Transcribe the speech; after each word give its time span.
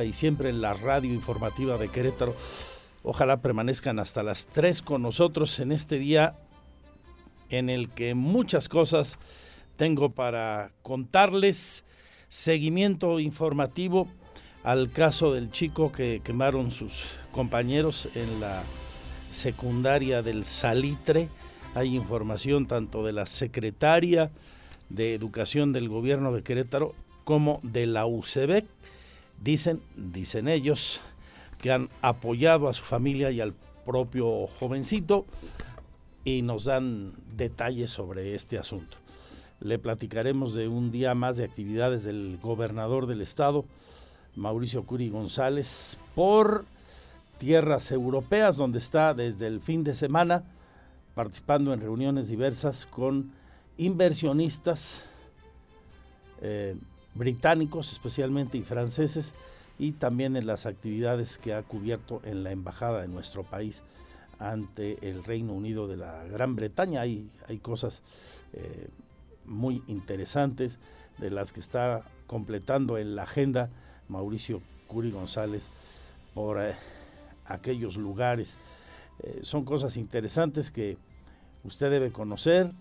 y 0.00 0.14
siempre 0.14 0.48
en 0.48 0.62
la 0.62 0.72
radio 0.72 1.12
informativa 1.12 1.76
de 1.76 1.90
Querétaro. 1.90 2.34
Ojalá 3.02 3.42
permanezcan 3.42 3.98
hasta 3.98 4.22
las 4.22 4.46
3 4.46 4.80
con 4.80 5.02
nosotros 5.02 5.60
en 5.60 5.70
este 5.70 5.98
día 5.98 6.34
en 7.50 7.68
el 7.68 7.90
que 7.90 8.14
muchas 8.14 8.70
cosas 8.70 9.18
tengo 9.76 10.08
para 10.08 10.72
contarles. 10.80 11.84
Seguimiento 12.30 13.20
informativo 13.20 14.08
al 14.64 14.90
caso 14.90 15.34
del 15.34 15.50
chico 15.50 15.92
que 15.92 16.22
quemaron 16.24 16.70
sus 16.70 17.04
compañeros 17.30 18.08
en 18.14 18.40
la 18.40 18.62
secundaria 19.30 20.22
del 20.22 20.46
Salitre. 20.46 21.28
Hay 21.74 21.94
información 21.94 22.66
tanto 22.66 23.04
de 23.04 23.12
la 23.12 23.26
secretaria 23.26 24.30
de 24.88 25.12
Educación 25.12 25.74
del 25.74 25.90
gobierno 25.90 26.32
de 26.32 26.42
Querétaro 26.42 26.94
como 27.24 27.60
de 27.62 27.84
la 27.84 28.06
UCEBEC 28.06 28.64
Dicen, 29.42 29.82
dicen 29.96 30.46
ellos, 30.46 31.00
que 31.60 31.72
han 31.72 31.88
apoyado 32.00 32.68
a 32.68 32.74
su 32.74 32.84
familia 32.84 33.30
y 33.30 33.40
al 33.40 33.54
propio 33.84 34.46
jovencito 34.46 35.26
y 36.24 36.42
nos 36.42 36.66
dan 36.66 37.12
detalles 37.36 37.90
sobre 37.90 38.34
este 38.34 38.58
asunto. 38.58 38.96
Le 39.60 39.78
platicaremos 39.78 40.54
de 40.54 40.68
un 40.68 40.90
día 40.90 41.14
más 41.14 41.36
de 41.36 41.44
actividades 41.44 42.04
del 42.04 42.38
gobernador 42.42 43.06
del 43.06 43.20
estado, 43.20 43.64
Mauricio 44.34 44.84
Curi 44.84 45.08
González, 45.08 45.98
por 46.14 46.64
tierras 47.38 47.90
europeas, 47.90 48.56
donde 48.56 48.78
está 48.78 49.14
desde 49.14 49.46
el 49.46 49.60
fin 49.60 49.84
de 49.84 49.94
semana 49.94 50.44
participando 51.14 51.72
en 51.72 51.80
reuniones 51.80 52.28
diversas 52.28 52.86
con 52.86 53.32
inversionistas 53.76 55.02
eh, 56.40 56.76
británicos 57.14 57.92
especialmente 57.92 58.58
y 58.58 58.62
franceses 58.62 59.34
y 59.78 59.92
también 59.92 60.36
en 60.36 60.46
las 60.46 60.66
actividades 60.66 61.38
que 61.38 61.54
ha 61.54 61.62
cubierto 61.62 62.20
en 62.24 62.44
la 62.44 62.52
embajada 62.52 63.02
de 63.02 63.08
nuestro 63.08 63.42
país 63.42 63.82
ante 64.38 64.98
el 65.08 65.24
Reino 65.24 65.52
Unido 65.52 65.88
de 65.88 65.96
la 65.96 66.24
Gran 66.24 66.56
Bretaña. 66.56 67.00
Hay, 67.00 67.30
hay 67.48 67.58
cosas 67.58 68.02
eh, 68.52 68.88
muy 69.44 69.82
interesantes 69.86 70.78
de 71.18 71.30
las 71.30 71.52
que 71.52 71.60
está 71.60 72.02
completando 72.26 72.98
en 72.98 73.14
la 73.14 73.24
agenda 73.24 73.70
Mauricio 74.08 74.62
Curi 74.88 75.10
González 75.10 75.68
por 76.34 76.60
eh, 76.60 76.74
aquellos 77.46 77.96
lugares. 77.96 78.58
Eh, 79.20 79.40
son 79.42 79.64
cosas 79.64 79.96
interesantes 79.96 80.70
que 80.70 80.96
usted 81.64 81.90
debe 81.90 82.10
conocer. 82.10 82.72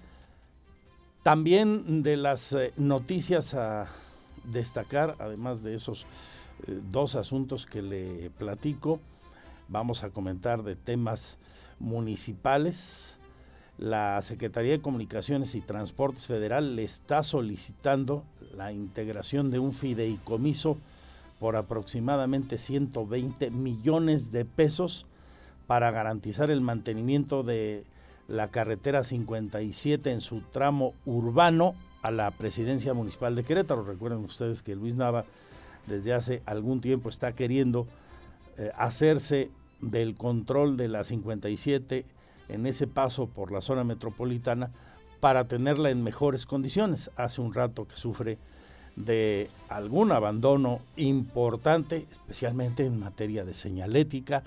También 1.23 2.01
de 2.01 2.17
las 2.17 2.57
noticias 2.77 3.53
a 3.53 3.87
destacar, 4.43 5.15
además 5.19 5.63
de 5.63 5.75
esos 5.75 6.05
eh, 6.67 6.79
dos 6.91 7.15
asuntos 7.15 7.65
que 7.65 7.81
le 7.81 8.29
platico, 8.31 8.99
vamos 9.67 10.03
a 10.03 10.09
comentar 10.09 10.63
de 10.63 10.75
temas 10.75 11.37
municipales. 11.79 13.17
La 13.77 14.21
Secretaría 14.21 14.73
de 14.73 14.81
Comunicaciones 14.81 15.55
y 15.55 15.61
Transportes 15.61 16.27
Federal 16.27 16.75
le 16.75 16.83
está 16.83 17.23
solicitando 17.23 18.23
la 18.55 18.71
integración 18.71 19.49
de 19.49 19.59
un 19.59 19.73
fideicomiso 19.73 20.77
por 21.39 21.55
aproximadamente 21.55 22.57
120 22.59 23.49
millones 23.49 24.31
de 24.31 24.45
pesos 24.45 25.07
para 25.65 25.89
garantizar 25.89 26.51
el 26.51 26.61
mantenimiento 26.61 27.41
de 27.41 27.85
la 28.27 28.49
carretera 28.49 29.03
57 29.03 30.11
en 30.11 30.21
su 30.21 30.41
tramo 30.41 30.93
urbano 31.05 31.73
a 32.01 32.11
la 32.11 32.31
presidencia 32.31 32.93
municipal 32.93 33.35
de 33.35 33.43
Querétaro. 33.43 33.83
Recuerden 33.83 34.19
ustedes 34.19 34.61
que 34.61 34.75
Luis 34.75 34.95
Nava 34.95 35.25
desde 35.87 36.13
hace 36.13 36.41
algún 36.45 36.81
tiempo 36.81 37.09
está 37.09 37.33
queriendo 37.33 37.87
eh, 38.57 38.71
hacerse 38.77 39.49
del 39.81 40.15
control 40.15 40.77
de 40.77 40.87
la 40.87 41.03
57 41.03 42.05
en 42.49 42.65
ese 42.65 42.87
paso 42.87 43.27
por 43.27 43.51
la 43.51 43.61
zona 43.61 43.83
metropolitana 43.83 44.71
para 45.19 45.47
tenerla 45.47 45.89
en 45.89 46.03
mejores 46.03 46.45
condiciones. 46.45 47.11
Hace 47.15 47.41
un 47.41 47.53
rato 47.53 47.87
que 47.87 47.95
sufre 47.95 48.37
de 48.95 49.49
algún 49.69 50.11
abandono 50.11 50.79
importante, 50.97 52.05
especialmente 52.11 52.85
en 52.85 52.99
materia 52.99 53.45
de 53.45 53.53
señalética 53.53 54.43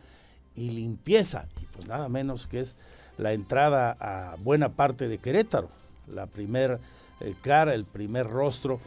y 0.54 0.70
limpieza, 0.70 1.46
y 1.62 1.66
pues 1.66 1.86
nada 1.86 2.08
menos 2.08 2.46
que 2.46 2.60
es 2.60 2.76
la 3.16 3.32
entrada 3.32 3.96
a 3.98 4.36
buena 4.36 4.70
parte 4.70 5.08
de 5.08 5.18
Querétaro, 5.18 5.68
la 6.12 6.26
primera 6.26 6.78
eh, 7.20 7.34
cara, 7.42 7.74
el 7.74 7.84
primer 7.84 8.28
rostro 8.28 8.80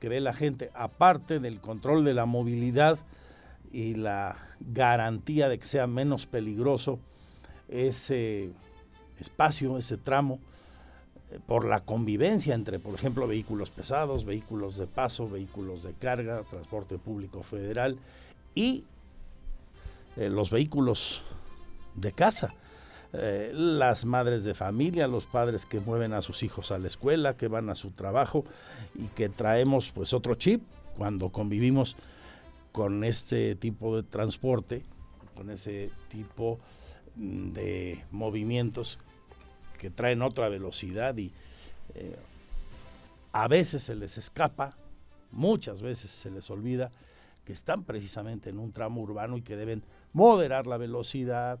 que 0.00 0.08
ve 0.08 0.20
la 0.20 0.34
gente, 0.34 0.70
aparte 0.74 1.40
del 1.40 1.60
control 1.60 2.04
de 2.04 2.14
la 2.14 2.26
movilidad 2.26 2.98
y 3.72 3.94
la 3.94 4.36
garantía 4.60 5.48
de 5.48 5.58
que 5.58 5.66
sea 5.66 5.86
menos 5.86 6.26
peligroso 6.26 6.98
ese 7.68 8.50
espacio, 9.18 9.78
ese 9.78 9.96
tramo, 9.96 10.38
eh, 11.30 11.38
por 11.46 11.66
la 11.66 11.80
convivencia 11.80 12.54
entre, 12.54 12.78
por 12.78 12.94
ejemplo, 12.94 13.26
vehículos 13.26 13.70
pesados, 13.70 14.24
vehículos 14.24 14.76
de 14.76 14.86
paso, 14.86 15.28
vehículos 15.28 15.82
de 15.82 15.92
carga, 15.94 16.42
transporte 16.42 16.98
público 16.98 17.42
federal 17.42 17.98
y 18.54 18.84
eh, 20.16 20.28
los 20.28 20.50
vehículos 20.50 21.22
de 21.94 22.12
casa. 22.12 22.54
Eh, 23.16 23.52
las 23.54 24.04
madres 24.06 24.42
de 24.42 24.54
familia, 24.54 25.06
los 25.06 25.26
padres 25.26 25.66
que 25.66 25.78
mueven 25.78 26.12
a 26.14 26.22
sus 26.22 26.42
hijos 26.42 26.72
a 26.72 26.78
la 26.78 26.88
escuela, 26.88 27.36
que 27.36 27.46
van 27.46 27.70
a 27.70 27.76
su 27.76 27.92
trabajo 27.92 28.44
y 28.96 29.06
que 29.06 29.28
traemos 29.28 29.92
pues 29.92 30.12
otro 30.12 30.34
chip 30.34 30.62
cuando 30.96 31.30
convivimos 31.30 31.96
con 32.72 33.04
este 33.04 33.54
tipo 33.54 33.94
de 33.94 34.02
transporte, 34.02 34.82
con 35.36 35.50
ese 35.50 35.92
tipo 36.08 36.58
mm, 37.14 37.52
de 37.52 38.04
movimientos 38.10 38.98
que 39.78 39.90
traen 39.90 40.20
otra 40.20 40.48
velocidad 40.48 41.16
y 41.16 41.30
eh, 41.94 42.16
a 43.30 43.46
veces 43.46 43.84
se 43.84 43.94
les 43.94 44.18
escapa, 44.18 44.76
muchas 45.30 45.82
veces 45.82 46.10
se 46.10 46.32
les 46.32 46.50
olvida 46.50 46.90
que 47.44 47.52
están 47.52 47.84
precisamente 47.84 48.50
en 48.50 48.58
un 48.58 48.72
tramo 48.72 49.02
urbano 49.02 49.36
y 49.36 49.42
que 49.42 49.54
deben 49.54 49.84
moderar 50.12 50.66
la 50.66 50.78
velocidad, 50.78 51.60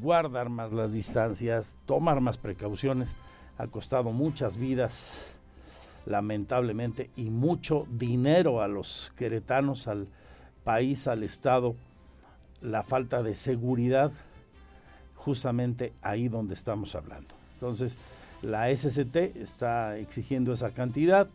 guardar 0.00 0.48
más 0.48 0.72
las 0.72 0.92
distancias, 0.92 1.78
tomar 1.86 2.20
más 2.20 2.38
precauciones. 2.38 3.14
Ha 3.58 3.66
costado 3.68 4.12
muchas 4.12 4.56
vidas, 4.56 5.22
lamentablemente, 6.04 7.10
y 7.16 7.30
mucho 7.30 7.86
dinero 7.90 8.60
a 8.60 8.68
los 8.68 9.12
queretanos, 9.16 9.86
al 9.88 10.08
país, 10.64 11.06
al 11.06 11.22
Estado, 11.22 11.74
la 12.60 12.82
falta 12.82 13.22
de 13.22 13.34
seguridad, 13.34 14.12
justamente 15.14 15.92
ahí 16.02 16.28
donde 16.28 16.54
estamos 16.54 16.94
hablando. 16.94 17.34
Entonces, 17.54 17.96
la 18.42 18.74
SCT 18.74 19.16
está 19.36 19.96
exigiendo 19.96 20.52
esa 20.52 20.70
cantidad. 20.70 21.28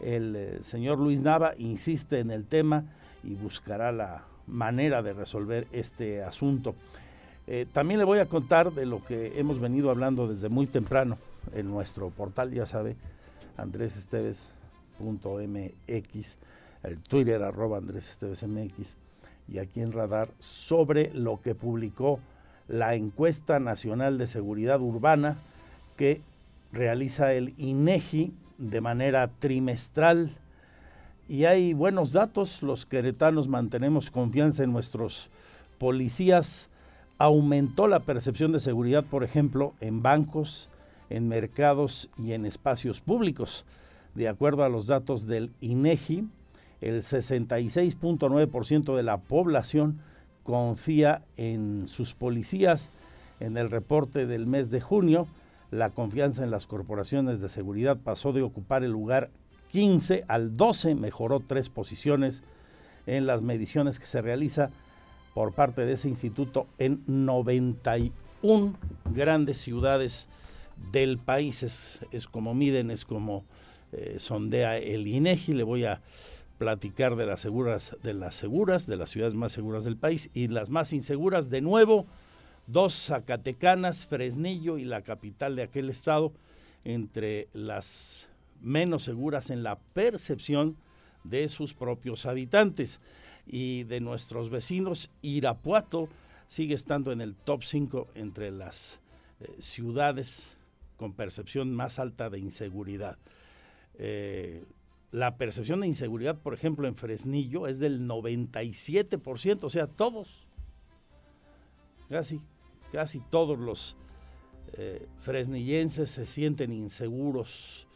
El 0.00 0.36
eh, 0.36 0.58
señor 0.62 0.98
Luis 0.98 1.20
Nava 1.20 1.54
insiste 1.58 2.18
en 2.18 2.30
el 2.30 2.44
tema 2.46 2.84
y 3.22 3.34
buscará 3.34 3.92
la 3.92 4.24
manera 4.46 5.02
de 5.02 5.12
resolver 5.12 5.66
este 5.72 6.22
asunto. 6.22 6.74
Eh, 7.46 7.66
también 7.72 7.98
le 7.98 8.04
voy 8.04 8.18
a 8.18 8.26
contar 8.26 8.72
de 8.72 8.86
lo 8.86 9.04
que 9.04 9.38
hemos 9.38 9.60
venido 9.60 9.90
hablando 9.90 10.26
desde 10.26 10.48
muy 10.48 10.66
temprano 10.66 11.18
en 11.52 11.68
nuestro 11.68 12.10
portal, 12.10 12.52
ya 12.52 12.66
sabe, 12.66 12.96
andresesteves.mx, 13.56 16.38
el 16.82 16.98
Twitter 16.98 17.42
arroba 17.42 17.78
andresestevesmx 17.78 18.96
y 19.48 19.58
aquí 19.58 19.80
en 19.80 19.92
Radar 19.92 20.28
sobre 20.38 21.12
lo 21.14 21.40
que 21.40 21.54
publicó 21.54 22.20
la 22.68 22.94
encuesta 22.94 23.60
nacional 23.60 24.18
de 24.18 24.26
seguridad 24.26 24.80
urbana 24.80 25.38
que 25.96 26.20
realiza 26.72 27.32
el 27.32 27.54
INEGI 27.58 28.34
de 28.58 28.80
manera 28.80 29.30
trimestral. 29.38 30.30
Y 31.28 31.44
hay 31.44 31.74
buenos 31.74 32.12
datos, 32.12 32.62
los 32.62 32.86
queretanos 32.86 33.48
mantenemos 33.48 34.10
confianza 34.10 34.64
en 34.64 34.72
nuestros 34.72 35.30
policías, 35.78 36.70
aumentó 37.18 37.88
la 37.88 38.00
percepción 38.00 38.52
de 38.52 38.58
seguridad, 38.58 39.04
por 39.04 39.24
ejemplo, 39.24 39.74
en 39.80 40.02
bancos, 40.02 40.68
en 41.10 41.28
mercados 41.28 42.10
y 42.18 42.32
en 42.32 42.46
espacios 42.46 43.00
públicos. 43.00 43.64
De 44.14 44.28
acuerdo 44.28 44.64
a 44.64 44.68
los 44.68 44.86
datos 44.86 45.26
del 45.26 45.52
INEGI, 45.60 46.28
el 46.80 47.02
66.9% 47.02 48.96
de 48.96 49.02
la 49.02 49.18
población 49.18 50.00
confía 50.42 51.22
en 51.36 51.88
sus 51.88 52.14
policías. 52.14 52.90
En 53.40 53.56
el 53.56 53.70
reporte 53.70 54.26
del 54.26 54.46
mes 54.46 54.70
de 54.70 54.80
junio, 54.80 55.26
la 55.70 55.90
confianza 55.90 56.44
en 56.44 56.50
las 56.50 56.66
corporaciones 56.66 57.40
de 57.40 57.48
seguridad 57.48 57.98
pasó 57.98 58.32
de 58.32 58.42
ocupar 58.42 58.84
el 58.84 58.92
lugar 58.92 59.30
15 59.68 60.24
al 60.28 60.54
12, 60.54 60.94
mejoró 60.94 61.40
tres 61.40 61.68
posiciones 61.68 62.42
en 63.06 63.26
las 63.26 63.42
mediciones 63.42 63.98
que 63.98 64.06
se 64.06 64.22
realiza 64.22 64.70
por 65.36 65.52
parte 65.52 65.84
de 65.84 65.92
ese 65.92 66.08
instituto 66.08 66.66
en 66.78 67.02
91 67.06 68.74
grandes 69.14 69.58
ciudades 69.58 70.28
del 70.90 71.18
país. 71.18 71.62
Es, 71.62 72.26
como 72.30 72.54
miden, 72.54 72.90
es 72.90 73.04
como 73.04 73.44
eh, 73.92 74.14
sondea 74.18 74.78
el 74.78 75.06
INEGI. 75.06 75.52
Le 75.52 75.62
voy 75.62 75.84
a 75.84 76.00
platicar 76.56 77.16
de 77.16 77.26
las 77.26 77.42
seguras, 77.42 77.98
de 78.02 78.14
las 78.14 78.34
seguras, 78.34 78.86
de 78.86 78.96
las 78.96 79.10
ciudades 79.10 79.34
más 79.34 79.52
seguras 79.52 79.84
del 79.84 79.98
país 79.98 80.30
y 80.32 80.48
las 80.48 80.70
más 80.70 80.94
inseguras. 80.94 81.50
De 81.50 81.60
nuevo, 81.60 82.06
dos 82.66 82.94
Zacatecanas, 82.94 84.06
Fresnillo 84.06 84.78
y 84.78 84.86
la 84.86 85.02
capital 85.02 85.54
de 85.54 85.64
aquel 85.64 85.90
estado, 85.90 86.32
entre 86.82 87.48
las 87.52 88.26
menos 88.62 89.02
seguras 89.02 89.50
en 89.50 89.62
la 89.62 89.78
percepción 89.92 90.78
de 91.24 91.46
sus 91.48 91.74
propios 91.74 92.24
habitantes. 92.24 93.02
Y 93.46 93.84
de 93.84 94.00
nuestros 94.00 94.50
vecinos, 94.50 95.10
Irapuato 95.22 96.08
sigue 96.48 96.74
estando 96.74 97.12
en 97.12 97.20
el 97.20 97.34
top 97.34 97.62
5 97.62 98.08
entre 98.14 98.50
las 98.50 99.00
eh, 99.40 99.54
ciudades 99.58 100.56
con 100.96 101.12
percepción 101.12 101.74
más 101.74 101.98
alta 101.98 102.30
de 102.30 102.38
inseguridad. 102.38 103.18
Eh, 103.98 104.64
la 105.12 105.36
percepción 105.36 105.80
de 105.80 105.86
inseguridad, 105.86 106.38
por 106.38 106.54
ejemplo, 106.54 106.86
en 106.88 106.96
Fresnillo 106.96 107.66
es 107.66 107.78
del 107.78 108.06
97%, 108.08 109.62
o 109.62 109.70
sea, 109.70 109.86
todos, 109.86 110.46
casi, 112.08 112.40
casi 112.92 113.20
todos 113.30 113.58
los 113.58 113.96
eh, 114.72 115.06
fresnillenses 115.22 116.10
se 116.10 116.26
sienten 116.26 116.72
inseguros. 116.72 117.86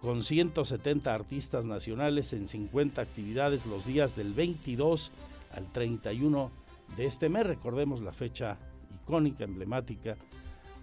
con 0.00 0.22
170 0.22 1.14
artistas 1.14 1.64
nacionales 1.64 2.32
en 2.32 2.48
50 2.48 3.00
actividades 3.00 3.66
los 3.66 3.86
días 3.86 4.16
del 4.16 4.32
22 4.34 5.10
al 5.52 5.70
31 5.72 6.50
de 6.96 7.06
este 7.06 7.28
mes. 7.28 7.46
Recordemos 7.46 8.00
la 8.00 8.12
fecha 8.12 8.56
icónica, 9.02 9.44
emblemática 9.44 10.16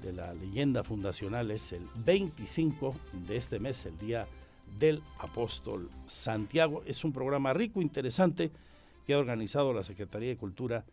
de 0.01 0.13
la 0.13 0.33
leyenda 0.33 0.83
fundacional 0.83 1.51
es 1.51 1.71
el 1.71 1.87
25 1.95 2.95
de 3.27 3.37
este 3.37 3.59
mes, 3.59 3.85
el 3.85 3.97
día 3.97 4.27
del 4.79 5.03
apóstol 5.19 5.89
Santiago. 6.05 6.83
Es 6.85 7.03
un 7.03 7.13
programa 7.13 7.53
rico, 7.53 7.81
interesante, 7.81 8.51
que 9.05 9.13
ha 9.13 9.19
organizado 9.19 9.73
la 9.73 9.83
Secretaría 9.83 10.29
de 10.29 10.37
Cultura 10.37 10.85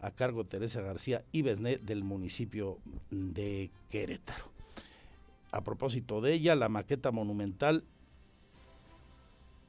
a 0.00 0.10
cargo 0.10 0.44
de 0.44 0.50
Teresa 0.50 0.80
García 0.80 1.24
y 1.32 1.42
Besné 1.42 1.78
del 1.78 2.04
municipio 2.04 2.78
de 3.10 3.70
Querétaro 3.90 4.50
a 5.52 5.62
propósito 5.62 6.20
de 6.20 6.34
ella, 6.34 6.54
la 6.54 6.68
maqueta 6.68 7.10
monumental 7.10 7.84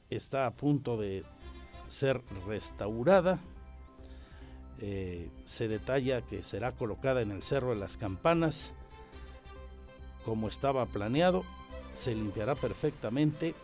está 0.10 0.46
a 0.46 0.52
punto 0.52 0.98
de 0.98 1.24
ser 1.88 2.22
restaurada. 2.48 3.40
Eh, 4.80 5.30
se 5.46 5.68
detalla 5.68 6.22
que 6.22 6.44
será 6.44 6.72
colocada 6.72 7.22
en 7.22 7.32
el 7.32 7.44
Cerro 7.44 7.70
de 7.70 7.76
las 7.76 7.98
Campanas 7.98 8.74
como 10.26 10.48
estaba 10.48 10.86
planeado. 10.86 11.44
Se 11.94 12.16
limpiará 12.16 12.56
perfectamente. 12.56 13.56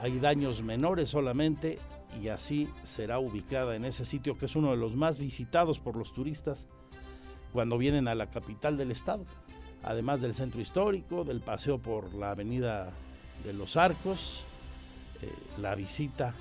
Hay 0.00 0.18
daños 0.20 0.62
menores 0.62 1.08
solamente 1.08 1.78
y 2.22 2.28
así 2.28 2.68
será 2.82 3.18
ubicada 3.18 3.76
en 3.76 3.84
ese 3.84 4.04
sitio 4.04 4.38
que 4.38 4.46
es 4.46 4.56
uno 4.56 4.70
de 4.70 4.76
los 4.76 4.96
más 4.96 5.18
visitados 5.18 5.80
por 5.80 5.96
los 5.96 6.12
turistas 6.12 6.66
cuando 7.52 7.78
vienen 7.78 8.08
a 8.08 8.14
la 8.14 8.30
capital 8.30 8.76
del 8.76 8.90
estado 8.90 9.24
además 9.82 10.20
del 10.20 10.34
centro 10.34 10.60
histórico, 10.60 11.24
del 11.24 11.40
paseo 11.40 11.78
por 11.78 12.14
la 12.14 12.30
avenida 12.30 12.90
de 13.44 13.52
los 13.52 13.76
Arcos, 13.76 14.44
eh, 15.22 15.32
la 15.60 15.74
visita 15.74 16.34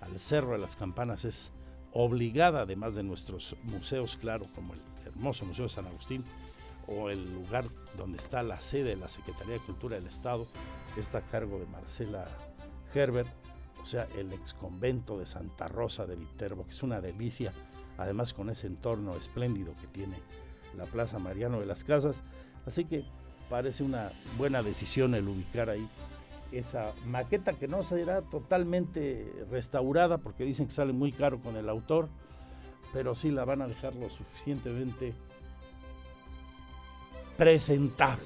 al 0.00 0.18
Cerro 0.18 0.52
de 0.52 0.58
las 0.58 0.76
Campanas 0.76 1.24
es 1.24 1.52
obligada, 1.92 2.62
además 2.62 2.94
de 2.94 3.02
nuestros 3.02 3.56
museos, 3.62 4.16
claro, 4.16 4.46
como 4.54 4.74
el 4.74 4.80
hermoso 5.06 5.46
Museo 5.46 5.64
de 5.64 5.68
San 5.70 5.86
Agustín 5.86 6.24
o 6.86 7.10
el 7.10 7.32
lugar 7.32 7.66
donde 7.96 8.18
está 8.18 8.42
la 8.42 8.60
sede 8.60 8.90
de 8.90 8.96
la 8.96 9.08
Secretaría 9.08 9.54
de 9.54 9.60
Cultura 9.60 9.96
del 9.96 10.06
Estado, 10.06 10.46
está 10.96 11.18
a 11.18 11.26
cargo 11.26 11.58
de 11.58 11.66
Marcela 11.66 12.26
Herbert, 12.94 13.28
o 13.82 13.86
sea, 13.86 14.06
el 14.16 14.32
ex 14.32 14.54
convento 14.54 15.18
de 15.18 15.26
Santa 15.26 15.68
Rosa 15.68 16.06
de 16.06 16.16
Viterbo, 16.16 16.64
que 16.64 16.70
es 16.70 16.82
una 16.82 17.00
delicia, 17.00 17.52
además 17.98 18.32
con 18.32 18.48
ese 18.50 18.66
entorno 18.66 19.16
espléndido 19.16 19.74
que 19.80 19.86
tiene 19.88 20.16
la 20.76 20.84
Plaza 20.86 21.18
Mariano 21.18 21.60
de 21.60 21.66
las 21.66 21.84
Casas. 21.84 22.22
Así 22.66 22.84
que 22.84 23.04
parece 23.50 23.82
una 23.82 24.12
buena 24.38 24.62
decisión 24.62 25.14
el 25.14 25.28
ubicar 25.28 25.70
ahí 25.70 25.88
esa 26.52 26.92
maqueta 27.06 27.54
que 27.54 27.68
no 27.68 27.82
será 27.82 28.22
totalmente 28.22 29.30
restaurada 29.50 30.18
porque 30.18 30.44
dicen 30.44 30.66
que 30.66 30.72
sale 30.72 30.92
muy 30.92 31.12
caro 31.12 31.40
con 31.40 31.56
el 31.56 31.68
autor, 31.68 32.08
pero 32.92 33.14
sí 33.14 33.30
la 33.30 33.44
van 33.44 33.60
a 33.60 33.66
dejar 33.66 33.94
lo 33.96 34.08
suficientemente 34.08 35.14
presentable 37.36 38.24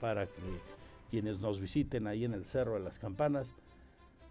para 0.00 0.26
que 0.26 0.60
quienes 1.10 1.40
nos 1.40 1.60
visiten 1.60 2.06
ahí 2.06 2.24
en 2.24 2.34
el 2.34 2.44
Cerro 2.44 2.74
de 2.74 2.80
las 2.80 2.98
Campanas, 2.98 3.52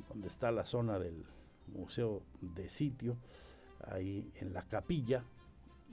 donde 0.09 0.27
está 0.27 0.51
la 0.51 0.65
zona 0.65 0.99
del 0.99 1.25
Museo 1.67 2.21
de 2.41 2.69
Sitio, 2.69 3.17
ahí 3.87 4.29
en 4.35 4.53
la 4.53 4.63
capilla 4.63 5.23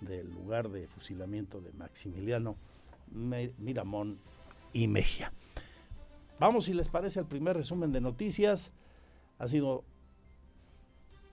del 0.01 0.31
lugar 0.31 0.69
de 0.69 0.89
fusilamiento 0.89 1.61
de 1.61 1.73
Maximiliano 1.73 2.57
Miramón 3.11 4.19
y 4.73 4.89
Mejía. 4.89 5.33
Vamos, 6.39 6.65
si 6.65 6.75
les 6.75 6.89
parece, 6.89 7.21
al 7.21 7.27
primer 7.27 7.57
resumen 7.57 7.93
de 7.93 8.01
noticias. 8.01 8.73
Ha 9.39 9.47
sido 9.49 9.85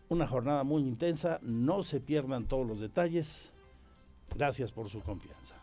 una 0.07 0.27
jornada 0.27 0.63
muy 0.63 0.83
intensa, 0.83 1.39
no 1.41 1.83
se 1.83 1.99
pierdan 1.99 2.47
todos 2.47 2.67
los 2.67 2.79
detalles. 2.79 3.51
Gracias 4.35 4.71
por 4.71 4.89
su 4.89 5.01
confianza. 5.01 5.58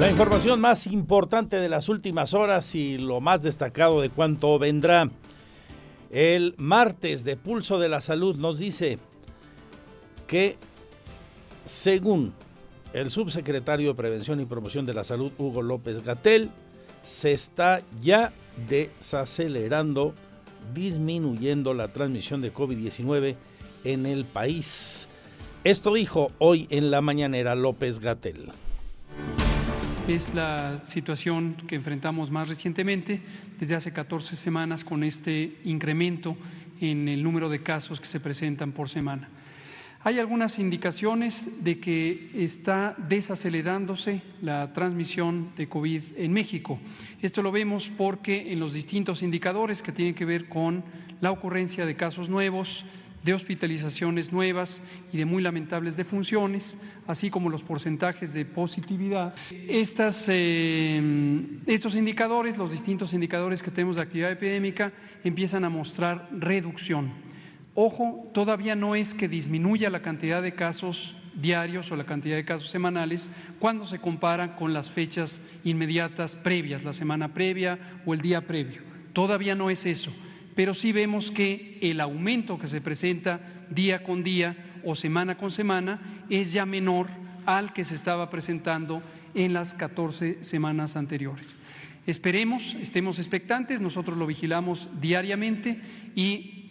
La 0.00 0.10
información 0.10 0.60
más 0.60 0.88
importante 0.88 1.56
de 1.56 1.68
las 1.68 1.88
últimas 1.88 2.34
horas 2.34 2.74
y 2.74 2.98
lo 2.98 3.20
más 3.20 3.42
destacado 3.42 4.00
de 4.00 4.10
cuánto 4.10 4.58
vendrá. 4.58 5.08
El 6.10 6.54
martes 6.58 7.22
de 7.22 7.36
Pulso 7.36 7.78
de 7.78 7.88
la 7.88 8.00
Salud 8.00 8.34
nos 8.34 8.58
dice 8.58 8.98
que 10.26 10.56
según 11.64 12.32
el 12.92 13.08
subsecretario 13.08 13.90
de 13.90 13.94
Prevención 13.94 14.40
y 14.40 14.46
Promoción 14.46 14.84
de 14.84 14.94
la 14.94 15.04
Salud, 15.04 15.30
Hugo 15.38 15.62
López 15.62 16.04
Gatel, 16.04 16.50
se 17.02 17.32
está 17.32 17.80
ya 18.02 18.32
desacelerando, 18.68 20.12
disminuyendo 20.74 21.72
la 21.72 21.92
transmisión 21.92 22.40
de 22.42 22.52
COVID-19 22.52 23.36
en 23.84 24.06
el 24.06 24.24
país. 24.24 25.06
Esto 25.62 25.94
dijo 25.94 26.32
hoy 26.38 26.66
en 26.70 26.90
la 26.90 27.00
mañanera 27.00 27.54
López 27.54 28.00
Gatel 28.00 28.50
es 30.08 30.34
la 30.34 30.84
situación 30.84 31.56
que 31.66 31.76
enfrentamos 31.76 32.30
más 32.30 32.48
recientemente, 32.48 33.22
desde 33.58 33.74
hace 33.74 33.92
14 33.92 34.36
semanas, 34.36 34.84
con 34.84 35.02
este 35.02 35.56
incremento 35.64 36.36
en 36.80 37.08
el 37.08 37.22
número 37.22 37.48
de 37.48 37.62
casos 37.62 38.00
que 38.00 38.06
se 38.06 38.20
presentan 38.20 38.72
por 38.72 38.90
semana. 38.90 39.30
Hay 40.02 40.18
algunas 40.18 40.58
indicaciones 40.58 41.64
de 41.64 41.80
que 41.80 42.30
está 42.34 42.94
desacelerándose 43.08 44.20
la 44.42 44.74
transmisión 44.74 45.52
de 45.56 45.70
COVID 45.70 46.02
en 46.16 46.32
México. 46.34 46.78
Esto 47.22 47.42
lo 47.42 47.50
vemos 47.50 47.90
porque 47.96 48.52
en 48.52 48.60
los 48.60 48.74
distintos 48.74 49.22
indicadores 49.22 49.80
que 49.80 49.92
tienen 49.92 50.14
que 50.14 50.26
ver 50.26 50.50
con 50.50 50.84
la 51.22 51.30
ocurrencia 51.30 51.86
de 51.86 51.96
casos 51.96 52.28
nuevos, 52.28 52.84
de 53.24 53.32
hospitalizaciones 53.32 54.32
nuevas 54.32 54.82
y 55.12 55.16
de 55.16 55.24
muy 55.24 55.42
lamentables 55.42 55.96
defunciones, 55.96 56.76
así 57.06 57.30
como 57.30 57.48
los 57.48 57.62
porcentajes 57.62 58.34
de 58.34 58.44
positividad. 58.44 59.34
Estas, 59.66 60.26
eh, 60.30 61.02
estos 61.66 61.96
indicadores, 61.96 62.58
los 62.58 62.70
distintos 62.70 63.14
indicadores 63.14 63.62
que 63.62 63.70
tenemos 63.70 63.96
de 63.96 64.02
actividad 64.02 64.30
epidémica, 64.30 64.92
empiezan 65.24 65.64
a 65.64 65.70
mostrar 65.70 66.28
reducción. 66.32 67.12
Ojo, 67.74 68.30
todavía 68.34 68.76
no 68.76 68.94
es 68.94 69.14
que 69.14 69.26
disminuya 69.26 69.88
la 69.88 70.02
cantidad 70.02 70.42
de 70.42 70.54
casos 70.54 71.16
diarios 71.34 71.90
o 71.90 71.96
la 71.96 72.04
cantidad 72.04 72.36
de 72.36 72.44
casos 72.44 72.70
semanales 72.70 73.30
cuando 73.58 73.86
se 73.86 73.98
compara 73.98 74.54
con 74.54 74.72
las 74.72 74.90
fechas 74.90 75.40
inmediatas 75.64 76.36
previas, 76.36 76.84
la 76.84 76.92
semana 76.92 77.32
previa 77.32 77.78
o 78.04 78.14
el 78.14 78.20
día 78.20 78.42
previo. 78.42 78.82
Todavía 79.12 79.54
no 79.54 79.70
es 79.70 79.86
eso 79.86 80.12
pero 80.54 80.74
sí 80.74 80.92
vemos 80.92 81.30
que 81.30 81.78
el 81.80 82.00
aumento 82.00 82.58
que 82.58 82.66
se 82.66 82.80
presenta 82.80 83.40
día 83.70 84.02
con 84.02 84.22
día 84.22 84.56
o 84.84 84.94
semana 84.94 85.36
con 85.36 85.50
semana 85.50 86.24
es 86.30 86.52
ya 86.52 86.66
menor 86.66 87.08
al 87.46 87.72
que 87.72 87.84
se 87.84 87.94
estaba 87.94 88.30
presentando 88.30 89.02
en 89.34 89.52
las 89.52 89.74
14 89.74 90.44
semanas 90.44 90.96
anteriores. 90.96 91.56
Esperemos, 92.06 92.76
estemos 92.80 93.18
expectantes, 93.18 93.80
nosotros 93.80 94.18
lo 94.18 94.26
vigilamos 94.26 94.88
diariamente 95.00 95.80
y 96.14 96.64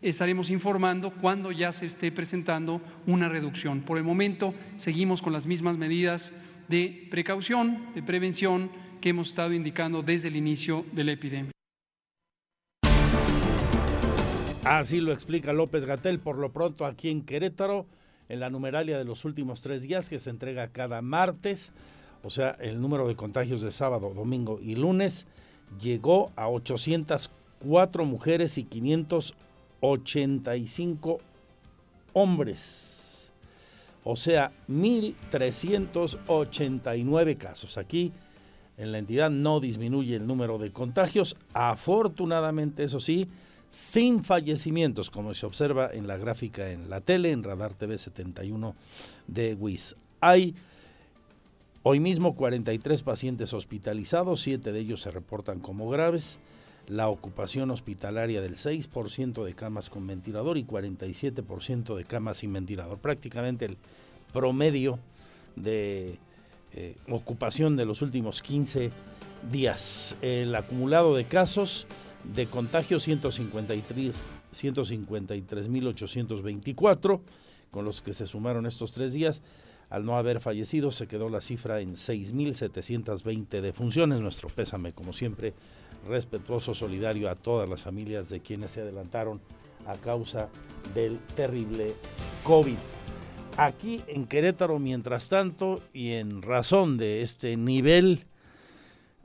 estaremos 0.00 0.50
informando 0.50 1.10
cuando 1.10 1.52
ya 1.52 1.72
se 1.72 1.86
esté 1.86 2.10
presentando 2.10 2.80
una 3.06 3.28
reducción. 3.28 3.82
Por 3.82 3.98
el 3.98 4.04
momento 4.04 4.54
seguimos 4.76 5.20
con 5.20 5.32
las 5.32 5.46
mismas 5.46 5.76
medidas 5.76 6.32
de 6.68 7.06
precaución, 7.10 7.86
de 7.94 8.02
prevención 8.02 8.70
que 9.00 9.10
hemos 9.10 9.28
estado 9.28 9.52
indicando 9.52 10.02
desde 10.02 10.28
el 10.28 10.36
inicio 10.36 10.84
de 10.92 11.04
la 11.04 11.12
epidemia. 11.12 11.57
Así 14.68 15.00
lo 15.00 15.12
explica 15.14 15.54
López 15.54 15.86
Gatel 15.86 16.18
por 16.18 16.36
lo 16.36 16.52
pronto 16.52 16.84
aquí 16.84 17.08
en 17.08 17.22
Querétaro, 17.22 17.86
en 18.28 18.38
la 18.38 18.50
numeralia 18.50 18.98
de 18.98 19.06
los 19.06 19.24
últimos 19.24 19.62
tres 19.62 19.80
días 19.80 20.10
que 20.10 20.18
se 20.18 20.28
entrega 20.28 20.68
cada 20.68 21.00
martes, 21.00 21.72
o 22.22 22.28
sea, 22.28 22.50
el 22.60 22.78
número 22.78 23.08
de 23.08 23.16
contagios 23.16 23.62
de 23.62 23.72
sábado, 23.72 24.12
domingo 24.14 24.60
y 24.60 24.74
lunes 24.74 25.24
llegó 25.80 26.32
a 26.36 26.50
804 26.50 28.04
mujeres 28.04 28.58
y 28.58 28.64
585 28.64 31.18
hombres. 32.12 33.32
O 34.04 34.16
sea, 34.16 34.52
1.389 34.68 37.38
casos. 37.38 37.78
Aquí 37.78 38.12
en 38.76 38.92
la 38.92 38.98
entidad 38.98 39.30
no 39.30 39.60
disminuye 39.60 40.16
el 40.16 40.26
número 40.26 40.58
de 40.58 40.72
contagios. 40.72 41.36
Afortunadamente, 41.54 42.84
eso 42.84 43.00
sí, 43.00 43.28
sin 43.68 44.24
fallecimientos, 44.24 45.10
como 45.10 45.34
se 45.34 45.46
observa 45.46 45.90
en 45.92 46.06
la 46.06 46.16
gráfica 46.16 46.70
en 46.70 46.88
la 46.88 47.00
tele, 47.00 47.32
en 47.32 47.42
Radar 47.42 47.74
TV 47.74 47.98
71 47.98 48.74
de 49.26 49.54
WIS. 49.54 49.96
Hay 50.20 50.54
hoy 51.82 52.00
mismo 52.00 52.34
43 52.34 53.02
pacientes 53.02 53.52
hospitalizados, 53.52 54.40
7 54.40 54.72
de 54.72 54.78
ellos 54.78 55.02
se 55.02 55.10
reportan 55.10 55.60
como 55.60 55.88
graves. 55.88 56.38
La 56.86 57.08
ocupación 57.08 57.70
hospitalaria 57.70 58.40
del 58.40 58.54
6% 58.54 59.44
de 59.44 59.54
camas 59.54 59.90
con 59.90 60.06
ventilador 60.06 60.56
y 60.56 60.64
47% 60.64 61.94
de 61.94 62.04
camas 62.04 62.38
sin 62.38 62.54
ventilador. 62.54 62.98
Prácticamente 62.98 63.66
el 63.66 63.76
promedio 64.32 64.98
de 65.54 66.18
eh, 66.72 66.96
ocupación 67.10 67.76
de 67.76 67.84
los 67.84 68.00
últimos 68.00 68.40
15 68.40 68.90
días. 69.50 70.16
El 70.22 70.54
acumulado 70.54 71.14
de 71.14 71.24
casos 71.24 71.86
de 72.24 72.46
contagios 72.46 73.04
153 73.04 74.20
153.824 74.52 77.20
con 77.70 77.84
los 77.84 78.00
que 78.00 78.14
se 78.14 78.26
sumaron 78.26 78.64
estos 78.66 78.92
tres 78.92 79.12
días. 79.12 79.42
Al 79.90 80.04
no 80.04 80.18
haber 80.18 80.40
fallecido 80.40 80.90
se 80.90 81.06
quedó 81.06 81.30
la 81.30 81.40
cifra 81.40 81.80
en 81.80 81.94
6.720 81.94 83.60
defunciones. 83.60 84.20
Nuestro 84.20 84.48
pésame, 84.48 84.92
como 84.92 85.12
siempre, 85.12 85.54
respetuoso, 86.06 86.74
solidario 86.74 87.30
a 87.30 87.36
todas 87.36 87.68
las 87.68 87.82
familias 87.82 88.28
de 88.28 88.40
quienes 88.40 88.72
se 88.72 88.80
adelantaron 88.82 89.40
a 89.86 89.94
causa 89.96 90.48
del 90.94 91.18
terrible 91.34 91.94
COVID. 92.44 92.76
Aquí 93.56 94.02
en 94.06 94.26
Querétaro, 94.26 94.78
mientras 94.78 95.28
tanto, 95.28 95.80
y 95.92 96.12
en 96.12 96.42
razón 96.42 96.98
de 96.98 97.22
este 97.22 97.56
nivel 97.56 98.26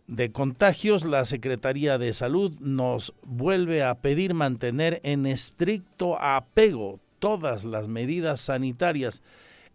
de 0.07 0.31
contagios, 0.31 1.05
la 1.05 1.25
Secretaría 1.25 1.97
de 1.97 2.13
Salud 2.13 2.53
nos 2.59 3.13
vuelve 3.23 3.83
a 3.83 3.95
pedir 3.95 4.33
mantener 4.33 4.99
en 5.03 5.25
estricto 5.25 6.19
apego 6.19 6.99
todas 7.19 7.63
las 7.63 7.87
medidas 7.87 8.41
sanitarias, 8.41 9.21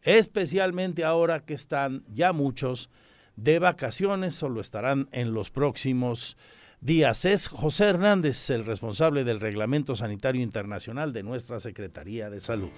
especialmente 0.02 1.04
ahora 1.04 1.40
que 1.40 1.54
están 1.54 2.04
ya 2.14 2.32
muchos 2.32 2.90
de 3.36 3.58
vacaciones 3.58 4.42
o 4.42 4.48
lo 4.48 4.60
estarán 4.60 5.08
en 5.12 5.32
los 5.32 5.50
próximos 5.50 6.36
días. 6.80 7.24
Es 7.24 7.48
José 7.48 7.84
Hernández, 7.84 8.50
el 8.50 8.64
responsable 8.64 9.24
del 9.24 9.40
Reglamento 9.40 9.96
Sanitario 9.96 10.42
Internacional 10.42 11.12
de 11.12 11.22
nuestra 11.22 11.60
Secretaría 11.60 12.30
de 12.30 12.40
Salud 12.40 12.70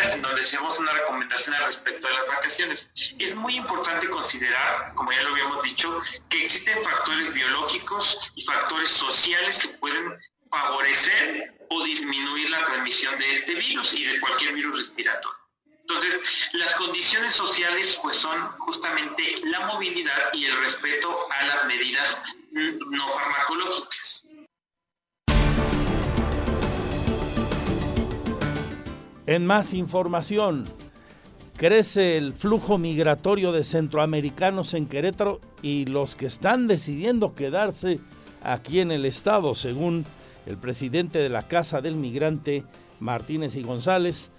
en 0.00 0.22
donde 0.22 0.40
hacemos 0.40 0.78
una 0.78 0.92
recomendación 0.92 1.54
al 1.54 1.66
respecto 1.66 2.06
de 2.06 2.14
las 2.14 2.26
vacaciones. 2.26 2.90
Es 3.18 3.34
muy 3.34 3.56
importante 3.56 4.08
considerar, 4.08 4.94
como 4.94 5.12
ya 5.12 5.22
lo 5.22 5.30
habíamos 5.30 5.62
dicho, 5.62 6.00
que 6.28 6.42
existen 6.42 6.78
factores 6.82 7.32
biológicos 7.32 8.32
y 8.34 8.42
factores 8.42 8.90
sociales 8.90 9.58
que 9.58 9.68
pueden 9.68 10.12
favorecer 10.50 11.58
o 11.70 11.84
disminuir 11.84 12.50
la 12.50 12.64
transmisión 12.64 13.18
de 13.18 13.32
este 13.32 13.54
virus 13.54 13.94
y 13.94 14.04
de 14.04 14.20
cualquier 14.20 14.54
virus 14.54 14.76
respiratorio. 14.76 15.38
Entonces, 15.80 16.20
las 16.52 16.74
condiciones 16.74 17.34
sociales 17.34 17.98
pues 18.02 18.16
son 18.16 18.38
justamente 18.58 19.40
la 19.44 19.66
movilidad 19.66 20.32
y 20.32 20.44
el 20.44 20.56
respeto 20.62 21.18
a 21.30 21.44
las 21.46 21.66
medidas 21.66 22.18
En 29.26 29.46
más 29.46 29.72
información, 29.72 30.64
crece 31.56 32.18
el 32.18 32.34
flujo 32.34 32.76
migratorio 32.76 33.52
de 33.52 33.64
centroamericanos 33.64 34.74
en 34.74 34.86
Querétaro 34.86 35.40
y 35.62 35.86
los 35.86 36.14
que 36.14 36.26
están 36.26 36.66
decidiendo 36.66 37.34
quedarse 37.34 38.00
aquí 38.42 38.80
en 38.80 38.90
el 38.90 39.06
estado, 39.06 39.54
según 39.54 40.04
el 40.44 40.58
presidente 40.58 41.20
de 41.20 41.28
la 41.30 41.46
Casa 41.48 41.80
del 41.80 41.94
Migrante, 41.94 42.64
Martínez 43.00 43.56
y 43.56 43.62
González, 43.62 44.30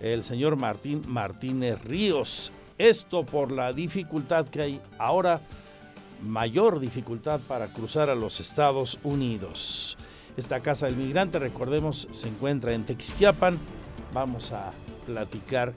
el 0.00 0.22
señor 0.22 0.56
Martín 0.56 1.02
Martínez 1.06 1.82
Ríos. 1.84 2.52
Esto 2.78 3.26
por 3.26 3.50
la 3.50 3.72
dificultad 3.72 4.48
que 4.48 4.62
hay 4.62 4.80
ahora, 4.98 5.40
mayor 6.22 6.80
dificultad 6.80 7.40
para 7.40 7.72
cruzar 7.72 8.10
a 8.10 8.14
los 8.14 8.40
Estados 8.40 8.98
Unidos. 9.02 9.96
Esta 10.36 10.60
Casa 10.60 10.86
del 10.86 10.96
Migrante, 10.96 11.38
recordemos, 11.38 12.08
se 12.10 12.28
encuentra 12.28 12.72
en 12.72 12.84
Texquiapan, 12.84 13.58
vamos 14.12 14.52
a 14.52 14.72
platicar 15.06 15.74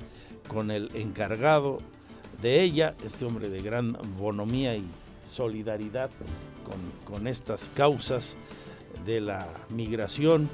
con 0.47 0.71
el 0.71 0.89
encargado 0.95 1.79
de 2.41 2.61
ella, 2.61 2.95
este 3.03 3.25
hombre 3.25 3.49
de 3.49 3.61
gran 3.61 3.97
bonomía 4.17 4.75
y 4.75 4.85
solidaridad 5.23 6.09
con, 6.65 7.13
con 7.13 7.27
estas 7.27 7.69
causas 7.75 8.35
de 9.05 9.21
la 9.21 9.47
migración 9.69 10.49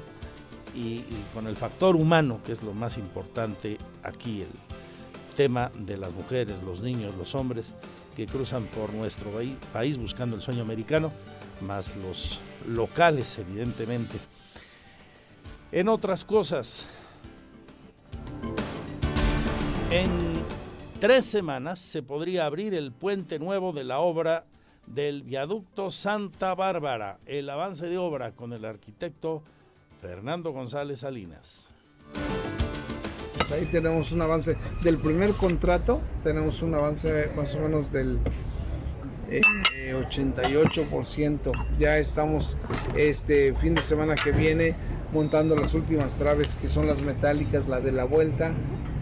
y, 0.74 1.02
con 1.34 1.46
el 1.46 1.56
factor 1.56 1.96
humano, 1.96 2.40
que 2.44 2.52
es 2.52 2.62
lo 2.62 2.72
más 2.72 2.98
importante 2.98 3.78
aquí, 4.02 4.42
el 4.42 5.36
tema 5.36 5.70
de 5.78 5.96
las 5.96 6.12
mujeres, 6.12 6.62
los 6.64 6.80
niños, 6.80 7.14
los 7.16 7.34
hombres 7.34 7.74
que 8.18 8.26
cruzan 8.26 8.64
por 8.64 8.92
nuestro 8.92 9.30
país 9.72 9.96
buscando 9.96 10.34
el 10.34 10.42
sueño 10.42 10.62
americano, 10.62 11.12
más 11.60 11.94
los 11.94 12.40
locales, 12.66 13.38
evidentemente. 13.38 14.18
En 15.70 15.88
otras 15.88 16.24
cosas, 16.24 16.84
en 19.92 20.10
tres 20.98 21.26
semanas 21.26 21.78
se 21.78 22.02
podría 22.02 22.46
abrir 22.46 22.74
el 22.74 22.90
puente 22.90 23.38
nuevo 23.38 23.72
de 23.72 23.84
la 23.84 24.00
obra 24.00 24.46
del 24.88 25.22
viaducto 25.22 25.92
Santa 25.92 26.56
Bárbara, 26.56 27.20
el 27.24 27.48
avance 27.48 27.86
de 27.86 27.98
obra 27.98 28.32
con 28.32 28.52
el 28.52 28.64
arquitecto 28.64 29.44
Fernando 30.00 30.50
González 30.50 30.98
Salinas. 30.98 31.72
Ahí 33.52 33.66
tenemos 33.72 34.12
un 34.12 34.20
avance 34.20 34.56
del 34.82 34.98
primer 34.98 35.32
contrato, 35.32 36.02
tenemos 36.22 36.60
un 36.62 36.74
avance 36.74 37.30
más 37.34 37.54
o 37.54 37.60
menos 37.60 37.90
del 37.92 38.18
88%. 39.30 41.46
Eh, 41.46 41.52
ya 41.78 41.96
estamos 41.98 42.58
este 42.94 43.54
fin 43.54 43.74
de 43.74 43.80
semana 43.82 44.16
que 44.16 44.32
viene 44.32 44.74
montando 45.12 45.56
las 45.56 45.72
últimas 45.74 46.14
traves 46.14 46.56
que 46.56 46.68
son 46.68 46.86
las 46.86 47.00
metálicas, 47.00 47.68
la 47.68 47.80
de 47.80 47.92
la 47.92 48.04
vuelta, 48.04 48.52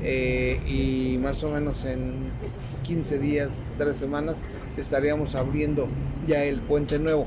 eh, 0.02 0.60
y 0.66 1.18
más 1.18 1.42
o 1.42 1.50
menos 1.50 1.84
en 1.84 2.30
15 2.84 3.18
días, 3.18 3.62
3 3.78 3.96
semanas, 3.96 4.46
estaríamos 4.76 5.34
abriendo 5.34 5.88
ya 6.26 6.44
el 6.44 6.60
puente 6.60 7.00
nuevo. 7.00 7.26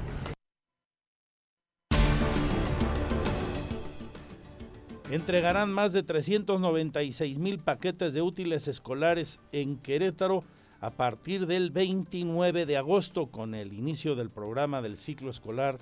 Entregarán 5.09 5.73
más 5.73 5.91
de 5.91 6.03
396 6.03 7.39
mil 7.39 7.57
paquetes 7.57 8.13
de 8.13 8.21
útiles 8.21 8.67
escolares 8.67 9.39
en 9.51 9.77
Querétaro 9.77 10.43
a 10.81 10.91
partir 10.91 11.47
del 11.47 11.71
29 11.71 12.67
de 12.67 12.77
agosto 12.77 13.25
con 13.25 13.55
el 13.55 13.73
inicio 13.73 14.15
del 14.15 14.29
programa 14.29 14.83
del 14.83 14.95
ciclo 14.95 15.31
escolar 15.31 15.79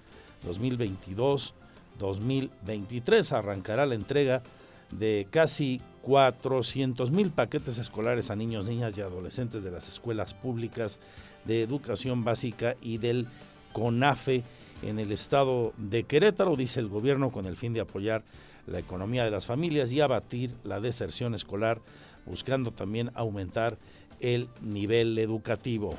2022-2023. 0.48 3.34
Arrancará 3.34 3.86
la 3.86 3.96
entrega 3.96 4.44
de 4.92 5.28
casi 5.30 5.82
400 6.04 7.12
mil 7.12 7.32
paquetes 7.32 7.78
escolares 7.80 8.32
a 8.32 8.38
niños, 8.38 8.66
niñas 8.66 8.98
y 8.98 9.02
adolescentes 9.02 9.62
de 9.62 9.72
las 9.72 9.90
escuelas 9.90 10.34
públicas 10.34 11.02
de 11.44 11.64
educación 11.64 12.24
básica 12.24 12.78
y 12.82 12.98
del 12.98 13.28
CONAFE 13.74 14.44
en 14.84 15.00
el 15.00 15.12
estado 15.12 15.74
de 15.76 16.04
Querétaro, 16.04 16.56
dice 16.56 16.80
el 16.80 16.88
gobierno, 16.88 17.30
con 17.30 17.46
el 17.46 17.58
fin 17.58 17.74
de 17.74 17.82
apoyar 17.82 18.24
la 18.68 18.80
economía 18.80 19.24
de 19.26 19.32
las 19.32 19.46
familias 19.46 19.92
y 19.92 20.02
abatir 20.02 20.54
la 20.64 20.80
deserción 20.80 21.34
escolar, 21.34 21.82
buscando 22.26 22.72
también 22.72 23.12
aumentar 23.16 23.78
el 24.20 24.50
nivel 24.62 25.18
educativo. 25.18 25.96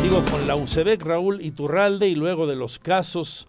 Sigo 0.00 0.24
con 0.24 0.46
la 0.46 0.56
UCEBEC 0.56 1.02
Raúl 1.02 1.42
Iturralde 1.42 2.08
y 2.08 2.14
luego 2.14 2.46
de 2.46 2.56
los 2.56 2.78
casos 2.78 3.46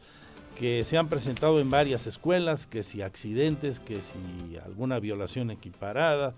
que 0.59 0.83
se 0.83 0.97
han 0.97 1.07
presentado 1.07 1.59
en 1.59 1.71
varias 1.71 2.05
escuelas, 2.07 2.67
que 2.67 2.83
si 2.83 3.01
accidentes, 3.01 3.79
que 3.79 3.95
si 3.95 4.57
alguna 4.57 4.99
violación 4.99 5.49
equiparada, 5.49 6.35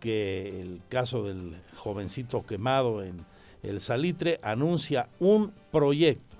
que 0.00 0.60
el 0.60 0.80
caso 0.88 1.24
del 1.24 1.56
jovencito 1.76 2.44
quemado 2.46 3.02
en 3.02 3.24
el 3.62 3.80
Salitre 3.80 4.38
anuncia 4.42 5.08
un 5.18 5.52
proyecto, 5.72 6.36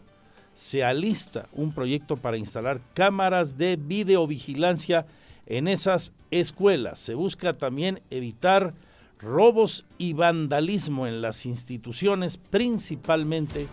se 0.58 0.82
alista 0.82 1.46
un 1.52 1.70
proyecto 1.70 2.16
para 2.16 2.36
instalar 2.36 2.80
cámaras 2.92 3.58
de 3.58 3.76
videovigilancia 3.76 5.06
en 5.46 5.68
esas 5.68 6.12
escuelas. 6.32 6.98
Se 6.98 7.14
busca 7.14 7.52
también 7.52 8.00
evitar 8.10 8.72
robos 9.20 9.84
y 9.98 10.14
vandalismo 10.14 11.06
en 11.06 11.22
las 11.22 11.46
instituciones, 11.46 12.38
principalmente 12.38 13.68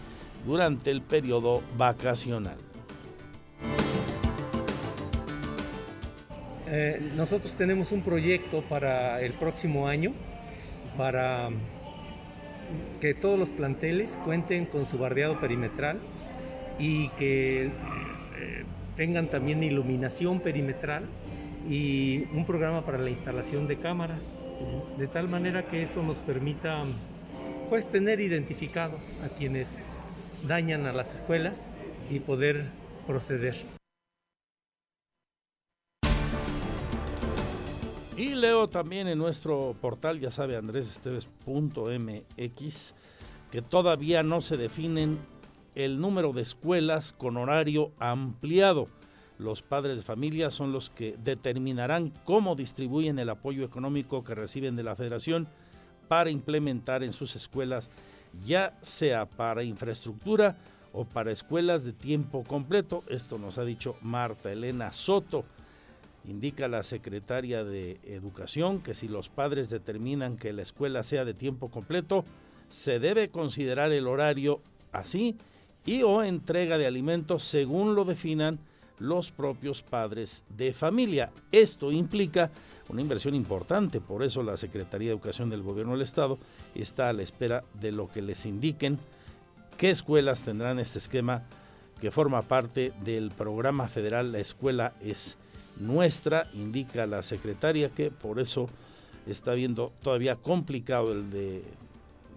durante 0.45 0.91
el 0.91 1.02
periodo 1.02 1.63
vacacional. 1.76 2.58
Eh, 6.67 7.02
nosotros 7.15 7.56
tenemos 7.56 7.91
un 7.91 8.04
proyecto 8.04 8.62
para 8.62 9.21
el 9.21 9.34
próximo 9.34 9.88
año 9.88 10.13
para 11.00 11.50
que 13.02 13.15
todos 13.15 13.39
los 13.39 13.50
planteles 13.50 14.19
cuenten 14.24 14.67
con 14.67 14.86
su 14.86 15.00
bardeado 15.00 15.39
perimetral 15.39 16.00
y 16.80 17.10
que 17.10 17.66
eh, 17.66 17.70
tengan 18.96 19.30
también 19.30 19.64
iluminación 19.64 20.40
perimetral 20.40 21.04
y 21.68 22.26
un 22.34 22.46
programa 22.46 22.86
para 22.86 22.98
la 22.98 23.10
instalación 23.10 23.68
de 23.68 23.78
cámaras, 23.78 24.38
de 24.98 25.08
tal 25.08 25.28
manera 25.28 25.68
que 25.68 25.82
eso 25.82 26.04
nos 26.04 26.20
permita 26.20 26.86
pues 27.70 27.90
tener 27.90 28.22
identificados 28.22 29.18
a 29.24 29.30
quienes 29.30 29.98
dañan 30.48 30.86
a 30.86 30.94
las 30.94 31.16
escuelas 31.16 31.68
y 32.10 32.20
poder 32.20 32.70
proceder. 33.08 33.76
Y 38.18 38.36
leo 38.36 38.70
también 38.70 39.10
en 39.10 39.18
nuestro 39.18 39.76
portal, 39.82 40.22
ya 40.22 40.32
sabe 40.32 40.56
andresesteves.mx, 40.56 42.94
que 43.52 43.62
todavía 43.62 44.24
no 44.24 44.40
se 44.40 44.56
definen 44.56 45.20
el 45.76 46.00
número 46.00 46.34
de 46.34 46.42
escuelas 46.42 47.14
con 47.14 47.38
horario 47.38 47.92
ampliado. 48.00 48.88
Los 49.38 49.62
padres 49.62 49.98
de 49.98 50.04
familia 50.04 50.50
son 50.50 50.72
los 50.72 50.90
que 50.90 51.16
determinarán 51.24 52.14
cómo 52.24 52.56
distribuyen 52.56 53.20
el 53.20 53.30
apoyo 53.30 53.66
económico 53.66 54.24
que 54.24 54.36
reciben 54.36 54.76
de 54.76 54.84
la 54.84 54.96
federación 54.96 55.48
para 56.08 56.30
implementar 56.30 57.04
en 57.04 57.12
sus 57.12 57.36
escuelas, 57.36 57.90
ya 58.46 58.78
sea 58.82 59.26
para 59.26 59.64
infraestructura 59.64 60.56
o 60.94 61.04
para 61.04 61.32
escuelas 61.32 61.84
de 61.84 61.94
tiempo 61.94 62.44
completo. 62.44 63.04
Esto 63.08 63.38
nos 63.38 63.58
ha 63.58 63.66
dicho 63.66 63.98
Marta 64.02 64.52
Elena 64.52 64.94
Soto 64.94 65.46
Indica 66.28 66.68
la 66.68 66.82
secretaria 66.82 67.64
de 67.64 68.00
Educación 68.04 68.82
que 68.82 68.96
si 68.96 69.08
los 69.08 69.30
padres 69.30 69.70
determinan 69.70 70.38
que 70.38 70.54
la 70.54 70.64
escuela 70.64 71.04
sea 71.04 71.24
de 71.24 71.36
tiempo 71.36 71.70
completo, 71.70 72.26
se 72.68 73.00
debe 73.00 73.30
considerar 73.30 73.92
el 73.92 74.08
horario 74.08 74.60
así 74.92 75.38
y 75.86 76.04
o 76.04 76.24
entrega 76.24 76.78
de 76.78 76.88
alimentos 76.88 77.43
según 77.43 77.95
lo 77.95 78.06
definan 78.06 78.60
los 79.00 79.32
propios 79.32 79.84
padres 79.84 80.45
de 80.50 80.74
familia. 80.74 81.32
Esto 81.52 81.91
implica 81.91 82.50
una 82.89 83.02
inversión 83.02 83.36
importante, 83.36 84.00
por 84.00 84.24
eso 84.24 84.43
la 84.43 84.58
Secretaría 84.58 85.10
de 85.10 85.13
Educación 85.13 85.50
del 85.50 85.63
Gobierno 85.63 85.93
del 85.93 86.02
Estado 86.02 86.38
está 86.76 87.10
a 87.10 87.13
la 87.13 87.24
espera 87.24 87.63
de 87.80 87.91
lo 87.91 88.08
que 88.08 88.21
les 88.21 88.45
indiquen 88.45 89.00
qué 89.78 89.89
escuelas 89.89 90.43
tendrán 90.43 90.80
este 90.80 91.00
esquema 91.00 91.43
que 92.00 92.12
forma 92.12 92.41
parte 92.41 92.93
del 93.04 93.32
programa 93.32 93.88
federal 93.88 94.32
La 94.32 94.39
Escuela 94.39 94.93
es 95.02 95.38
nuestra, 95.78 96.50
indica 96.54 97.06
la 97.06 97.24
secretaria 97.24 97.89
que 97.89 98.12
por 98.12 98.39
eso 98.39 98.67
está 99.28 99.54
viendo 99.54 99.91
todavía 100.02 100.36
complicado 100.36 101.12
el 101.12 101.30
de, 101.30 101.63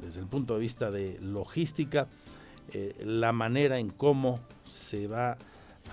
desde 0.03 0.21
el 0.21 0.27
punto 0.27 0.55
de 0.55 0.61
vista 0.61 0.91
de 0.91 1.19
logística, 1.21 2.09
eh, 2.73 2.95
la 3.05 3.33
manera 3.33 3.79
en 3.79 3.91
cómo 3.91 4.41
se 4.63 5.07
va 5.07 5.39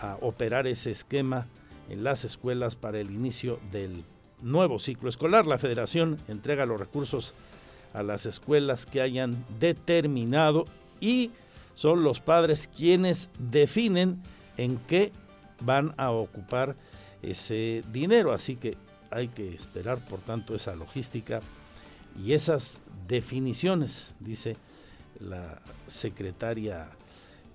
a 0.01 0.17
operar 0.21 0.67
ese 0.67 0.91
esquema 0.91 1.47
en 1.89 2.03
las 2.03 2.25
escuelas 2.25 2.75
para 2.75 2.99
el 2.99 3.11
inicio 3.11 3.59
del 3.71 4.03
nuevo 4.41 4.79
ciclo 4.79 5.09
escolar. 5.09 5.47
La 5.47 5.57
federación 5.57 6.17
entrega 6.27 6.65
los 6.65 6.79
recursos 6.79 7.33
a 7.93 8.03
las 8.03 8.25
escuelas 8.25 8.85
que 8.85 9.01
hayan 9.01 9.35
determinado 9.59 10.65
y 10.99 11.31
son 11.75 12.03
los 12.03 12.19
padres 12.19 12.67
quienes 12.67 13.29
definen 13.39 14.21
en 14.57 14.77
qué 14.77 15.11
van 15.61 15.93
a 15.97 16.11
ocupar 16.11 16.75
ese 17.21 17.83
dinero. 17.91 18.33
Así 18.33 18.55
que 18.55 18.77
hay 19.11 19.29
que 19.29 19.53
esperar, 19.53 20.03
por 20.05 20.19
tanto, 20.19 20.55
esa 20.55 20.75
logística 20.75 21.39
y 22.21 22.33
esas 22.33 22.81
definiciones, 23.07 24.13
dice 24.19 24.57
la 25.19 25.61
secretaria 25.87 26.89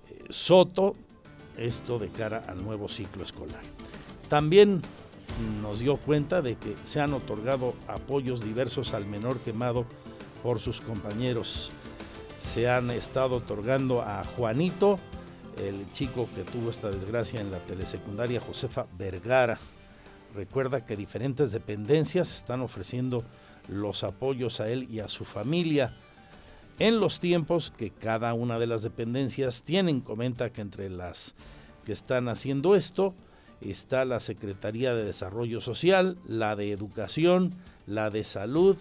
eh, 0.09 0.25
Soto, 0.29 0.95
esto 1.57 1.99
de 1.99 2.09
cara 2.09 2.43
al 2.47 2.63
nuevo 2.63 2.89
ciclo 2.89 3.23
escolar. 3.23 3.61
También 4.29 4.81
nos 5.61 5.79
dio 5.79 5.97
cuenta 5.97 6.41
de 6.41 6.55
que 6.55 6.75
se 6.83 6.99
han 6.99 7.13
otorgado 7.13 7.73
apoyos 7.87 8.43
diversos 8.43 8.93
al 8.93 9.05
menor 9.05 9.39
quemado 9.39 9.85
por 10.43 10.59
sus 10.59 10.81
compañeros. 10.81 11.71
Se 12.39 12.69
han 12.69 12.89
estado 12.89 13.37
otorgando 13.37 14.01
a 14.01 14.23
Juanito, 14.23 14.97
el 15.57 15.91
chico 15.91 16.27
que 16.35 16.43
tuvo 16.43 16.69
esta 16.69 16.89
desgracia 16.89 17.41
en 17.41 17.51
la 17.51 17.59
telesecundaria 17.59 18.41
Josefa 18.41 18.87
Vergara, 18.97 19.59
recuerda 20.33 20.85
que 20.85 20.95
diferentes 20.95 21.51
dependencias 21.51 22.35
están 22.35 22.61
ofreciendo 22.61 23.23
los 23.67 24.03
apoyos 24.03 24.59
a 24.59 24.69
él 24.69 24.87
y 24.89 24.99
a 24.99 25.07
su 25.07 25.25
familia 25.25 25.93
en 26.81 26.99
los 26.99 27.19
tiempos 27.19 27.69
que 27.69 27.91
cada 27.91 28.33
una 28.33 28.57
de 28.57 28.65
las 28.65 28.81
dependencias 28.81 29.61
tienen. 29.61 30.01
Comenta 30.01 30.51
que 30.51 30.61
entre 30.61 30.89
las 30.89 31.35
que 31.85 31.91
están 31.91 32.27
haciendo 32.27 32.75
esto 32.75 33.13
está 33.61 34.03
la 34.03 34.19
Secretaría 34.19 34.95
de 34.95 35.03
Desarrollo 35.03 35.61
Social, 35.61 36.17
la 36.27 36.55
de 36.55 36.71
Educación, 36.71 37.53
la 37.85 38.09
de 38.09 38.23
Salud 38.23 38.77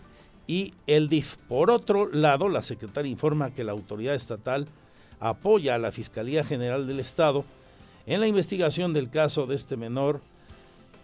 y 0.46 0.72
el 0.86 1.10
DIF. 1.10 1.36
Por 1.46 1.70
otro 1.70 2.10
lado, 2.10 2.48
la 2.48 2.62
secretaria 2.62 3.12
informa 3.12 3.52
que 3.52 3.64
la 3.64 3.72
autoridad 3.72 4.14
estatal 4.14 4.66
apoya 5.18 5.74
a 5.74 5.78
la 5.78 5.92
Fiscalía 5.92 6.42
General 6.42 6.86
del 6.86 7.00
Estado 7.00 7.44
en 8.06 8.20
la 8.20 8.26
investigación 8.26 8.94
del 8.94 9.10
caso 9.10 9.46
de 9.46 9.56
este 9.56 9.76
menor 9.76 10.22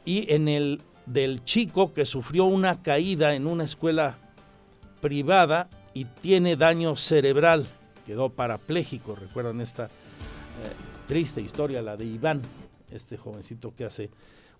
y 0.06 0.32
en 0.32 0.48
el 0.48 0.80
del 1.04 1.44
chico 1.44 1.92
que 1.92 2.06
sufrió 2.06 2.46
una 2.46 2.82
caída 2.82 3.34
en 3.34 3.46
una 3.46 3.64
escuela 3.64 4.16
privada 5.02 5.68
y 5.96 6.04
tiene 6.04 6.56
daño 6.56 6.94
cerebral. 6.94 7.66
Quedó 8.04 8.28
parapléjico, 8.28 9.14
recuerdan 9.14 9.62
esta 9.62 9.86
eh, 9.86 9.88
triste 11.08 11.40
historia, 11.40 11.80
la 11.80 11.96
de 11.96 12.04
Iván, 12.04 12.42
este 12.90 13.16
jovencito 13.16 13.74
que 13.74 13.86
hace 13.86 14.10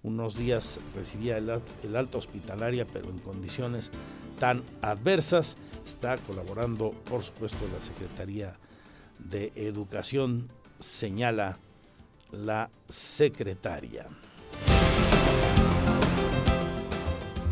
unos 0.03 0.39
días 0.39 0.81
recibía 0.95 1.37
el, 1.37 1.51
el 1.83 1.95
alta 1.95 2.17
hospitalaria, 2.17 2.87
pero 2.87 3.11
en 3.11 3.19
condiciones 3.19 3.91
tan 4.41 4.63
adversas. 4.81 5.59
Está 5.85 6.17
colaborando, 6.17 6.93
por 7.11 7.23
supuesto, 7.23 7.67
la 7.71 7.83
Secretaría 7.83 8.57
de 9.19 9.53
Educación, 9.57 10.49
señala 10.79 11.59
la 12.33 12.71
secretaria. 12.89 14.07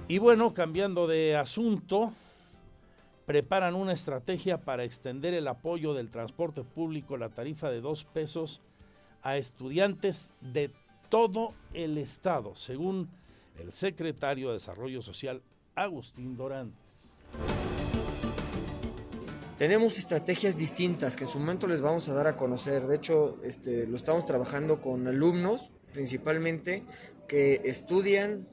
Y 0.09 0.17
bueno, 0.17 0.55
cambiando 0.55 1.07
de 1.07 1.37
asunto, 1.37 2.15
preparan 3.27 3.75
una 3.75 3.93
estrategia 3.93 4.59
para 4.59 4.85
extender 4.85 5.35
el 5.35 5.49
apoyo 5.49 5.95
del 5.95 6.11
transporte 6.11 6.63
público, 6.63 7.17
la 7.17 7.31
tarifa 7.31 7.71
de 7.71 7.81
dos 7.81 8.05
pesos, 8.05 8.61
a 9.23 9.37
estudiantes 9.37 10.35
de 10.41 10.71
todo 11.09 11.55
el 11.73 11.97
estado, 11.99 12.55
según 12.57 13.09
el 13.59 13.73
secretario 13.73 14.49
de 14.49 14.55
Desarrollo 14.55 15.01
Social, 15.01 15.43
Agustín 15.75 16.37
Dorantes. 16.37 17.15
Tenemos 19.57 19.97
estrategias 19.97 20.57
distintas 20.57 21.17
que 21.17 21.25
en 21.25 21.31
su 21.31 21.39
momento 21.39 21.67
les 21.67 21.81
vamos 21.81 22.09
a 22.09 22.15
dar 22.15 22.27
a 22.27 22.37
conocer. 22.37 22.87
De 22.87 22.97
hecho, 22.97 23.39
este, 23.45 23.87
lo 23.87 23.97
estamos 23.97 24.25
trabajando 24.25 24.81
con 24.81 25.07
alumnos 25.07 25.71
principalmente 25.93 26.83
que 27.29 27.63
estudian 27.65 28.49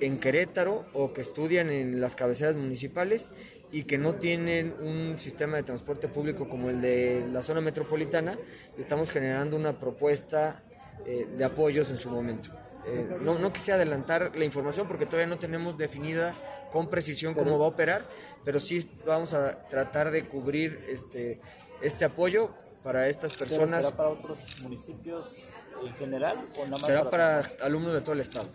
en 0.00 0.20
Querétaro 0.20 0.84
o 0.92 1.14
que 1.14 1.22
estudian 1.22 1.70
en 1.70 2.00
las 2.00 2.16
cabeceras 2.16 2.56
municipales 2.56 3.30
y 3.76 3.84
que 3.84 3.98
no 3.98 4.14
tienen 4.14 4.74
un 4.80 5.18
sistema 5.18 5.58
de 5.58 5.62
transporte 5.62 6.08
público 6.08 6.48
como 6.48 6.70
el 6.70 6.80
de 6.80 7.28
la 7.30 7.42
zona 7.42 7.60
metropolitana, 7.60 8.38
estamos 8.78 9.10
generando 9.10 9.54
una 9.54 9.78
propuesta 9.78 10.62
eh, 11.04 11.28
de 11.36 11.44
apoyos 11.44 11.90
en 11.90 11.98
su 11.98 12.08
momento. 12.08 12.48
Eh, 12.86 13.18
no, 13.20 13.38
no 13.38 13.52
quise 13.52 13.72
adelantar 13.72 14.32
la 14.34 14.46
información 14.46 14.88
porque 14.88 15.04
todavía 15.04 15.26
no 15.26 15.38
tenemos 15.38 15.76
definida 15.76 16.34
con 16.72 16.88
precisión 16.88 17.34
cómo 17.34 17.58
va 17.58 17.66
a 17.66 17.68
operar, 17.68 18.08
pero 18.46 18.60
sí 18.60 18.88
vamos 19.06 19.34
a 19.34 19.68
tratar 19.68 20.10
de 20.10 20.26
cubrir 20.26 20.82
este, 20.88 21.38
este 21.82 22.06
apoyo 22.06 22.54
para 22.82 23.08
estas 23.08 23.34
personas. 23.34 23.84
¿Será 23.84 23.96
para 23.98 24.08
otros 24.08 24.38
municipios 24.62 25.36
en 25.84 25.94
general 25.96 26.48
o 26.56 26.64
nada 26.64 26.78
más 26.78 26.86
Será 26.86 27.10
para 27.10 27.40
alumnos 27.60 27.92
de 27.92 28.00
todo 28.00 28.14
el 28.14 28.20
estado. 28.20 28.48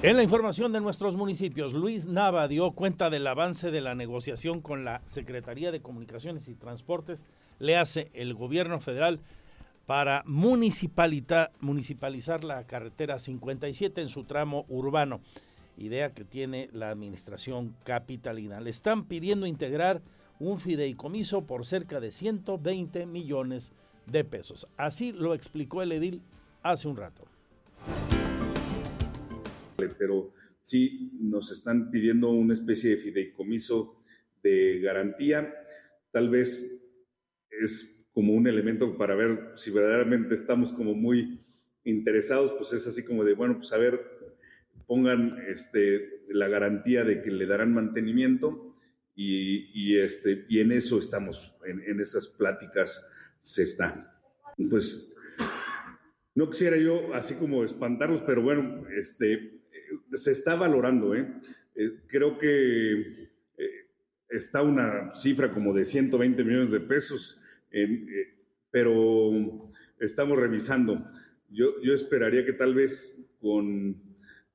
En 0.00 0.16
la 0.16 0.22
información 0.22 0.72
de 0.72 0.80
nuestros 0.80 1.16
municipios, 1.16 1.72
Luis 1.72 2.06
Nava 2.06 2.46
dio 2.46 2.70
cuenta 2.70 3.10
del 3.10 3.26
avance 3.26 3.72
de 3.72 3.80
la 3.80 3.96
negociación 3.96 4.60
con 4.60 4.84
la 4.84 5.02
Secretaría 5.06 5.72
de 5.72 5.82
Comunicaciones 5.82 6.46
y 6.46 6.54
Transportes, 6.54 7.24
le 7.58 7.76
hace 7.76 8.08
el 8.14 8.32
gobierno 8.32 8.78
federal 8.78 9.18
para 9.86 10.22
municipalizar 10.24 12.44
la 12.44 12.64
carretera 12.68 13.18
57 13.18 14.00
en 14.00 14.08
su 14.08 14.22
tramo 14.22 14.66
urbano, 14.68 15.20
idea 15.76 16.14
que 16.14 16.24
tiene 16.24 16.70
la 16.72 16.90
administración 16.90 17.74
capitalina. 17.82 18.60
Le 18.60 18.70
están 18.70 19.04
pidiendo 19.04 19.46
integrar 19.46 20.00
un 20.38 20.60
fideicomiso 20.60 21.42
por 21.42 21.66
cerca 21.66 21.98
de 21.98 22.12
120 22.12 23.04
millones 23.06 23.72
de 24.06 24.22
pesos. 24.22 24.68
Así 24.76 25.10
lo 25.10 25.34
explicó 25.34 25.82
el 25.82 25.90
edil 25.90 26.22
hace 26.62 26.86
un 26.86 26.96
rato 26.96 27.24
pero 29.86 30.32
sí 30.60 31.12
nos 31.20 31.52
están 31.52 31.90
pidiendo 31.90 32.30
una 32.30 32.54
especie 32.54 32.90
de 32.90 32.96
fideicomiso 32.96 34.02
de 34.42 34.80
garantía. 34.80 35.54
Tal 36.10 36.28
vez 36.28 36.82
es 37.50 38.06
como 38.12 38.32
un 38.32 38.48
elemento 38.48 38.96
para 38.96 39.14
ver 39.14 39.52
si 39.56 39.70
verdaderamente 39.70 40.34
estamos 40.34 40.72
como 40.72 40.94
muy 40.94 41.40
interesados, 41.84 42.54
pues 42.58 42.72
es 42.72 42.86
así 42.86 43.04
como 43.04 43.24
de, 43.24 43.34
bueno, 43.34 43.58
pues 43.58 43.72
a 43.72 43.78
ver, 43.78 44.00
pongan 44.86 45.38
este, 45.48 46.24
la 46.28 46.48
garantía 46.48 47.04
de 47.04 47.22
que 47.22 47.30
le 47.30 47.46
darán 47.46 47.72
mantenimiento 47.72 48.64
y, 49.14 49.96
este, 49.96 50.46
y 50.48 50.60
en 50.60 50.70
eso 50.70 50.98
estamos, 50.98 51.56
en, 51.66 51.82
en 51.86 52.00
esas 52.00 52.28
pláticas 52.28 53.04
se 53.40 53.64
están. 53.64 54.08
Pues 54.70 55.12
no 56.34 56.48
quisiera 56.50 56.76
yo 56.76 57.12
así 57.14 57.34
como 57.34 57.64
espantarlos, 57.64 58.22
pero 58.22 58.42
bueno, 58.42 58.86
este, 58.96 59.57
se 60.14 60.32
está 60.32 60.54
valorando. 60.54 61.14
¿eh? 61.14 61.26
eh 61.74 62.00
creo 62.06 62.38
que 62.38 63.30
eh, 63.56 63.86
está 64.28 64.62
una 64.62 65.14
cifra 65.14 65.50
como 65.50 65.72
de 65.72 65.84
120 65.84 66.44
millones 66.44 66.72
de 66.72 66.80
pesos, 66.80 67.40
pero 68.70 69.70
estamos 70.00 70.38
revisando. 70.38 71.10
Yo, 71.50 71.74
esperaría 71.82 72.44
que 72.44 72.52
tal 72.52 72.74
vez 72.74 73.30
con, 73.40 74.02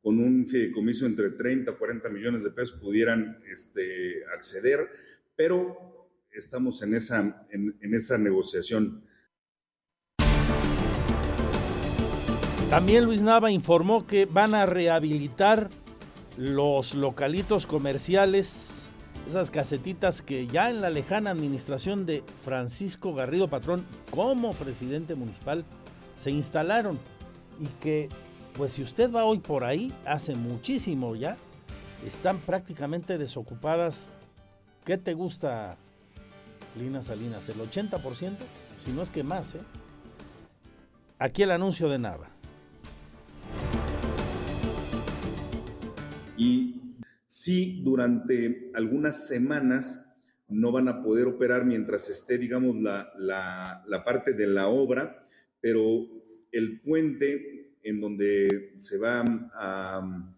un 0.04 0.46
fideicomiso 0.46 1.06
entre 1.06 1.32
30 1.32 1.72
y 1.72 1.76
40 1.76 2.10
millones 2.10 2.44
de 2.44 2.52
pesos 2.52 2.80
pudieran 2.80 3.40
este, 3.50 4.26
acceder, 4.36 4.88
pero 5.36 6.10
estamos 6.32 6.82
en 6.82 6.96
esa, 6.96 7.48
en 7.52 7.94
esa 7.94 8.18
negociación. 8.18 9.04
También 12.74 13.06
Luis 13.06 13.22
Nava 13.22 13.52
informó 13.52 14.08
que 14.08 14.26
van 14.26 14.56
a 14.56 14.66
rehabilitar 14.66 15.70
los 16.38 16.96
localitos 16.96 17.68
comerciales, 17.68 18.90
esas 19.28 19.52
casetitas 19.52 20.24
que 20.24 20.48
ya 20.48 20.72
en 20.72 20.82
la 20.82 20.90
lejana 20.90 21.30
administración 21.30 22.08
de 22.08 22.24
Francisco 22.44 23.14
Garrido 23.14 23.48
Patrón 23.48 23.86
como 24.10 24.54
presidente 24.54 25.14
municipal 25.14 25.66
se 26.18 26.32
instalaron 26.32 26.98
y 27.62 27.68
que 27.80 28.10
pues 28.54 28.74
si 28.74 28.82
usted 28.82 29.14
va 29.14 29.24
hoy 29.24 29.38
por 29.38 29.66
ahí, 29.66 29.94
hace 30.08 30.34
muchísimo 30.34 31.16
ya, 31.16 31.38
están 32.08 32.40
prácticamente 32.40 33.20
desocupadas. 33.20 34.08
¿Qué 34.84 34.98
te 34.98 35.14
gusta, 35.14 35.78
Lina 36.76 37.04
Salinas? 37.04 37.48
¿El 37.50 37.58
80%? 37.58 38.32
Si 38.84 38.92
no 38.94 39.04
es 39.04 39.12
que 39.12 39.22
más, 39.22 39.54
¿eh? 39.54 39.62
Aquí 41.20 41.44
el 41.44 41.52
anuncio 41.52 41.88
de 41.88 42.00
Nava. 42.00 42.33
Y 46.38 46.82
sí 47.26 47.82
durante 47.84 48.72
algunas 48.74 49.28
semanas 49.28 50.14
no 50.48 50.72
van 50.72 50.88
a 50.88 51.04
poder 51.04 51.28
operar 51.28 51.66
mientras 51.66 52.10
esté, 52.10 52.38
digamos, 52.38 52.80
la, 52.80 53.12
la, 53.18 54.04
parte 54.04 54.34
de 54.34 54.48
la 54.48 54.68
obra, 54.68 55.28
pero 55.62 56.08
el 56.52 56.82
puente 56.82 57.78
en 57.84 58.00
donde 58.00 58.74
se 58.78 58.98
va 58.98 59.24
a 59.56 60.32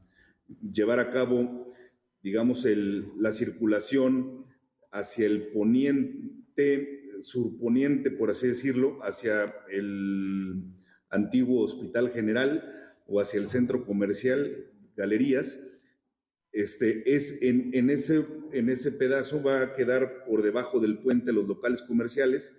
llevar 0.72 1.00
a 1.00 1.10
cabo, 1.12 1.74
digamos, 2.22 2.66
el, 2.66 3.12
la 3.18 3.32
circulación 3.32 4.46
hacia 4.92 5.26
el 5.26 5.48
poniente, 5.48 7.12
surponiente, 7.20 8.12
por 8.12 8.32
así 8.32 8.48
decirlo, 8.48 9.00
hacia 9.04 9.54
el 9.70 10.64
antiguo 11.10 11.64
Hospital 11.64 12.12
General 12.12 12.64
o 13.08 13.20
hacia 13.20 13.40
el 13.40 13.48
centro 13.48 13.86
comercial, 13.86 14.68
galerías, 14.96 15.60
este, 16.56 17.14
es 17.14 17.42
en, 17.42 17.90
ese 17.90 18.92
pedazo 18.94 19.44
va 19.44 19.62
a 19.62 19.74
quedar 19.76 20.24
por 20.24 20.42
debajo 20.42 20.80
del 20.80 21.00
puente 21.00 21.34
los 21.34 21.46
locales 21.46 21.82
comerciales 21.82 22.56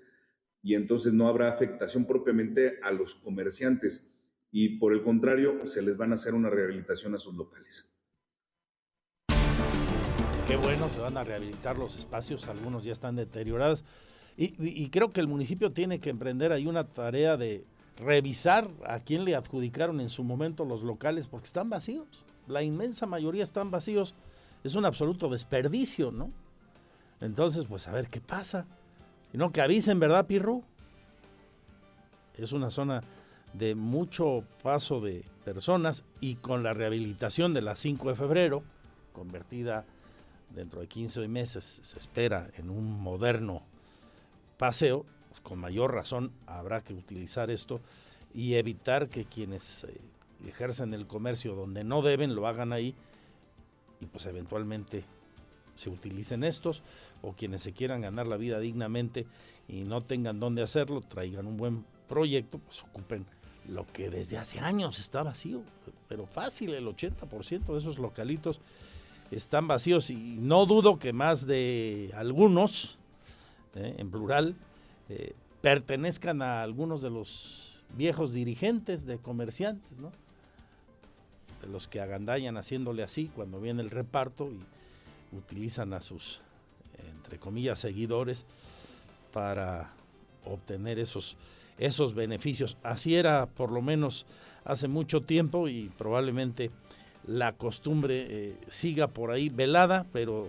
y 0.63 0.75
entonces 0.75 1.15
no 1.15 1.29
habrá 1.29 1.49
afectación 1.49 2.05
propiamente 2.05 2.79
a 2.83 2.93
los 2.93 3.15
comerciantes 3.15 4.13
y 4.53 4.79
por 4.79 4.93
el 4.93 5.03
contrario 5.03 5.67
se 5.67 5.81
les 5.81 5.97
van 5.97 6.13
a 6.13 6.17
hacer 6.17 6.35
una 6.35 6.51
rehabilitación 6.51 7.15
a 7.15 7.19
sus 7.19 7.37
locales. 7.37 7.91
Qué 10.47 10.57
bueno, 10.57 10.91
se 10.91 10.99
van 10.99 11.17
a 11.17 11.25
rehabilitar 11.25 11.79
los 11.79 11.97
espacios, 11.97 12.49
algunos 12.49 12.85
ya 12.85 12.93
están 12.93 13.17
deteriorados 13.17 13.83
y, 14.37 14.55
y 14.59 14.91
creo 14.91 15.11
que 15.11 15.21
el 15.23 15.27
municipio 15.27 15.73
tiene 15.73 16.01
que 16.01 16.11
emprender 16.11 16.53
ahí 16.53 16.67
una 16.67 16.85
tarea 16.85 17.39
de 17.39 17.65
revisar 17.97 18.71
a 18.85 19.01
quién 19.01 19.25
le 19.25 19.35
adjudicaron 19.35 20.03
en 20.03 20.11
su 20.11 20.23
momento 20.23 20.67
los 20.67 20.83
locales, 20.83 21.29
porque 21.29 21.47
están 21.47 21.71
vacíos. 21.71 22.26
La 22.47 22.63
inmensa 22.63 23.07
mayoría 23.07 23.45
están 23.45 23.71
vacíos. 23.71 24.15
Es 24.65 24.75
un 24.75 24.85
absoluto 24.85 25.29
desperdicio, 25.29 26.11
¿no? 26.11 26.31
Entonces, 27.21 27.67
pues 27.67 27.89
a 27.89 27.93
ver 27.93 28.09
qué 28.09 28.21
pasa. 28.21 28.67
Y 29.33 29.39
no 29.39 29.53
que 29.53 29.61
avisen, 29.61 29.99
¿verdad, 29.99 30.27
Pirru? 30.27 30.63
Es 32.37 32.53
una 32.53 32.71
zona 32.71 33.01
de 33.53 33.75
mucho 33.75 34.45
paso 34.63 35.01
de 35.01 35.25
personas 35.45 36.05
y 36.21 36.37
con 36.37 36.63
la 36.63 36.75
rehabilitación 36.75 37.55
de 37.55 37.63
la 37.63 37.77
5 37.77 38.11
de 38.11 38.15
febrero, 38.15 38.63
convertida 39.13 39.85
dentro 40.51 40.81
de 40.81 40.89
15 40.89 41.27
meses, 41.29 41.81
se 41.83 41.99
espera 41.99 42.49
en 42.57 42.71
un 42.71 43.01
moderno 43.01 43.63
paseo, 44.59 45.07
pues 45.29 45.41
con 45.41 45.59
mayor 45.59 45.95
razón 45.95 46.33
habrá 46.47 46.83
que 46.83 46.95
utilizar 46.95 47.51
esto 47.51 47.81
y 48.35 48.55
evitar 48.55 49.09
que 49.09 49.25
quienes 49.25 49.85
eh, 49.85 50.01
ejercen 50.47 50.95
el 50.95 51.07
comercio 51.07 51.55
donde 51.55 51.85
no 51.85 52.03
deben 52.03 52.35
lo 52.35 52.47
hagan 52.47 52.73
ahí 52.73 52.95
y 54.01 54.07
pues 54.07 54.27
eventualmente 54.27 55.05
se 55.75 55.91
utilicen 55.91 56.45
estos 56.45 56.83
o 57.23 57.33
quienes 57.33 57.63
se 57.63 57.73
quieran 57.73 58.01
ganar 58.01 58.27
la 58.27 58.37
vida 58.37 58.59
dignamente 58.59 59.27
y 59.69 59.85
no 59.85 60.01
tengan 60.01 60.41
dónde 60.41 60.63
hacerlo, 60.63 61.01
traigan 61.01 61.47
un 61.47 61.57
buen 61.57 61.85
proyecto, 62.09 62.59
pues 62.59 62.83
ocupen 62.83 63.27
lo 63.69 63.87
que 63.87 64.11
desde 64.11 64.39
hace 64.39 64.61
años 64.61 64.99
está 65.01 65.23
vacío, 65.23 65.63
pero 66.09 66.27
fácil, 66.27 66.75
el 66.75 66.87
80% 66.87 67.67
de 67.67 67.79
esos 67.79 67.99
localitos 67.99 68.61
están 69.31 69.67
vacíos 69.67 70.11
y 70.11 70.17
no 70.17 70.67
dudo 70.67 70.99
que 70.99 71.13
más 71.13 71.47
de 71.47 72.13
algunos, 72.15 72.97
eh, 73.75 73.97
en 73.99 74.11
plural, 74.11 74.55
eh, 75.09 75.35
pertenezcan 75.61 76.43
a 76.43 76.63
algunos 76.63 77.03
de 77.03 77.11
los 77.11 77.81
viejos 77.97 78.33
dirigentes 78.33 79.05
de 79.05 79.19
comerciantes, 79.19 79.99
¿no? 79.99 80.13
Los 81.71 81.89
que 81.89 82.01
agandallan 82.01 82.57
haciéndole 82.57 83.03
así 83.03 83.31
cuando 83.35 83.61
viene 83.61 83.83
el 83.83 83.91
reparto 83.91 84.51
y 84.51 85.37
utilizan 85.37 85.93
a 85.93 86.01
sus, 86.01 86.41
entre 87.15 87.39
comillas, 87.39 87.81
seguidores 87.81 88.45
para 89.33 89.93
obtener 90.45 90.99
esos 90.99 91.37
esos 91.79 92.15
beneficios. 92.15 92.77
Así 92.83 93.17
era 93.17 93.47
por 93.47 93.71
lo 93.71 93.83
menos 93.83 94.27
hace 94.65 94.89
mucho 94.89 95.23
tiempo 95.23 95.69
y 95.69 95.91
probablemente 95.97 96.71
la 97.27 97.53
costumbre 97.53 98.27
eh, 98.29 98.57
siga 98.69 99.09
por 99.09 99.31
ahí 99.31 99.49
velada, 99.49 100.07
pero 100.13 100.49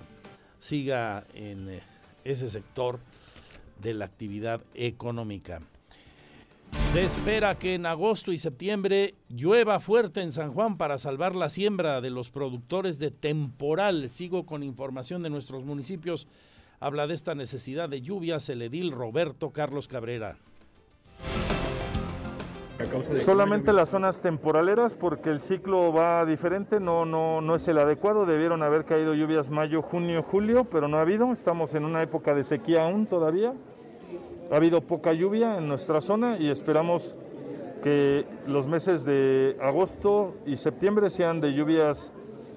siga 0.60 1.26
en 1.34 1.70
eh, 1.70 1.82
ese 2.24 2.50
sector 2.50 3.00
de 3.82 3.94
la 3.94 4.06
actividad 4.06 4.62
económica. 4.74 5.62
Se 6.72 7.04
espera 7.04 7.56
que 7.56 7.76
en 7.76 7.86
agosto 7.86 8.32
y 8.32 8.38
septiembre 8.38 9.16
llueva 9.30 9.80
fuerte 9.80 10.22
en 10.22 10.32
San 10.32 10.54
Juan 10.54 10.78
para 10.78 10.98
salvar 10.98 11.36
la 11.36 11.50
siembra 11.50 12.02
de 12.02 12.10
los 12.10 12.32
productores 12.32 12.98
de 12.98 13.12
temporal. 13.12 14.10
Sigo 14.10 14.46
con 14.46 14.64
información 14.64 15.22
de 15.22 15.30
nuestros 15.30 15.64
municipios. 15.64 16.28
Habla 16.80 17.08
de 17.08 17.14
esta 17.14 17.36
necesidad 17.36 17.90
de 17.90 18.02
lluvias 18.02 18.50
el 18.50 18.62
edil 18.62 18.92
Roberto 18.92 19.52
Carlos 19.52 19.88
Cabrera. 19.88 20.38
Solamente 23.26 23.74
las 23.74 23.90
zonas 23.90 24.22
temporaleras 24.22 24.94
porque 24.94 25.32
el 25.32 25.42
ciclo 25.42 25.92
va 25.92 26.26
diferente, 26.26 26.80
no, 26.80 27.06
no, 27.06 27.42
no 27.42 27.56
es 27.56 27.68
el 27.68 27.80
adecuado, 27.80 28.28
debieron 28.28 28.62
haber 28.62 28.86
caído 28.86 29.16
lluvias 29.16 29.50
mayo, 29.50 29.82
junio, 29.82 30.22
julio, 30.22 30.66
pero 30.66 30.88
no 30.88 30.98
ha 30.98 31.02
habido, 31.02 31.34
estamos 31.34 31.74
en 31.74 31.86
una 31.86 32.04
época 32.04 32.36
de 32.36 32.44
sequía 32.44 32.84
aún 32.84 33.08
todavía, 33.08 33.54
ha 34.52 34.56
habido 34.56 34.82
poca 34.82 35.14
lluvia 35.14 35.58
en 35.58 35.68
nuestra 35.68 36.02
zona 36.02 36.38
y 36.38 36.50
esperamos 36.50 37.14
que 37.84 38.26
los 38.46 38.68
meses 38.68 39.04
de 39.04 39.58
agosto 39.62 40.36
y 40.46 40.58
septiembre 40.58 41.10
sean 41.10 41.42
de 41.42 41.54
lluvias 41.54 42.12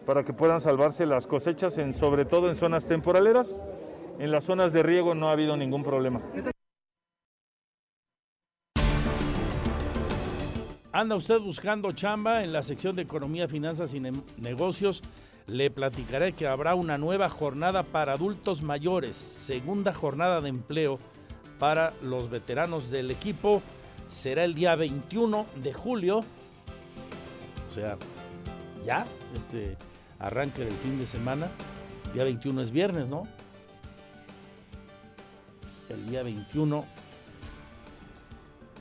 para 0.06 0.24
que 0.24 0.32
puedan 0.32 0.60
salvarse 0.60 1.06
las 1.06 1.26
cosechas, 1.26 1.78
en, 1.78 1.94
sobre 1.94 2.24
todo 2.24 2.48
en 2.48 2.56
zonas 2.56 2.86
temporaleras. 2.86 3.54
En 4.18 4.30
las 4.30 4.44
zonas 4.44 4.72
de 4.72 4.82
riego 4.82 5.14
no 5.14 5.28
ha 5.28 5.32
habido 5.32 5.56
ningún 5.56 5.82
problema. 5.82 6.20
¿Anda 10.92 11.16
usted 11.16 11.38
buscando 11.40 11.92
chamba 11.92 12.42
en 12.42 12.52
la 12.52 12.62
sección 12.62 12.96
de 12.96 13.02
Economía, 13.02 13.48
Finanzas 13.48 13.94
y 13.94 14.00
Negocios? 14.38 15.02
Le 15.46 15.70
platicaré 15.70 16.32
que 16.32 16.46
habrá 16.46 16.74
una 16.74 16.98
nueva 16.98 17.28
jornada 17.28 17.82
para 17.82 18.12
adultos 18.12 18.62
mayores, 18.62 19.16
segunda 19.16 19.94
jornada 19.94 20.40
de 20.40 20.48
empleo 20.48 20.98
para 21.60 21.92
los 22.02 22.28
veteranos 22.30 22.90
del 22.90 23.12
equipo. 23.12 23.62
Será 24.08 24.42
el 24.42 24.54
día 24.54 24.74
21 24.74 25.46
de 25.62 25.72
julio, 25.72 26.24
o 27.68 27.72
sea, 27.72 27.96
ya, 28.84 29.06
este 29.36 29.76
arranque 30.18 30.64
del 30.64 30.74
fin 30.74 30.98
de 30.98 31.06
semana. 31.06 31.48
Día 32.12 32.24
21 32.24 32.60
es 32.62 32.72
viernes, 32.72 33.06
¿no? 33.06 33.22
El 35.88 36.08
día 36.08 36.24
21 36.24 36.84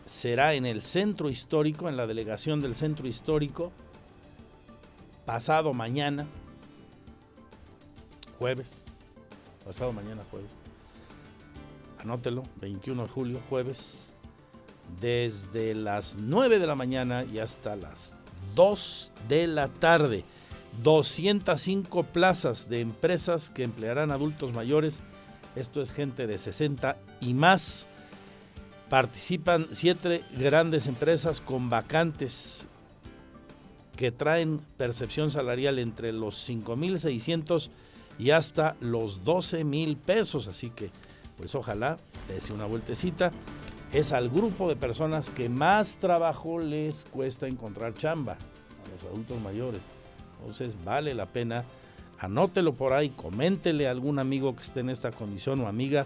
será 0.06 0.56
en 0.56 0.66
el 0.66 0.82
centro 0.82 1.30
histórico, 1.30 1.90
en 1.90 1.98
la 1.98 2.08
delegación 2.08 2.62
del 2.62 2.74
centro 2.74 3.08
histórico, 3.08 3.72
pasado 5.26 5.74
mañana, 5.74 6.26
jueves, 8.40 8.82
pasado 9.64 9.94
mañana 9.94 10.24
jueves, 10.32 10.50
anótelo, 12.00 12.44
21 12.62 13.04
de 13.04 13.10
julio, 13.10 13.40
jueves, 13.50 14.08
desde 15.00 15.76
las 15.76 16.18
9 16.18 16.60
de 16.60 16.68
la 16.68 16.76
mañana 16.76 17.24
y 17.24 17.40
hasta 17.40 17.76
las 17.76 18.16
2 18.56 19.12
de 19.28 19.48
la 19.48 19.68
tarde. 19.68 20.24
205 20.84 22.04
plazas 22.04 22.70
de 22.70 22.82
empresas 22.82 23.50
que 23.50 23.64
emplearán 23.64 24.12
adultos 24.12 24.54
mayores. 24.54 25.02
Esto 25.56 25.82
es 25.82 25.92
gente 25.92 26.28
de 26.28 26.38
60 26.38 26.96
y 27.22 27.34
más 27.34 27.88
Participan 28.90 29.68
siete 29.72 30.24
grandes 30.36 30.88
empresas 30.88 31.42
con 31.42 31.70
vacantes 31.70 32.68
que 33.96 34.12
traen 34.12 34.62
percepción 34.78 35.30
salarial 35.30 35.78
entre 35.78 36.12
los 36.12 36.50
5.600 36.50 37.70
y 38.18 38.32
hasta 38.32 38.76
los 38.82 39.24
12.000 39.24 39.96
pesos. 39.96 40.48
Así 40.48 40.72
que, 40.72 40.90
pues 41.40 41.56
ojalá, 41.56 41.98
dése 42.28 42.52
una 42.54 42.66
vueltecita. 42.66 43.32
Es 43.94 44.12
al 44.12 44.30
grupo 44.30 44.68
de 44.68 44.76
personas 44.76 45.30
que 45.30 45.48
más 45.48 45.98
trabajo 45.98 46.60
les 46.60 47.06
cuesta 47.06 47.48
encontrar 47.48 47.94
chamba, 47.94 48.34
a 48.34 48.90
los 48.94 49.12
adultos 49.12 49.42
mayores. 49.42 49.82
Entonces 50.40 50.76
vale 50.84 51.14
la 51.14 51.26
pena, 51.26 51.64
anótelo 52.20 52.74
por 52.74 52.92
ahí, 52.92 53.10
coméntele 53.10 53.88
a 53.88 53.92
algún 53.92 54.20
amigo 54.20 54.54
que 54.56 54.64
esté 54.64 54.82
en 54.82 54.90
esta 54.90 55.12
condición 55.12 55.62
o 55.62 55.68
amiga 55.68 56.06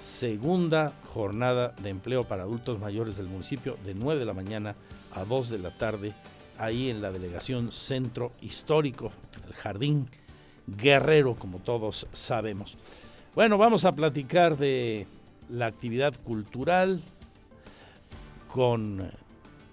segunda 0.00 0.92
jornada 1.12 1.74
de 1.82 1.90
empleo 1.90 2.22
para 2.24 2.44
adultos 2.44 2.78
mayores 2.78 3.16
del 3.16 3.26
municipio 3.26 3.76
de 3.84 3.94
9 3.94 4.20
de 4.20 4.26
la 4.26 4.34
mañana 4.34 4.76
a 5.12 5.24
2 5.24 5.50
de 5.50 5.58
la 5.58 5.76
tarde, 5.76 6.12
ahí 6.56 6.88
en 6.88 7.02
la 7.02 7.10
delegación 7.10 7.72
Centro 7.72 8.32
Histórico, 8.40 9.10
el 9.46 9.54
Jardín 9.54 10.08
Guerrero, 10.66 11.34
como 11.34 11.58
todos 11.58 12.06
sabemos. 12.12 12.78
Bueno, 13.36 13.58
vamos 13.58 13.84
a 13.84 13.92
platicar 13.92 14.56
de 14.56 15.06
la 15.50 15.66
actividad 15.66 16.14
cultural 16.24 17.02
con 18.48 19.10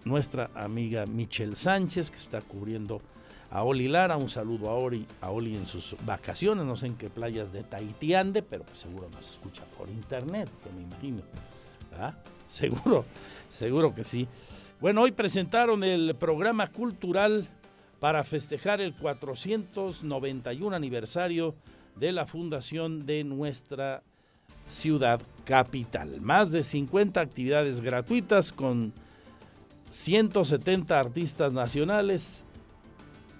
nuestra 0.04 0.50
amiga 0.54 1.06
Michelle 1.06 1.56
Sánchez, 1.56 2.12
que 2.12 2.18
está 2.18 2.42
cubriendo 2.42 3.02
a 3.50 3.64
Oli 3.64 3.88
Lara. 3.88 4.18
Un 4.18 4.30
saludo 4.30 4.70
a 4.70 4.74
Oli, 4.74 5.08
a 5.22 5.32
en 5.32 5.66
sus 5.66 5.96
vacaciones, 6.06 6.66
no 6.66 6.76
sé 6.76 6.88
en 6.88 6.98
qué 6.98 7.10
playas 7.10 7.54
de 7.54 7.64
Tahití 7.64 8.14
ande, 8.14 8.44
pero 8.44 8.66
pues 8.66 8.80
seguro 8.80 9.08
nos 9.12 9.32
escucha 9.32 9.64
por 9.78 9.88
internet, 9.88 10.50
yo 10.66 10.72
me 10.74 10.82
imagino. 10.82 11.22
Seguro, 12.50 13.06
seguro 13.50 13.96
que 13.96 14.04
sí. 14.04 14.28
Bueno, 14.82 15.04
hoy 15.04 15.14
presentaron 15.14 15.86
el 15.86 16.16
programa 16.16 16.68
cultural 16.68 17.48
para 18.02 18.26
festejar 18.26 18.82
el 18.82 18.94
491 18.94 20.76
aniversario 20.76 21.56
de 21.96 22.12
la 22.12 22.26
fundación 22.26 23.06
de 23.06 23.24
nuestra 23.24 24.04
ciudad 24.68 25.22
capital. 25.46 26.22
Más 26.22 26.52
de 26.52 26.64
50 26.64 27.20
actividades 27.20 27.82
gratuitas 27.82 28.52
con 28.52 28.94
170 29.90 31.00
artistas 31.00 31.54
nacionales 31.54 32.44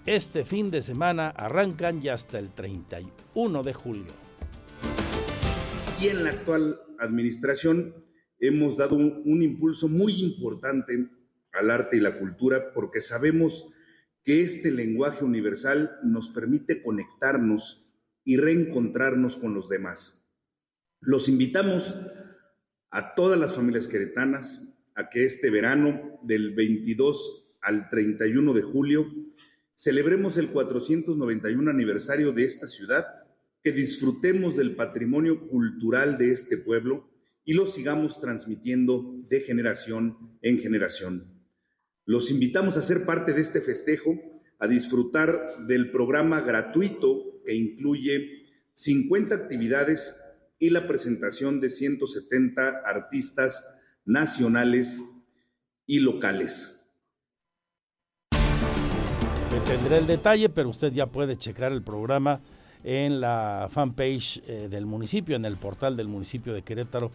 este 0.06 0.44
fin 0.44 0.70
de 0.70 0.82
semana 0.82 1.28
arrancan 1.28 2.02
ya 2.02 2.12
hasta 2.12 2.38
el 2.38 2.50
31 2.50 3.62
de 3.62 3.72
julio. 3.72 4.12
Y 5.98 6.08
en 6.08 6.24
la 6.24 6.30
actual 6.30 6.78
administración 6.98 7.94
hemos 8.38 8.76
dado 8.76 8.96
un, 8.96 9.42
impulso 9.42 9.88
muy 9.88 10.22
importante 10.22 11.08
al 11.52 11.70
arte 11.70 11.96
y 11.96 12.00
la 12.00 12.18
cultura 12.18 12.74
porque 12.74 13.00
sabemos 13.00 13.72
que 14.22 14.42
este 14.42 14.70
lenguaje 14.70 15.24
universal 15.24 15.90
nos 16.02 16.28
permite 16.28 16.82
conectarnos 16.82 17.83
y 18.24 18.36
reencontrarnos 18.36 19.36
con 19.36 19.54
los 19.54 19.68
demás. 19.68 20.28
Los 21.00 21.28
invitamos 21.28 21.94
a 22.90 23.14
todas 23.14 23.38
las 23.38 23.54
familias 23.54 23.86
queretanas 23.86 24.74
a 24.94 25.10
que 25.10 25.24
este 25.24 25.50
verano, 25.50 26.18
del 26.22 26.54
22 26.54 27.56
al 27.60 27.90
31 27.90 28.52
de 28.54 28.62
julio, 28.62 29.06
celebremos 29.74 30.38
el 30.38 30.50
491 30.50 31.70
aniversario 31.70 32.32
de 32.32 32.44
esta 32.44 32.68
ciudad, 32.68 33.04
que 33.62 33.72
disfrutemos 33.72 34.56
del 34.56 34.76
patrimonio 34.76 35.48
cultural 35.48 36.18
de 36.18 36.32
este 36.32 36.58
pueblo 36.58 37.10
y 37.44 37.54
lo 37.54 37.66
sigamos 37.66 38.20
transmitiendo 38.20 39.14
de 39.28 39.40
generación 39.40 40.38
en 40.42 40.58
generación. 40.58 41.34
Los 42.06 42.30
invitamos 42.30 42.76
a 42.76 42.82
ser 42.82 43.04
parte 43.04 43.32
de 43.32 43.40
este 43.40 43.60
festejo, 43.60 44.14
a 44.58 44.68
disfrutar 44.68 45.66
del 45.66 45.90
programa 45.90 46.40
gratuito 46.42 47.33
que 47.44 47.54
incluye 47.54 48.44
50 48.72 49.34
actividades 49.34 50.16
y 50.58 50.70
la 50.70 50.86
presentación 50.86 51.60
de 51.60 51.70
170 51.70 52.82
artistas 52.84 53.64
nacionales 54.04 55.00
y 55.86 56.00
locales. 56.00 56.70
tendré 59.64 59.98
el 59.98 60.06
detalle, 60.06 60.48
pero 60.48 60.68
usted 60.68 60.92
ya 60.92 61.06
puede 61.06 61.36
checar 61.36 61.72
el 61.72 61.82
programa 61.82 62.40
en 62.82 63.20
la 63.20 63.68
fanpage 63.70 64.42
eh, 64.46 64.68
del 64.68 64.84
municipio, 64.84 65.36
en 65.36 65.44
el 65.44 65.56
portal 65.56 65.96
del 65.96 66.08
municipio 66.08 66.52
de 66.52 66.62
Querétaro, 66.62 67.10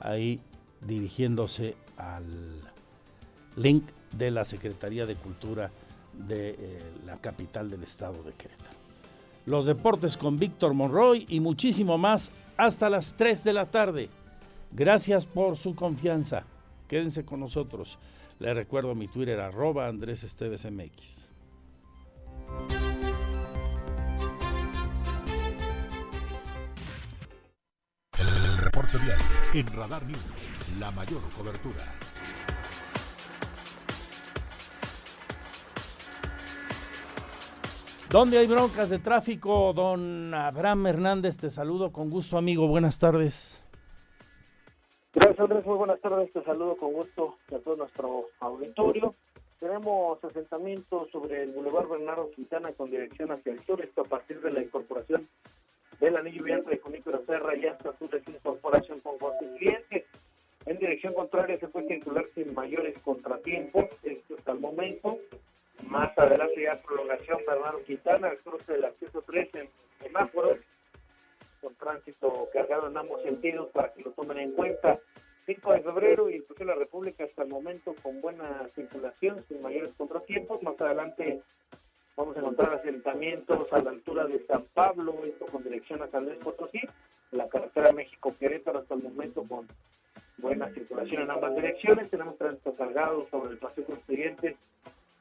ahí 0.00 0.40
dirigiéndose 0.80 1.76
al 1.98 2.24
link 3.56 3.84
de 4.16 4.30
la 4.30 4.44
Secretaría 4.44 5.04
de 5.04 5.14
Cultura 5.16 5.70
de 6.14 6.50
eh, 6.50 6.82
la 7.04 7.18
capital 7.18 7.70
del 7.70 7.82
estado 7.82 8.22
de 8.22 8.32
Querétaro. 8.32 8.79
Los 9.50 9.66
deportes 9.66 10.16
con 10.16 10.38
Víctor 10.38 10.74
Monroy 10.74 11.26
y 11.28 11.40
muchísimo 11.40 11.98
más 11.98 12.30
hasta 12.56 12.88
las 12.88 13.14
3 13.14 13.42
de 13.42 13.52
la 13.52 13.66
tarde. 13.66 14.08
Gracias 14.70 15.26
por 15.26 15.56
su 15.56 15.74
confianza. 15.74 16.44
Quédense 16.86 17.24
con 17.24 17.40
nosotros. 17.40 17.98
Les 18.38 18.54
recuerdo 18.54 18.94
mi 18.94 19.08
Twitter 19.08 19.40
arroba 19.40 19.88
Andrés 19.88 20.22
Esteves 20.22 20.70
MX. 20.70 21.28
El 28.20 28.58
reporte 28.58 28.98
vial 28.98 29.18
en 29.54 29.66
Radar 29.66 30.06
News, 30.06 30.20
la 30.78 30.92
mayor 30.92 31.22
cobertura. 31.36 31.82
¿Dónde 38.10 38.38
hay 38.38 38.48
broncas 38.48 38.90
de 38.90 38.98
tráfico? 38.98 39.72
Don 39.72 40.34
Abraham 40.34 40.88
Hernández, 40.88 41.36
te 41.36 41.48
saludo 41.48 41.92
con 41.92 42.10
gusto, 42.10 42.36
amigo. 42.36 42.66
Buenas 42.66 42.98
tardes. 42.98 43.62
Gracias, 45.14 45.38
Andrés. 45.38 45.64
Muy 45.64 45.76
buenas 45.76 46.00
tardes. 46.00 46.32
Te 46.32 46.42
saludo 46.42 46.76
con 46.76 46.92
gusto 46.92 47.36
a 47.54 47.58
todo 47.58 47.76
nuestro 47.76 48.24
auditorio. 48.40 49.14
Tenemos 49.60 50.24
asentamientos 50.24 51.08
sobre 51.12 51.44
el 51.44 51.52
Boulevard 51.52 51.88
Bernardo 51.88 52.32
Quintana 52.32 52.72
con 52.72 52.90
dirección 52.90 53.30
hacia 53.30 53.52
el 53.52 53.64
sur, 53.64 53.80
esto 53.80 54.00
a 54.00 54.04
partir 54.04 54.40
de 54.40 54.50
la 54.50 54.60
incorporación 54.60 55.28
del 56.00 56.16
anillo 56.16 56.42
viante 56.42 56.70
de 56.70 56.78
Junípero 56.78 57.22
Serra 57.26 57.54
y 57.56 57.66
hasta 57.66 57.96
su 57.96 58.06
incorporación 58.06 58.98
con 59.00 59.18
clientes. 59.56 60.04
En 60.66 60.78
dirección 60.78 61.14
contraria 61.14 61.60
se 61.60 61.68
puede 61.68 61.86
circular 61.86 62.24
sin 62.34 62.54
mayores 62.54 62.98
contratiempos, 63.04 63.84
esto 64.02 64.34
hasta 64.36 64.50
el 64.50 64.58
momento. 64.58 65.16
Más 65.88 66.16
adelante 66.18 66.62
ya 66.62 66.80
prolongación 66.82 67.38
Bernardo 67.46 67.82
Quintana, 67.84 68.28
el 68.28 68.38
cruce 68.38 68.72
del 68.72 68.84
acceso 68.84 69.22
3 69.22 69.54
en 69.54 69.68
semáforos, 70.02 70.58
con 71.60 71.74
tránsito 71.74 72.48
cargado 72.52 72.88
en 72.88 72.96
ambos 72.96 73.22
sentidos 73.22 73.68
para 73.70 73.92
que 73.92 74.02
lo 74.02 74.10
tomen 74.12 74.38
en 74.38 74.52
cuenta. 74.52 74.98
5 75.46 75.72
de 75.72 75.80
febrero 75.80 76.30
y 76.30 76.34
el 76.34 76.46
de 76.46 76.64
la 76.64 76.74
República 76.74 77.24
hasta 77.24 77.42
el 77.42 77.48
momento 77.48 77.94
con 78.02 78.20
buena 78.20 78.68
circulación, 78.74 79.44
sin 79.48 79.62
mayores 79.62 79.92
contratiempos. 79.94 80.62
Más 80.62 80.80
adelante 80.80 81.42
vamos 82.16 82.36
a 82.36 82.40
encontrar 82.40 82.74
asentamientos 82.74 83.72
a 83.72 83.82
la 83.82 83.90
altura 83.90 84.26
de 84.26 84.44
San 84.46 84.64
Pablo, 84.74 85.24
esto 85.24 85.46
con 85.46 85.64
dirección 85.64 86.02
a 86.02 86.08
San 86.08 86.26
Luis 86.26 86.38
Potosí, 86.38 86.80
la 87.32 87.48
carretera 87.48 87.92
México-Querétaro 87.92 88.80
hasta 88.80 88.94
el 88.94 89.02
momento 89.02 89.44
con 89.48 89.66
buena 90.38 90.68
circulación 90.72 91.22
en 91.22 91.30
ambas 91.30 91.54
direcciones. 91.56 92.10
Tenemos 92.10 92.36
tránsito 92.38 92.74
cargado 92.74 93.26
sobre 93.30 93.52
el 93.52 93.58
paseo 93.58 93.84
Constituyentes 93.84 94.56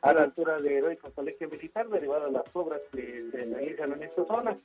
a 0.02 0.14
la 0.14 0.24
altura 0.24 0.60
de 0.60 0.78
Heroico 0.78 1.12
Colegio 1.12 1.50
Militar, 1.50 1.88
derivado 1.90 2.26
de 2.26 2.32
las 2.32 2.56
obras 2.56 2.82
de 2.92 3.46
la 3.46 3.62
iglesia 3.62 3.86
en 3.86 4.04
esta 4.04 4.26
zona. 4.26 4.58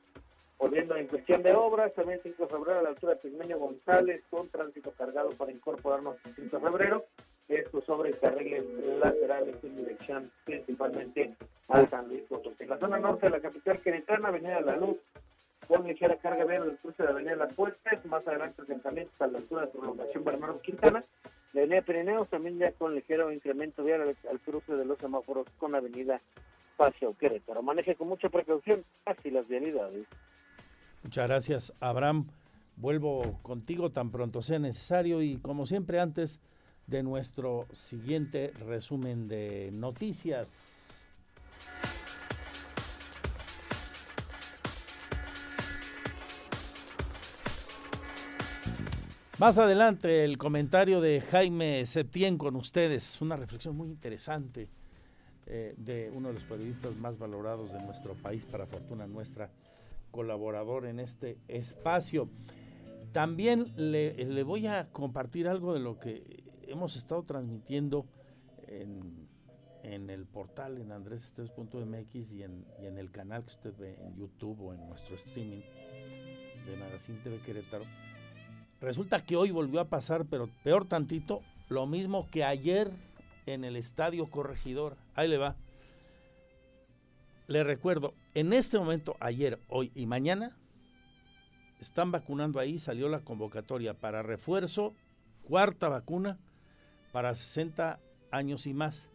Volviendo 0.59 0.97
en 0.97 1.09
cuestión 1.09 1.42
de 1.42 1.53
obras, 1.53 1.92
también 1.94 2.20
5 2.23 2.44
de 2.44 2.49
febrero 2.49 2.79
a 2.79 2.83
la 2.83 2.88
altura 2.90 3.14
de 3.14 3.20
Pigmeño 3.20 3.59
González, 3.59 4.23
con 4.31 4.49
tránsito 4.49 4.92
cargado 4.92 5.31
para 5.31 5.51
incorporarnos 5.51 6.16
el 6.25 6.35
5 6.37 6.57
de 6.57 6.62
febrero. 6.62 7.05
Esto 7.49 7.83
sobre 7.83 8.12
carriles 8.12 8.64
laterales 8.99 9.57
en 9.62 9.77
dirección 9.77 10.31
principalmente 10.44 11.35
a 11.68 11.87
San 11.87 12.09
Luis 12.09 12.23
Potosí. 12.23 12.64
La 12.66 12.79
zona 12.79 12.99
norte 12.99 13.27
de 13.27 13.31
la 13.31 13.40
capital 13.40 13.79
queretana, 13.81 14.29
Avenida 14.29 14.61
La 14.61 14.77
Luz, 14.77 14.97
con 15.66 15.87
ligera 15.87 16.16
carga 16.16 16.44
verde 16.44 16.70
el 16.70 16.79
cruce 16.79 17.03
de 17.03 17.11
Avenida 17.11 17.37
Las 17.37 17.53
Puertas, 17.53 18.05
más 18.07 18.27
adelante 18.27 18.62
asentamientos 18.62 19.20
a 19.20 19.27
la 19.27 19.38
altura 19.38 19.62
de 19.62 19.66
prolongación 19.68 20.25
Bernardo 20.25 20.61
Quintana, 20.61 21.05
la 21.54 21.60
Avenida 21.60 21.82
Pirineos 21.82 22.28
también 22.28 22.58
ya 22.58 22.72
con 22.72 22.94
ligero 22.94 23.32
incremento 23.32 23.84
vial 23.84 24.16
al, 24.28 24.40
cruce 24.40 24.74
de 24.74 24.84
los 24.84 24.98
semáforos 24.98 25.46
con 25.58 25.74
Avenida 25.74 26.20
Paseo 26.76 27.16
Querétaro. 27.16 27.62
Maneje 27.62 27.94
con 27.94 28.08
mucha 28.08 28.28
precaución 28.28 28.84
así 29.06 29.30
las 29.30 29.46
vialidades. 29.46 30.06
Muchas 31.04 31.28
gracias, 31.28 31.72
Abraham. 31.78 32.26
Vuelvo 32.76 33.38
contigo 33.42 33.90
tan 33.90 34.10
pronto 34.10 34.42
sea 34.42 34.58
necesario 34.58 35.22
y 35.22 35.36
como 35.36 35.64
siempre 35.64 36.00
antes 36.00 36.40
de 36.88 37.04
nuestro 37.04 37.66
siguiente 37.72 38.52
resumen 38.66 39.28
de 39.28 39.70
noticias. 39.72 40.84
Más 49.44 49.59
adelante 49.59 50.24
el 50.24 50.38
comentario 50.38 51.02
de 51.02 51.20
Jaime 51.20 51.85
Septién 51.85 52.38
con 52.38 52.57
ustedes, 52.57 53.20
una 53.20 53.37
reflexión 53.37 53.76
muy 53.76 53.90
interesante 53.90 54.70
eh, 55.44 55.74
de 55.76 56.11
uno 56.14 56.28
de 56.28 56.35
los 56.35 56.44
periodistas 56.44 56.96
más 56.96 57.18
valorados 57.18 57.70
de 57.70 57.83
nuestro 57.83 58.14
país, 58.14 58.46
para 58.46 58.64
fortuna 58.64 59.07
nuestra, 59.07 59.50
colaborador 60.11 60.87
en 60.87 60.98
este 60.98 61.37
espacio. 61.46 62.30
También 63.12 63.70
le, 63.76 64.42
voy 64.44 64.66
a 64.66 64.88
compartir 64.92 65.46
algo 65.46 65.74
de 65.74 65.80
lo 65.80 65.98
que 65.98 66.42
hemos 66.66 66.96
estado 66.96 67.22
transmitiendo 67.24 68.07
en, 68.66 69.28
el 70.09 70.24
portal 70.24 70.78
en 70.78 70.90
andresestes.mx 70.90 72.14
y 72.14 72.38
y 72.38 72.42
en 72.87 72.96
el 72.96 73.11
canal 73.11 73.44
que 73.44 73.50
usted 73.50 73.74
ve 73.78 73.98
en 74.07 74.16
YouTube 74.16 74.59
o 74.62 74.72
en 74.72 74.88
nuestro 74.88 75.16
streaming 75.16 75.61
de 76.64 76.76
Magazine 76.78 77.18
TV 77.22 77.40
Querétaro. 77.40 77.85
Resulta 78.85 79.25
que 79.25 79.35
hoy 79.35 79.51
volvió 79.51 79.81
a 79.81 79.88
pasar, 79.88 80.27
pero 80.27 80.51
peor 80.62 80.87
tantito, 80.87 81.40
lo 81.70 81.87
mismo 81.87 82.29
que 82.31 82.44
ayer 82.44 82.90
en 83.47 83.64
el 83.64 83.77
Estadio 83.77 84.27
Corregidor. 84.27 84.99
Ahí 85.14 85.27
le 85.27 85.38
va. 85.38 85.57
Le 87.47 87.64
recuerdo, 87.64 88.12
en 88.35 88.53
este 88.53 88.79
momento, 88.79 89.16
ayer, 89.20 89.59
hoy 89.68 89.90
y 89.94 90.05
mañana, 90.05 90.55
están 91.81 92.12
vacunando 92.12 92.61
ahí, 92.61 92.79
salió 92.79 93.09
la 93.09 93.20
convocatoria 93.20 93.94
para 93.94 94.23
refuerzo, 94.23 94.92
cuarta 95.44 95.88
vacuna 95.88 96.38
para 97.11 97.35
60 97.35 98.01
años 98.31 98.66
y 98.66 98.75
más. 98.75 99.09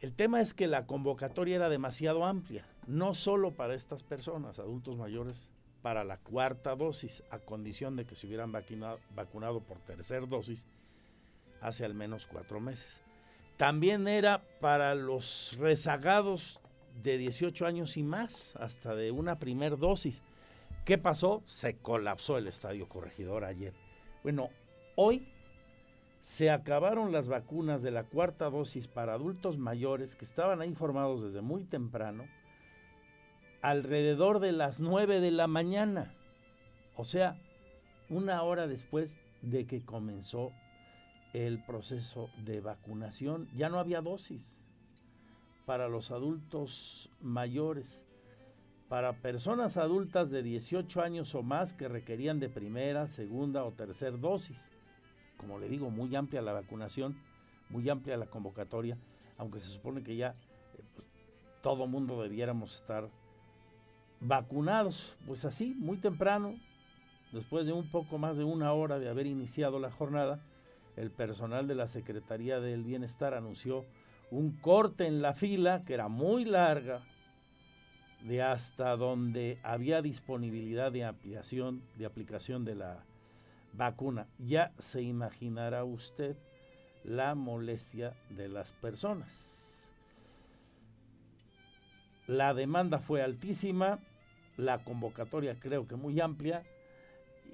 El 0.00 0.12
tema 0.12 0.42
es 0.42 0.52
que 0.52 0.66
la 0.66 0.86
convocatoria 0.86 1.56
era 1.56 1.70
demasiado 1.70 2.26
amplia, 2.26 2.66
no 2.86 3.14
solo 3.14 3.52
para 3.52 3.74
estas 3.74 4.02
personas, 4.02 4.58
adultos 4.58 4.98
mayores, 4.98 5.50
para 5.82 6.04
la 6.04 6.16
cuarta 6.16 6.74
dosis, 6.76 7.22
a 7.30 7.38
condición 7.38 7.96
de 7.96 8.06
que 8.06 8.16
se 8.16 8.26
hubieran 8.26 8.52
vacunado, 8.52 9.00
vacunado 9.14 9.60
por 9.60 9.78
tercer 9.80 10.28
dosis 10.28 10.66
hace 11.60 11.84
al 11.84 11.94
menos 11.94 12.26
cuatro 12.26 12.60
meses. 12.60 13.02
También 13.56 14.08
era 14.08 14.42
para 14.60 14.94
los 14.94 15.56
rezagados 15.58 16.60
de 17.02 17.18
18 17.18 17.66
años 17.66 17.96
y 17.96 18.02
más, 18.02 18.54
hasta 18.56 18.94
de 18.94 19.10
una 19.10 19.38
primer 19.38 19.78
dosis. 19.78 20.22
¿Qué 20.84 20.98
pasó? 20.98 21.42
Se 21.46 21.76
colapsó 21.76 22.38
el 22.38 22.48
estadio 22.48 22.88
corregidor 22.88 23.44
ayer. 23.44 23.72
Bueno, 24.22 24.50
hoy 24.96 25.28
se 26.20 26.50
acabaron 26.50 27.12
las 27.12 27.28
vacunas 27.28 27.82
de 27.82 27.90
la 27.90 28.04
cuarta 28.04 28.50
dosis 28.50 28.88
para 28.88 29.14
adultos 29.14 29.58
mayores 29.58 30.16
que 30.16 30.24
estaban 30.24 30.60
ahí 30.60 30.68
informados 30.68 31.22
desde 31.22 31.40
muy 31.40 31.64
temprano, 31.64 32.24
alrededor 33.62 34.40
de 34.40 34.52
las 34.52 34.80
9 34.80 35.20
de 35.20 35.30
la 35.30 35.46
mañana. 35.46 36.12
O 36.96 37.04
sea, 37.04 37.38
una 38.10 38.42
hora 38.42 38.66
después 38.66 39.18
de 39.40 39.66
que 39.66 39.84
comenzó 39.84 40.52
el 41.32 41.64
proceso 41.64 42.28
de 42.44 42.60
vacunación, 42.60 43.48
ya 43.56 43.68
no 43.68 43.78
había 43.78 44.02
dosis 44.02 44.58
para 45.64 45.88
los 45.88 46.10
adultos 46.10 47.08
mayores, 47.20 48.04
para 48.88 49.14
personas 49.14 49.76
adultas 49.76 50.30
de 50.30 50.42
18 50.42 51.00
años 51.00 51.34
o 51.34 51.42
más 51.42 51.72
que 51.72 51.88
requerían 51.88 52.40
de 52.40 52.50
primera, 52.50 53.08
segunda 53.08 53.64
o 53.64 53.72
tercera 53.72 54.16
dosis. 54.16 54.70
Como 55.38 55.58
le 55.58 55.68
digo, 55.68 55.88
muy 55.88 56.14
amplia 56.14 56.42
la 56.42 56.52
vacunación, 56.52 57.16
muy 57.70 57.88
amplia 57.88 58.16
la 58.16 58.26
convocatoria, 58.26 58.98
aunque 59.38 59.60
se 59.60 59.68
supone 59.68 60.02
que 60.02 60.16
ya 60.16 60.30
eh, 60.30 60.82
pues, 60.94 61.06
todo 61.62 61.86
mundo 61.86 62.20
debiéramos 62.20 62.74
estar 62.74 63.08
vacunados. 64.22 65.16
Pues 65.26 65.44
así, 65.44 65.74
muy 65.78 65.98
temprano, 65.98 66.54
después 67.32 67.66
de 67.66 67.72
un 67.72 67.90
poco 67.90 68.18
más 68.18 68.36
de 68.36 68.44
una 68.44 68.72
hora 68.72 68.98
de 68.98 69.08
haber 69.08 69.26
iniciado 69.26 69.78
la 69.78 69.90
jornada, 69.90 70.40
el 70.96 71.10
personal 71.10 71.66
de 71.66 71.74
la 71.74 71.86
Secretaría 71.86 72.60
del 72.60 72.84
Bienestar 72.84 73.34
anunció 73.34 73.84
un 74.30 74.52
corte 74.52 75.06
en 75.06 75.22
la 75.22 75.34
fila 75.34 75.82
que 75.84 75.94
era 75.94 76.08
muy 76.08 76.44
larga 76.44 77.02
de 78.22 78.42
hasta 78.42 78.96
donde 78.96 79.58
había 79.62 80.00
disponibilidad 80.00 80.92
de 80.92 81.04
ampliación 81.04 81.82
de 81.96 82.06
aplicación 82.06 82.64
de 82.64 82.76
la 82.76 83.04
vacuna. 83.72 84.26
Ya 84.38 84.72
se 84.78 85.02
imaginará 85.02 85.84
usted 85.84 86.36
la 87.04 87.34
molestia 87.34 88.14
de 88.30 88.48
las 88.48 88.70
personas. 88.72 89.52
La 92.26 92.54
demanda 92.54 92.98
fue 93.00 93.22
altísima, 93.22 93.98
la 94.56 94.84
convocatoria 94.84 95.58
creo 95.58 95.86
que 95.86 95.96
muy 95.96 96.20
amplia, 96.20 96.64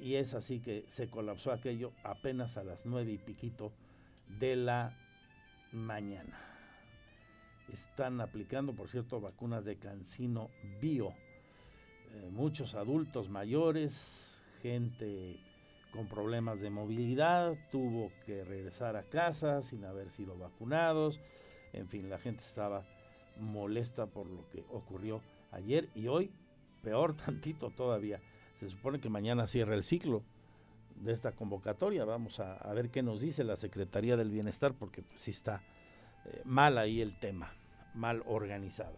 y 0.01 0.15
es 0.15 0.35
así 0.35 0.61
que 0.61 0.85
se 0.89 1.09
colapsó 1.09 1.53
aquello 1.53 1.93
apenas 2.05 2.57
a 2.57 2.65
las 2.65 2.87
nueve 2.87 3.13
y 3.13 3.19
piquito 3.19 3.73
de 4.39 4.57
la 4.57 4.97
mañana. 5.73 6.39
Están 7.73 8.21
aplicando, 8.21 8.73
por 8.73 8.89
cierto, 8.89 9.21
vacunas 9.21 9.65
de 9.65 9.77
Cancino 9.77 10.49
Bio. 10.81 11.09
Eh, 12.15 12.31
muchos 12.31 12.75
adultos 12.75 13.29
mayores, 13.29 14.41
gente 14.63 15.39
con 15.93 16.07
problemas 16.09 16.61
de 16.61 16.71
movilidad, 16.71 17.57
tuvo 17.71 18.11
que 18.25 18.45
regresar 18.45 18.97
a 18.97 19.03
casa 19.03 19.63
sin 19.63 19.85
haber 19.85 20.11
sido 20.11 20.39
vacunados. 20.39 21.21
En 21.73 21.89
fin, 21.89 22.09
la 22.09 22.19
gente 22.19 22.43
estaba 22.43 22.85
molesta 23.39 24.07
por 24.07 24.27
lo 24.27 24.49
que 24.51 24.65
ocurrió 24.71 25.21
ayer 25.53 25.89
y 25.95 26.09
hoy, 26.09 26.31
peor 26.83 27.15
tantito 27.25 27.71
todavía. 27.71 28.21
Se 28.61 28.69
supone 28.69 29.01
que 29.01 29.09
mañana 29.09 29.47
cierra 29.47 29.75
el 29.75 29.85
ciclo 29.85 30.23
de 30.97 31.13
esta 31.13 31.33
convocatoria. 31.33 32.05
Vamos 32.05 32.41
a, 32.41 32.73
ver 32.73 32.91
qué 32.91 33.03
nos 33.03 33.21
dice 33.21 33.45
la 33.45 33.57
Secretaría 33.57 34.17
del 34.17 34.31
Bienestar, 34.31 34.75
porque 34.75 35.03
pues, 35.03 35.21
sí 35.21 35.31
está 35.31 35.63
eh, 36.25 36.43
mal 36.45 36.77
ahí 36.77 37.01
el 37.01 37.19
tema, 37.19 37.53
mal 37.95 38.23
organizado. 38.27 38.97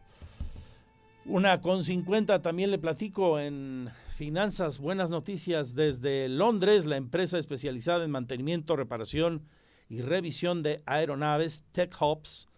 Una 1.26 1.60
con 1.60 1.84
50 1.84 2.40
también 2.40 2.70
le 2.70 2.78
platico 2.78 3.38
en 3.38 3.90
finanzas, 4.16 4.78
buenas 4.78 5.10
noticias 5.10 5.74
desde 5.74 6.28
Londres, 6.28 6.86
la 6.86 6.96
empresa 6.96 7.38
especializada 7.38 8.04
en 8.04 8.10
mantenimiento, 8.10 8.74
reparación 8.74 9.42
y 9.90 10.00
revisión 10.00 10.62
de 10.62 10.82
aeronaves 10.86 11.64
TechHops 11.72 12.48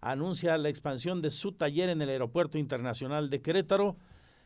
anuncia 0.00 0.56
la 0.58 0.68
expansión 0.68 1.22
de 1.22 1.30
su 1.30 1.52
taller 1.52 1.88
en 1.88 2.02
el 2.02 2.08
Aeropuerto 2.08 2.58
Internacional 2.58 3.30
de 3.30 3.42
Querétaro. 3.42 3.96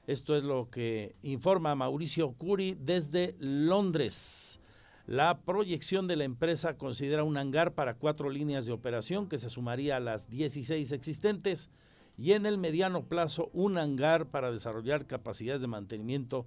Esto 0.06 0.36
es 0.36 0.44
lo 0.44 0.68
que 0.68 1.14
informa 1.22 1.74
Mauricio 1.74 2.32
Curi 2.32 2.76
desde 2.78 3.34
Londres. 3.38 4.60
La 5.06 5.38
proyección 5.38 6.06
de 6.06 6.16
la 6.16 6.24
empresa 6.24 6.76
considera 6.76 7.24
un 7.24 7.38
hangar 7.38 7.72
para 7.72 7.94
cuatro 7.94 8.28
líneas 8.28 8.66
de 8.66 8.72
operación 8.72 9.28
que 9.30 9.38
se 9.38 9.48
sumaría 9.48 9.96
a 9.96 10.00
las 10.00 10.28
16 10.28 10.92
existentes 10.92 11.70
y 12.18 12.32
en 12.32 12.44
el 12.44 12.58
mediano 12.58 13.04
plazo 13.04 13.48
un 13.54 13.78
hangar 13.78 14.26
para 14.26 14.52
desarrollar 14.52 15.06
capacidades 15.06 15.62
de 15.62 15.68
mantenimiento 15.68 16.44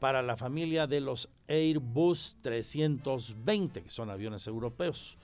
para 0.00 0.22
la 0.22 0.38
familia 0.38 0.86
de 0.86 1.00
los 1.00 1.28
Airbus 1.46 2.36
320, 2.40 3.82
que 3.82 3.90
son 3.90 4.08
aviones 4.08 4.46
europeos. 4.46 5.18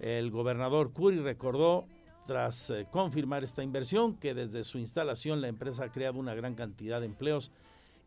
El 0.00 0.32
gobernador 0.32 0.92
Curi 0.92 1.20
recordó, 1.20 1.86
tras 2.28 2.68
eh, 2.68 2.86
confirmar 2.90 3.42
esta 3.42 3.62
inversión, 3.62 4.14
que 4.14 4.34
desde 4.34 4.62
su 4.62 4.76
instalación 4.78 5.40
la 5.40 5.48
empresa 5.48 5.84
ha 5.84 5.90
creado 5.90 6.18
una 6.18 6.34
gran 6.34 6.54
cantidad 6.54 7.00
de 7.00 7.06
empleos 7.06 7.50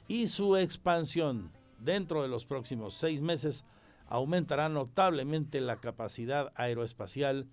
y 0.07 0.27
su 0.27 0.57
expansión 0.57 1.51
dentro 1.79 2.21
de 2.21 2.27
los 2.27 2.45
próximos 2.45 2.93
seis 2.93 3.19
meses 3.19 3.65
aumentará 4.07 4.69
notablemente 4.69 5.59
la 5.59 5.77
capacidad 5.77 6.51
aeroespacial 6.53 7.47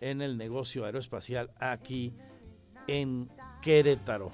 en 0.00 0.22
el 0.22 0.38
negocio 0.38 0.84
aeroespacial 0.84 1.50
aquí 1.58 2.14
en 2.86 3.26
Querétaro. 3.60 4.30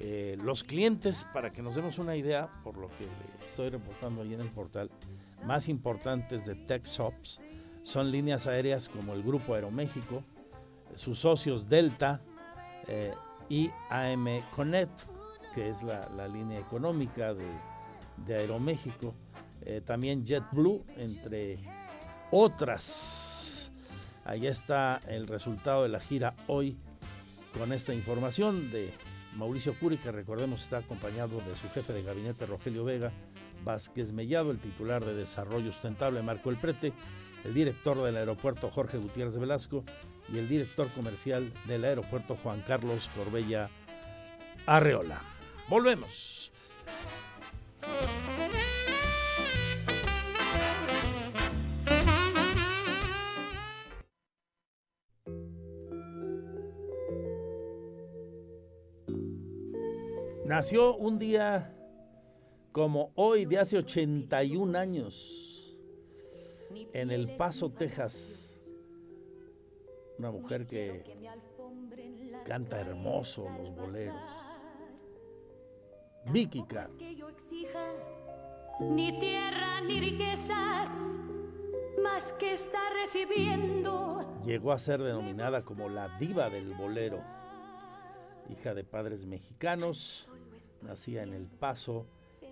Eh, 0.00 0.36
los 0.42 0.64
clientes, 0.64 1.28
para 1.32 1.52
que 1.52 1.62
nos 1.62 1.76
demos 1.76 1.98
una 1.98 2.16
idea, 2.16 2.50
por 2.64 2.76
lo 2.76 2.88
que 2.88 3.06
estoy 3.40 3.68
reportando 3.68 4.22
ahí 4.22 4.34
en 4.34 4.40
el 4.40 4.50
portal, 4.50 4.90
más 5.46 5.68
importantes 5.68 6.46
de 6.46 6.56
TechSops 6.56 7.42
son 7.84 8.10
líneas 8.10 8.48
aéreas 8.48 8.88
como 8.88 9.14
el 9.14 9.22
Grupo 9.22 9.54
Aeroméxico, 9.54 10.24
sus 10.94 11.18
socios 11.18 11.68
Delta 11.68 12.20
eh, 12.88 13.12
y 13.48 13.70
AM 13.90 14.26
Connect, 14.54 15.02
que 15.54 15.68
es 15.68 15.82
la, 15.82 16.28
línea 16.28 16.58
económica 16.58 17.34
de, 17.34 18.34
Aeroméxico, 18.34 19.14
eh, 19.62 19.80
también 19.84 20.24
JetBlue, 20.24 20.84
entre 20.96 21.58
otras. 22.30 23.72
Allá 24.24 24.50
está 24.50 25.00
el 25.08 25.26
resultado 25.26 25.82
de 25.82 25.88
la 25.88 26.00
gira 26.00 26.34
hoy 26.46 26.76
con 27.58 27.72
esta 27.72 27.92
información 27.92 28.70
de 28.70 28.92
Mauricio 29.36 29.74
Curi, 29.78 29.96
que 29.98 30.12
recordemos 30.12 30.62
está 30.62 30.78
acompañado 30.78 31.40
de 31.40 31.56
su 31.56 31.68
jefe 31.70 31.92
de 31.92 32.02
gabinete 32.02 32.46
Rogelio 32.46 32.84
Vega, 32.84 33.12
Vázquez 33.64 34.12
Mellado, 34.12 34.50
el 34.50 34.58
titular 34.58 35.04
de 35.04 35.14
Desarrollo 35.14 35.72
Sustentable 35.72 36.22
Marco 36.22 36.50
El 36.50 36.56
Prete, 36.56 36.92
el 37.44 37.54
director 37.54 38.00
del 38.02 38.16
aeropuerto 38.16 38.70
Jorge 38.70 38.98
Gutiérrez 38.98 39.38
Velasco 39.38 39.84
y 40.32 40.38
el 40.38 40.48
director 40.48 40.88
comercial 40.92 41.52
del 41.66 41.84
aeropuerto 41.84 42.36
Juan 42.42 42.62
Carlos 42.66 43.10
Corbella 43.14 43.68
Arreola. 44.66 45.20
Volvemos. 45.68 46.50
Nació 60.46 60.96
un 60.96 61.18
día 61.18 61.74
como 62.72 63.12
hoy 63.14 63.44
de 63.46 63.58
hace 63.58 63.78
81 63.78 64.78
años 64.78 65.78
en 66.92 67.10
El 67.10 67.36
Paso, 67.36 67.70
Texas. 67.70 68.51
Una 70.18 70.30
mujer 70.30 70.66
que 70.66 71.02
canta 72.44 72.80
hermoso 72.80 73.48
los 73.48 73.74
boleros. 73.74 74.16
Vicky 76.26 76.62
Carr. 76.64 76.90
Ni 78.80 79.18
tierra 79.18 79.80
ni 79.80 80.00
riquezas 80.00 80.90
más 82.02 82.32
que 82.34 82.52
está 82.52 82.78
recibiendo. 83.02 84.40
Llegó 84.44 84.72
a 84.72 84.78
ser 84.78 85.02
denominada 85.02 85.62
como 85.62 85.88
la 85.88 86.08
diva 86.18 86.50
del 86.50 86.74
bolero. 86.74 87.22
Hija 88.48 88.74
de 88.74 88.84
padres 88.84 89.24
mexicanos, 89.26 90.28
nacía 90.82 91.22
en 91.22 91.32
El 91.32 91.46
Paso, 91.46 92.06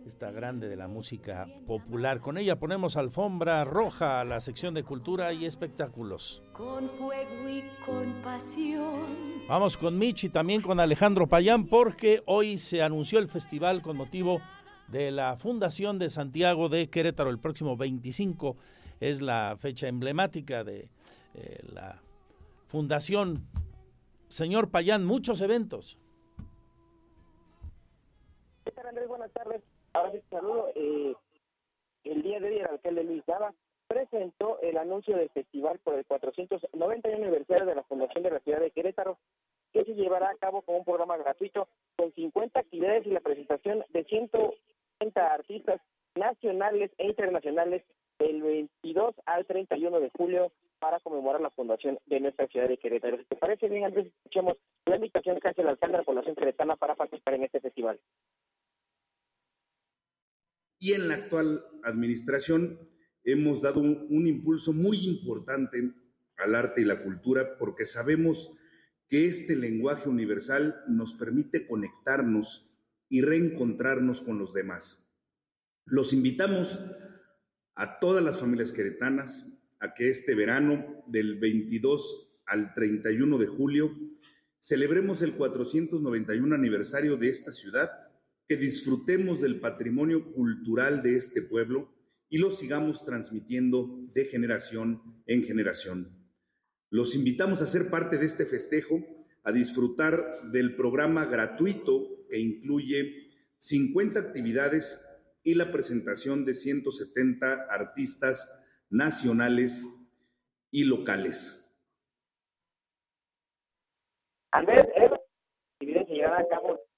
esta 0.06 0.30
grande 0.30 0.68
de 0.68 0.76
la 0.76 0.88
música 0.88 1.46
popular. 1.66 2.20
Con 2.20 2.38
ella 2.38 2.58
ponemos 2.58 2.96
alfombra 2.96 3.64
roja 3.64 4.20
a 4.20 4.24
la 4.24 4.40
sección 4.40 4.74
de 4.74 4.82
cultura 4.82 5.32
y 5.32 5.44
espectáculos. 5.44 6.42
Con 6.52 6.88
fuego 6.90 7.48
y 7.48 7.64
con 7.84 8.12
pasión. 8.22 9.06
Vamos 9.48 9.76
con 9.76 9.98
Mitch 9.98 10.24
y 10.24 10.28
también 10.28 10.62
con 10.62 10.80
Alejandro 10.80 11.26
Payán 11.26 11.66
porque 11.66 12.22
hoy 12.26 12.58
se 12.58 12.82
anunció 12.82 13.18
el 13.18 13.28
festival 13.28 13.82
con 13.82 13.96
motivo 13.96 14.40
de 14.88 15.10
la 15.10 15.36
Fundación 15.36 15.98
de 15.98 16.08
Santiago 16.08 16.68
de 16.68 16.88
Querétaro. 16.88 17.30
El 17.30 17.38
próximo 17.38 17.76
25 17.76 18.56
es 19.00 19.20
la 19.20 19.56
fecha 19.58 19.88
emblemática 19.88 20.64
de 20.64 20.88
eh, 21.34 21.60
la 21.72 22.00
fundación. 22.66 23.46
Señor 24.28 24.70
Payán, 24.70 25.04
muchos 25.04 25.40
eventos. 25.40 25.98
Ahora 29.92 30.12
sí, 30.12 30.20
saludo. 30.30 30.70
Eh, 30.74 31.14
el 32.04 32.22
día 32.22 32.40
de 32.40 32.48
hoy 32.48 32.58
el 32.58 32.66
alcalde 32.66 33.04
Luis 33.04 33.24
Dava 33.26 33.52
presentó 33.88 34.60
el 34.60 34.78
anuncio 34.78 35.16
del 35.16 35.30
festival 35.30 35.80
por 35.80 35.94
el 35.94 36.06
490 36.06 37.08
aniversario 37.08 37.66
de 37.66 37.74
la 37.74 37.82
Fundación 37.82 38.22
de 38.22 38.30
la 38.30 38.38
Ciudad 38.40 38.60
de 38.60 38.70
Querétaro, 38.70 39.18
que 39.72 39.84
se 39.84 39.94
llevará 39.94 40.30
a 40.30 40.36
cabo 40.36 40.62
con 40.62 40.76
un 40.76 40.84
programa 40.84 41.16
gratuito 41.16 41.68
con 41.96 42.12
50 42.12 42.60
actividades 42.60 43.06
y 43.06 43.10
la 43.10 43.20
presentación 43.20 43.84
de 43.88 44.04
130 44.04 45.34
artistas 45.34 45.80
nacionales 46.14 46.92
e 46.98 47.06
internacionales 47.08 47.82
del 48.18 48.42
22 48.42 49.14
al 49.26 49.44
31 49.46 50.00
de 50.00 50.10
julio 50.10 50.52
para 50.78 51.00
conmemorar 51.00 51.40
la 51.40 51.50
fundación 51.50 51.98
de 52.06 52.20
nuestra 52.20 52.46
ciudad 52.46 52.68
de 52.68 52.78
Querétaro. 52.78 53.18
¿Te 53.28 53.36
parece 53.36 53.68
bien, 53.68 53.84
Andrés? 53.84 54.06
Escuchemos 54.06 54.56
la 54.86 54.96
invitación 54.96 55.40
que 55.40 55.48
hace 55.48 55.62
el 55.62 55.68
alcalde 55.68 55.94
de 55.94 55.98
la 55.98 56.04
Fundación 56.04 56.36
Querétana 56.36 56.76
para 56.76 56.94
participar 56.94 57.34
en 57.34 57.44
este 57.44 57.60
festival 57.60 57.98
y 60.80 60.94
en 60.94 61.08
la 61.08 61.14
actual 61.14 61.64
administración 61.84 62.80
hemos 63.22 63.60
dado 63.60 63.80
un, 63.80 64.26
impulso 64.26 64.72
muy 64.72 65.06
importante 65.06 65.92
al 66.38 66.54
arte 66.54 66.80
y 66.80 66.86
la 66.86 67.02
cultura 67.04 67.58
porque 67.58 67.84
sabemos 67.84 68.56
que 69.06 69.26
este 69.26 69.54
lenguaje 69.54 70.08
universal 70.08 70.82
nos 70.88 71.12
permite 71.12 71.66
conectarnos 71.66 72.74
y 73.10 73.20
reencontrarnos 73.20 74.22
con 74.22 74.38
los 74.38 74.54
demás. 74.54 75.12
Los 75.84 76.12
invitamos 76.12 76.80
a 77.74 77.98
todas 77.98 78.24
las 78.24 78.40
familias 78.40 78.72
queretanas 78.72 79.60
a 79.80 79.94
que 79.94 80.08
este 80.08 80.34
verano 80.34 81.04
del 81.06 81.38
22 81.38 82.40
al 82.46 82.72
31 82.72 83.36
de 83.36 83.46
julio 83.46 83.94
celebremos 84.58 85.20
el 85.22 85.34
491 85.34 86.54
aniversario 86.54 87.16
de 87.16 87.28
esta 87.28 87.52
ciudad, 87.52 87.90
que 88.50 88.56
disfrutemos 88.56 89.40
del 89.40 89.60
patrimonio 89.60 90.32
cultural 90.32 91.04
de 91.04 91.16
este 91.16 91.40
pueblo 91.40 91.88
y 92.28 92.38
lo 92.38 92.50
sigamos 92.50 93.04
transmitiendo 93.04 94.00
de 94.12 94.24
generación 94.24 95.22
en 95.26 95.44
generación. 95.44 96.28
Los 96.88 97.14
invitamos 97.14 97.62
a 97.62 97.68
ser 97.68 97.90
parte 97.90 98.18
de 98.18 98.26
este 98.26 98.46
festejo, 98.46 98.98
a 99.44 99.52
disfrutar 99.52 100.50
del 100.50 100.74
programa 100.74 101.26
gratuito 101.26 102.26
que 102.28 102.40
incluye 102.40 103.30
50 103.58 104.18
actividades 104.18 105.00
y 105.44 105.54
la 105.54 105.70
presentación 105.70 106.44
de 106.44 106.54
170 106.54 107.68
artistas 107.70 108.52
nacionales 108.90 109.86
y 110.72 110.86
locales. 110.86 111.72
Llevará 115.80 116.40
a 116.40 116.48
cabo 116.48 116.89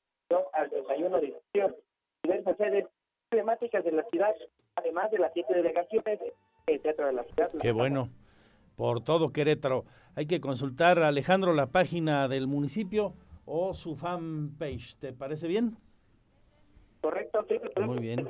al 0.53 0.71
31 0.71 1.21
de 1.21 1.35
julio. 1.53 1.77
Diversas 2.23 2.57
sedes 2.57 2.87
temáticas 3.31 3.85
de 3.85 3.93
la 3.93 4.05
ciudad, 4.05 4.35
además 4.77 5.11
de 5.11 5.19
las 5.19 5.33
siete 5.33 5.55
delegaciones 5.55 6.21
del 6.67 6.81
Teatro 6.81 7.07
de 7.07 7.13
la 7.13 7.25
Ciudad. 7.25 7.51
Qué 7.61 7.73
bueno, 7.73 8.09
por 8.77 9.03
todo 9.03 9.33
Querétaro. 9.33 9.85
Hay 10.15 10.27
que 10.27 10.41
consultar, 10.41 10.99
Alejandro, 11.03 11.53
la 11.53 11.67
página 11.67 12.29
del 12.29 12.47
municipio 12.47 13.15
o 13.47 13.75
su 13.75 13.97
fanpage. 13.97 14.97
¿Te 14.97 15.13
parece 15.13 15.49
bien? 15.49 15.77
Correcto, 17.01 17.45
sí. 17.49 17.61
Muy 17.81 17.99
bien. 17.99 18.27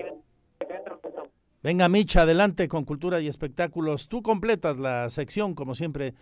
Venga, 1.62 1.88
Micha, 1.88 2.22
adelante 2.22 2.66
con 2.66 2.84
Cultura 2.84 3.20
y 3.20 3.28
Espectáculos. 3.28 4.08
Tú 4.08 4.22
completas 4.22 4.78
la 4.78 5.08
sección, 5.08 5.54
como 5.54 5.74
siempre, 5.74 6.14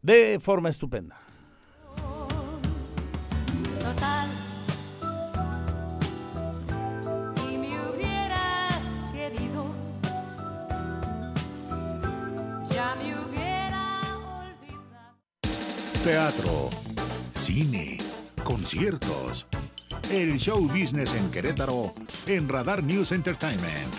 de 0.00 0.38
forma 0.40 0.70
estupenda. 0.70 1.18
Teatro, 16.04 16.68
cine, 17.36 17.96
conciertos 18.42 19.46
el 20.10 20.36
show 20.36 20.60
business 20.66 21.14
en 21.14 21.30
Querétaro 21.30 21.94
en 22.26 22.48
Radar 22.48 22.82
News 22.82 23.12
Entertainment. 23.12 23.94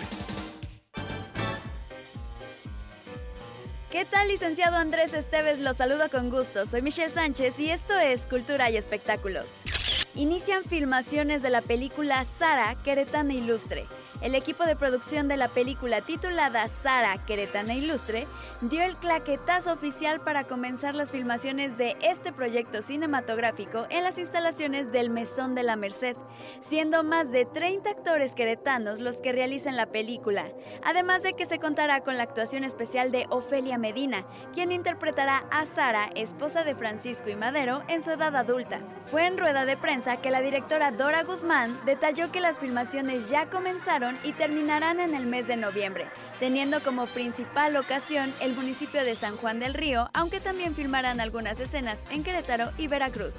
¿Qué 3.90 4.04
tal, 4.04 4.28
licenciado 4.28 4.76
Andrés 4.76 5.14
Esteves? 5.14 5.60
Los 5.60 5.78
saludo 5.78 6.10
con 6.10 6.28
gusto. 6.28 6.66
Soy 6.66 6.82
Michelle 6.82 7.08
Sánchez 7.08 7.58
y 7.58 7.70
esto 7.70 7.96
es 7.98 8.26
Cultura 8.26 8.70
y 8.70 8.76
Espectáculos. 8.76 9.46
Inician 10.14 10.62
filmaciones 10.64 11.40
de 11.40 11.48
la 11.48 11.62
película 11.62 12.26
Sara, 12.26 12.76
Queretana 12.84 13.32
Ilustre 13.32 13.86
el 14.20 14.34
equipo 14.34 14.64
de 14.64 14.76
producción 14.76 15.28
de 15.28 15.36
la 15.36 15.48
película 15.48 16.00
titulada 16.00 16.68
Sara, 16.68 17.18
Queretana 17.26 17.74
Ilustre, 17.74 18.26
dio 18.60 18.82
el 18.82 18.96
claquetazo 18.96 19.72
oficial 19.72 20.20
para 20.20 20.44
comenzar 20.44 20.94
las 20.94 21.10
filmaciones 21.10 21.76
de 21.76 21.96
este 22.00 22.32
proyecto 22.32 22.80
cinematográfico 22.82 23.86
en 23.90 24.04
las 24.04 24.18
instalaciones 24.18 24.92
del 24.92 25.10
Mesón 25.10 25.54
de 25.54 25.62
la 25.62 25.76
Merced, 25.76 26.16
siendo 26.62 27.02
más 27.02 27.30
de 27.30 27.44
30 27.44 27.90
actores 27.90 28.32
queretanos 28.32 29.00
los 29.00 29.16
que 29.16 29.32
realizan 29.32 29.76
la 29.76 29.86
película, 29.86 30.46
además 30.84 31.22
de 31.22 31.34
que 31.34 31.46
se 31.46 31.58
contará 31.58 32.00
con 32.00 32.16
la 32.16 32.22
actuación 32.22 32.64
especial 32.64 33.10
de 33.10 33.26
Ofelia 33.30 33.78
Medina, 33.78 34.24
quien 34.52 34.72
interpretará 34.72 35.44
a 35.50 35.66
Sara, 35.66 36.10
esposa 36.14 36.64
de 36.64 36.74
Francisco 36.74 37.28
y 37.28 37.36
Madero, 37.36 37.82
en 37.88 38.02
su 38.02 38.12
edad 38.12 38.34
adulta. 38.36 38.80
Fue 39.10 39.26
en 39.26 39.38
rueda 39.38 39.64
de 39.64 39.76
prensa 39.76 40.16
que 40.16 40.30
la 40.30 40.40
directora 40.40 40.90
Dora 40.90 41.24
Guzmán 41.24 41.78
detalló 41.84 42.32
que 42.32 42.40
las 42.40 42.58
filmaciones 42.58 43.28
ya 43.28 43.50
comenzaron 43.50 44.03
y 44.24 44.32
terminarán 44.32 45.00
en 45.00 45.14
el 45.14 45.26
mes 45.26 45.46
de 45.46 45.56
noviembre, 45.56 46.06
teniendo 46.38 46.82
como 46.82 47.06
principal 47.06 47.76
ocasión 47.76 48.34
el 48.40 48.54
municipio 48.54 49.04
de 49.04 49.16
San 49.16 49.36
Juan 49.36 49.60
del 49.60 49.74
Río, 49.74 50.10
aunque 50.12 50.40
también 50.40 50.74
filmarán 50.74 51.20
algunas 51.20 51.58
escenas 51.60 52.04
en 52.10 52.22
Querétaro 52.22 52.70
y 52.78 52.88
Veracruz. 52.88 53.34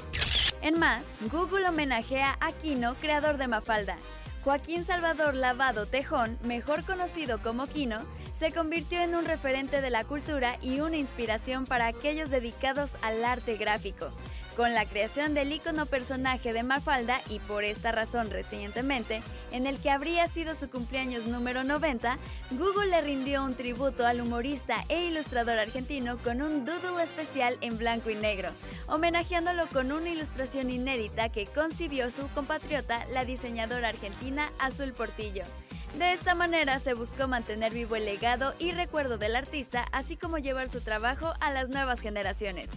En 0.62 0.80
más, 0.80 1.04
Google 1.32 1.68
homenajea 1.70 2.38
a 2.40 2.52
Kino, 2.52 2.96
creador 2.96 3.38
de 3.38 3.48
Mafalda. 3.48 3.98
Joaquín 4.44 4.84
Salvador 4.84 5.34
Lavado 5.34 5.86
Tejón, 5.86 6.38
mejor 6.44 6.84
conocido 6.84 7.40
como 7.42 7.68
Kino, 7.68 8.00
se 8.36 8.52
convirtió 8.52 9.02
en 9.02 9.16
un 9.16 9.26
referente 9.26 9.82
de 9.82 9.90
la 9.90 10.04
cultura 10.04 10.58
y 10.62 10.82
una 10.82 10.98
inspiración 10.98 11.66
para 11.66 11.88
aquellos 11.88 12.30
dedicados 12.30 12.92
al 13.02 13.24
arte 13.24 13.58
gráfico 13.58 14.12
con 14.56 14.74
la 14.74 14.86
creación 14.86 15.34
del 15.34 15.52
icono 15.52 15.86
personaje 15.86 16.54
de 16.54 16.64
Mafalda 16.64 17.22
y 17.30 17.40
por 17.40 17.64
esta 17.64 17.92
razón 17.92 18.30
recientemente, 18.30 19.22
en 19.52 19.68
el 19.68 19.80
que 19.80 19.90
habría 19.90 20.28
sido 20.28 20.56
su 20.56 20.70
cumpleaños 20.70 21.26
número 21.26 21.64
90, 21.64 22.18
Google 22.52 22.88
le 22.88 23.02
rindió 23.02 23.44
un 23.44 23.56
tributo 23.56 24.06
al 24.06 24.22
humorista 24.22 24.84
e 24.90 25.06
ilustrador 25.06 25.60
argentino 25.60 26.18
con 26.18 26.42
un 26.42 26.66
doodle 26.66 27.04
especial 27.04 27.58
en 27.62 27.78
blanco 27.78 28.10
y 28.10 28.16
negro, 28.16 28.50
homenajeándolo 28.88 29.68
con 29.68 29.92
una 29.92 30.10
ilustración 30.10 30.70
inédita 30.70 31.30
que 31.30 31.46
concibió 31.46 32.10
su 32.10 32.28
compatriota, 32.30 33.06
la 33.12 33.26
diseñadora 33.26 33.90
argentina 33.90 34.52
Azul 34.60 34.94
Portillo. 34.94 35.44
De 35.98 36.12
esta 36.12 36.36
manera 36.36 36.80
se 36.80 36.94
buscó 36.94 37.30
mantener 37.30 37.74
vivo 37.74 37.96
el 37.96 38.04
legado 38.04 38.54
y 38.60 38.72
recuerdo 38.72 39.18
del 39.18 39.34
artista, 39.34 39.86
así 39.94 40.18
como 40.18 40.38
llevar 40.38 40.68
su 40.68 40.82
trabajo 40.82 41.34
a 41.40 41.52
las 41.52 41.70
nuevas 41.70 42.02
generaciones. 42.02 42.70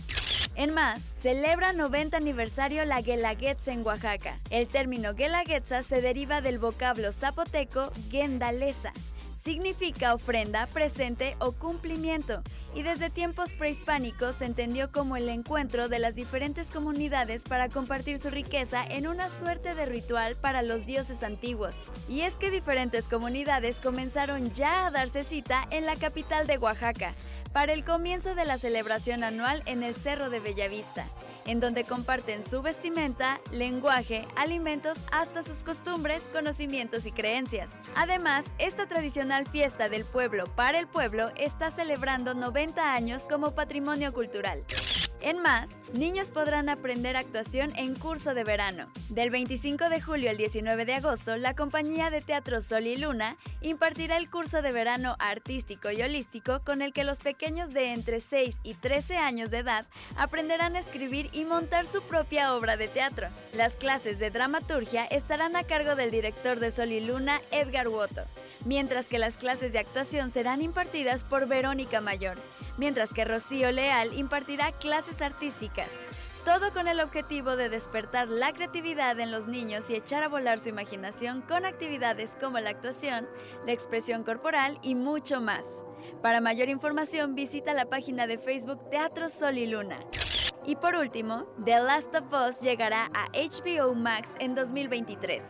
En 0.54 0.72
más, 0.72 1.00
celebra 1.20 1.72
90 1.72 2.16
aniversario 2.16 2.84
la 2.84 3.00
Guelaguetza 3.00 3.72
en 3.72 3.84
Oaxaca. 3.84 4.38
El 4.50 4.68
término 4.68 5.14
Guelaguetza 5.14 5.82
se 5.82 6.00
deriva 6.00 6.40
del 6.40 6.60
vocablo 6.60 7.12
zapoteco 7.12 7.90
Gendaleza, 8.08 8.92
significa 9.48 10.12
ofrenda, 10.12 10.66
presente 10.66 11.34
o 11.38 11.52
cumplimiento, 11.52 12.42
y 12.74 12.82
desde 12.82 13.08
tiempos 13.08 13.54
prehispánicos 13.54 14.36
se 14.36 14.44
entendió 14.44 14.92
como 14.92 15.16
el 15.16 15.26
encuentro 15.30 15.88
de 15.88 15.98
las 15.98 16.14
diferentes 16.14 16.70
comunidades 16.70 17.44
para 17.44 17.70
compartir 17.70 18.18
su 18.18 18.28
riqueza 18.28 18.84
en 18.84 19.06
una 19.06 19.30
suerte 19.30 19.74
de 19.74 19.86
ritual 19.86 20.36
para 20.36 20.60
los 20.60 20.84
dioses 20.84 21.22
antiguos. 21.22 21.74
Y 22.10 22.20
es 22.20 22.34
que 22.34 22.50
diferentes 22.50 23.08
comunidades 23.08 23.78
comenzaron 23.78 24.52
ya 24.52 24.86
a 24.86 24.90
darse 24.90 25.24
cita 25.24 25.66
en 25.70 25.86
la 25.86 25.96
capital 25.96 26.46
de 26.46 26.58
Oaxaca, 26.58 27.14
para 27.54 27.72
el 27.72 27.86
comienzo 27.86 28.34
de 28.34 28.44
la 28.44 28.58
celebración 28.58 29.24
anual 29.24 29.62
en 29.64 29.82
el 29.82 29.96
Cerro 29.96 30.28
de 30.28 30.40
Bellavista, 30.40 31.06
en 31.48 31.60
donde 31.60 31.84
comparten 31.84 32.44
su 32.44 32.62
vestimenta, 32.62 33.40
lenguaje, 33.50 34.28
alimentos, 34.36 34.98
hasta 35.10 35.42
sus 35.42 35.64
costumbres, 35.64 36.28
conocimientos 36.32 37.06
y 37.06 37.10
creencias. 37.10 37.70
Además, 37.96 38.44
esta 38.58 38.86
tradicional 38.86 39.48
fiesta 39.48 39.88
del 39.88 40.04
pueblo 40.04 40.44
para 40.54 40.78
el 40.78 40.86
pueblo 40.86 41.30
está 41.36 41.70
celebrando 41.70 42.34
90 42.34 42.92
años 42.92 43.22
como 43.22 43.54
patrimonio 43.54 44.12
cultural. 44.12 44.62
En 45.20 45.40
más, 45.40 45.68
niños 45.92 46.30
podrán 46.30 46.68
aprender 46.68 47.16
actuación 47.16 47.72
en 47.76 47.96
curso 47.96 48.34
de 48.34 48.44
verano. 48.44 48.86
Del 49.08 49.30
25 49.30 49.88
de 49.88 50.00
julio 50.00 50.30
al 50.30 50.36
19 50.36 50.84
de 50.84 50.94
agosto, 50.94 51.36
la 51.36 51.56
compañía 51.56 52.10
de 52.10 52.20
teatro 52.20 52.62
Sol 52.62 52.86
y 52.86 52.96
Luna 52.96 53.36
impartirá 53.60 54.16
el 54.16 54.30
curso 54.30 54.62
de 54.62 54.70
verano 54.70 55.16
artístico 55.18 55.90
y 55.90 56.02
holístico 56.02 56.60
con 56.64 56.82
el 56.82 56.92
que 56.92 57.02
los 57.02 57.18
pequeños 57.18 57.74
de 57.74 57.92
entre 57.92 58.20
6 58.20 58.54
y 58.62 58.74
13 58.74 59.16
años 59.16 59.50
de 59.50 59.58
edad 59.58 59.86
aprenderán 60.16 60.76
a 60.76 60.80
escribir 60.80 61.30
y 61.32 61.44
montar 61.44 61.86
su 61.86 62.00
propia 62.02 62.54
obra 62.54 62.76
de 62.76 62.86
teatro. 62.86 63.28
Las 63.52 63.74
clases 63.74 64.20
de 64.20 64.30
dramaturgia 64.30 65.04
estarán 65.04 65.56
a 65.56 65.64
cargo 65.64 65.96
del 65.96 66.12
director 66.12 66.60
de 66.60 66.70
Sol 66.70 66.92
y 66.92 67.00
Luna, 67.00 67.40
Edgar 67.50 67.88
Woto, 67.88 68.22
mientras 68.64 69.06
que 69.06 69.18
las 69.18 69.36
clases 69.36 69.72
de 69.72 69.78
actuación 69.78 70.30
serán 70.30 70.62
impartidas 70.62 71.24
por 71.24 71.46
Verónica 71.46 72.00
Mayor 72.00 72.38
mientras 72.78 73.12
que 73.12 73.24
Rocío 73.24 73.70
Leal 73.70 74.16
impartirá 74.16 74.72
clases 74.72 75.20
artísticas. 75.20 75.90
Todo 76.44 76.72
con 76.72 76.88
el 76.88 77.00
objetivo 77.00 77.56
de 77.56 77.68
despertar 77.68 78.28
la 78.28 78.54
creatividad 78.54 79.20
en 79.20 79.30
los 79.30 79.48
niños 79.48 79.90
y 79.90 79.96
echar 79.96 80.22
a 80.22 80.28
volar 80.28 80.60
su 80.60 80.70
imaginación 80.70 81.42
con 81.42 81.66
actividades 81.66 82.38
como 82.40 82.58
la 82.58 82.70
actuación, 82.70 83.28
la 83.66 83.72
expresión 83.72 84.24
corporal 84.24 84.78
y 84.82 84.94
mucho 84.94 85.42
más. 85.42 85.64
Para 86.22 86.40
mayor 86.40 86.70
información 86.70 87.34
visita 87.34 87.74
la 87.74 87.86
página 87.86 88.26
de 88.26 88.38
Facebook 88.38 88.88
Teatro 88.88 89.28
Sol 89.28 89.58
y 89.58 89.66
Luna. 89.66 89.98
Y 90.64 90.76
por 90.76 90.94
último, 90.94 91.46
The 91.64 91.80
Last 91.80 92.14
of 92.14 92.32
Us 92.32 92.60
llegará 92.60 93.10
a 93.14 93.28
HBO 93.32 93.94
Max 93.94 94.28
en 94.38 94.54
2023. 94.54 95.42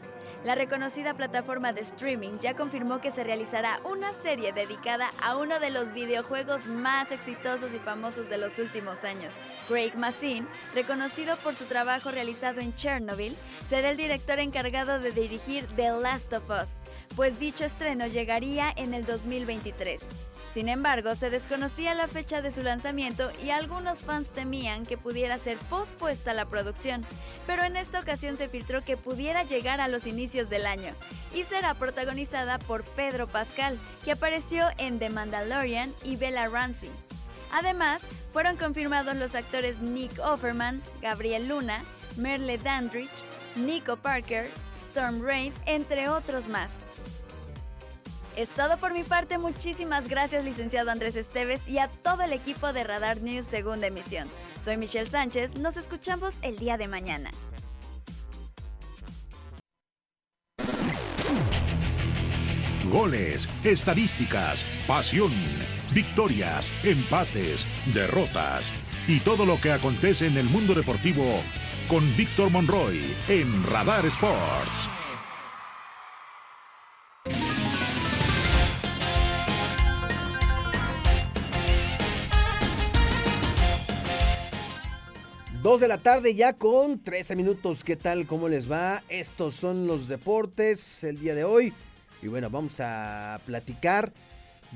La 0.49 0.55
reconocida 0.55 1.13
plataforma 1.13 1.75
de 1.75 1.83
streaming 1.83 2.39
ya 2.39 2.57
confirmó 2.57 3.03
que 3.03 3.11
se 3.11 3.23
realizará 3.23 3.83
una 3.85 4.15
serie 4.15 4.55
dedicada 4.55 5.11
a 5.23 5.37
uno 5.37 5.61
de 5.61 5.69
los 5.69 5.93
videojuegos 5.93 6.65
más 6.65 7.13
exitosos 7.13 7.71
y 7.75 7.79
famosos 7.79 8.31
de 8.31 8.39
los 8.39 8.59
últimos 8.59 9.05
años. 9.05 9.35
Craig 9.69 9.93
Mazin, 9.95 10.49
reconocido 10.73 11.37
por 11.37 11.55
su 11.55 11.67
trabajo 11.67 12.11
realizado 12.11 12.63
en 12.63 12.75
Chernobyl, 12.75 13.37
será 13.69 13.91
el 13.91 13.99
director 13.99 14.39
encargado 14.39 14.99
de 14.99 15.11
dirigir 15.11 15.67
The 15.77 15.91
Last 15.91 16.33
of 16.33 16.49
Us, 16.49 16.71
pues 17.15 17.39
dicho 17.39 17.67
estreno 17.67 18.07
llegaría 18.07 18.73
en 18.75 18.95
el 18.95 19.05
2023. 19.05 20.01
Sin 20.53 20.69
embargo, 20.69 21.15
se 21.15 21.31
desconocía 21.31 21.95
la 21.95 22.09
fecha 22.09 22.41
de 22.41 22.51
su 22.51 22.63
lanzamiento 22.63 23.31
y 23.45 23.51
algunos 23.51 24.03
fans 24.03 24.29
temían 24.29 24.87
que 24.87 24.97
pudiera 24.97 25.37
ser 25.37 25.59
pospuesta 25.59 26.33
la 26.33 26.47
producción, 26.47 27.05
pero 27.47 27.65
en 27.65 27.77
esta 27.77 28.01
ocasión 28.01 28.37
se 28.39 28.49
filtró 28.49 28.83
que 28.83 28.97
pudiera 28.97 29.43
llegar 29.43 29.81
a 29.81 29.89
los 29.89 30.07
inicios 30.07 30.49
del 30.49 30.67
año 30.67 30.95
y 31.35 31.45
será 31.45 31.75
protagonizada 31.75 32.59
por 32.59 32.83
Pedro 32.83 33.27
Pascal, 33.27 33.79
que 34.05 34.13
apareció 34.13 34.67
en 34.79 34.99
The 34.99 35.11
Mandalorian 35.11 35.93
y 36.03 36.17
Bella 36.17 36.49
Ramsey. 36.49 36.91
Además, 37.53 38.03
fueron 38.33 38.57
confirmados 38.57 39.17
los 39.17 39.35
actores 39.35 39.79
Nick 39.81 40.19
Offerman, 40.19 40.83
Gabriel 41.01 41.49
Luna, 41.49 41.85
Merle 42.17 42.59
Dandridge, 42.59 43.25
Nico 43.57 43.97
Parker, 43.97 44.51
Storm 44.77 45.23
Rain, 45.23 45.53
entre 45.67 46.09
otros 46.09 46.49
más. 46.49 46.71
Es 48.39 48.51
todo 48.51 48.79
por 48.79 48.95
mi 48.95 49.03
parte, 49.03 49.37
muchísimas 49.37 50.09
gracias 50.09 50.45
licenciado 50.45 50.93
Andrés 50.93 51.17
Esteves 51.17 51.61
y 51.67 51.79
a 51.79 51.89
todo 51.89 52.23
el 52.23 52.33
equipo 52.33 52.73
de 52.73 52.85
Radar 52.85 53.21
News 53.21 53.45
Segunda 53.45 53.89
Emisión. 53.89 54.29
Soy 54.63 54.77
Michelle 54.77 55.11
Sánchez, 55.11 55.57
nos 55.57 55.77
escuchamos 55.77 56.35
el 56.43 56.57
día 56.57 56.79
de 56.79 56.87
mañana. 56.87 57.33
Goles, 62.93 63.49
estadísticas, 63.65 64.65
pasión, 64.87 65.33
victorias, 65.93 66.71
empates, 66.85 67.67
derrotas 67.93 68.71
y 69.09 69.19
todo 69.19 69.47
lo 69.47 69.61
que 69.61 69.73
acontece 69.73 70.29
en 70.29 70.37
el 70.37 70.45
mundo 70.45 70.75
deportivo 70.75 71.43
con 71.89 72.17
Víctor 72.17 72.51
Monroy 72.51 73.17
en 73.27 73.65
Radar 73.65 74.07
Sports. 74.07 74.89
Dos 85.69 85.81
de 85.81 85.89
la 85.89 85.99
tarde 85.99 86.35
ya 86.35 86.55
con 86.55 87.05
13 87.05 87.37
minutos. 87.37 87.85
¿Qué 87.85 87.95
tal? 87.95 88.27
¿Cómo 88.27 88.49
les 88.49 88.73
va? 88.73 89.03
Estos 89.11 89.55
son 89.55 89.87
los 89.87 90.09
deportes 90.09 91.05
el 91.05 91.21
día 91.21 91.35
de 91.35 91.45
hoy. 91.45 91.75
Y 92.23 92.29
bueno, 92.29 92.49
vamos 92.49 92.81
a 92.81 93.39
platicar 93.45 94.11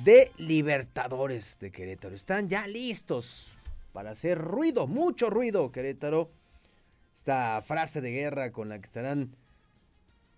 de 0.04 0.30
Libertadores 0.36 1.58
de 1.60 1.72
Querétaro. 1.72 2.14
Están 2.14 2.50
ya 2.50 2.66
listos 2.66 3.56
para 3.94 4.10
hacer 4.10 4.36
ruido, 4.36 4.86
mucho 4.86 5.30
ruido, 5.30 5.72
Querétaro. 5.72 6.30
Esta 7.14 7.62
frase 7.62 8.02
de 8.02 8.10
guerra 8.10 8.52
con 8.52 8.68
la 8.68 8.78
que 8.78 8.84
estarán 8.84 9.34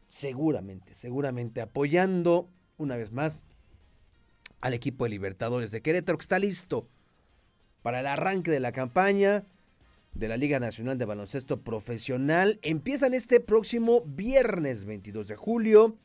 seguramente, 0.06 0.94
seguramente 0.94 1.62
apoyando 1.62 2.48
una 2.76 2.94
vez 2.94 3.10
más 3.10 3.42
al 4.60 4.72
equipo 4.72 5.02
de 5.02 5.10
Libertadores 5.10 5.72
de 5.72 5.82
Querétaro 5.82 6.16
que 6.16 6.22
está 6.22 6.38
listo 6.38 6.86
para 7.82 7.98
el 7.98 8.06
arranque 8.06 8.52
de 8.52 8.60
la 8.60 8.70
campaña 8.70 9.46
de 10.14 10.28
la 10.28 10.36
Liga 10.36 10.60
Nacional 10.60 10.96
de 10.96 11.04
Baloncesto 11.04 11.60
Profesional 11.60 12.58
empiezan 12.62 13.14
este 13.14 13.40
próximo 13.40 14.02
viernes 14.06 14.84
22 14.84 15.26
de 15.26 15.36
julio, 15.36 15.96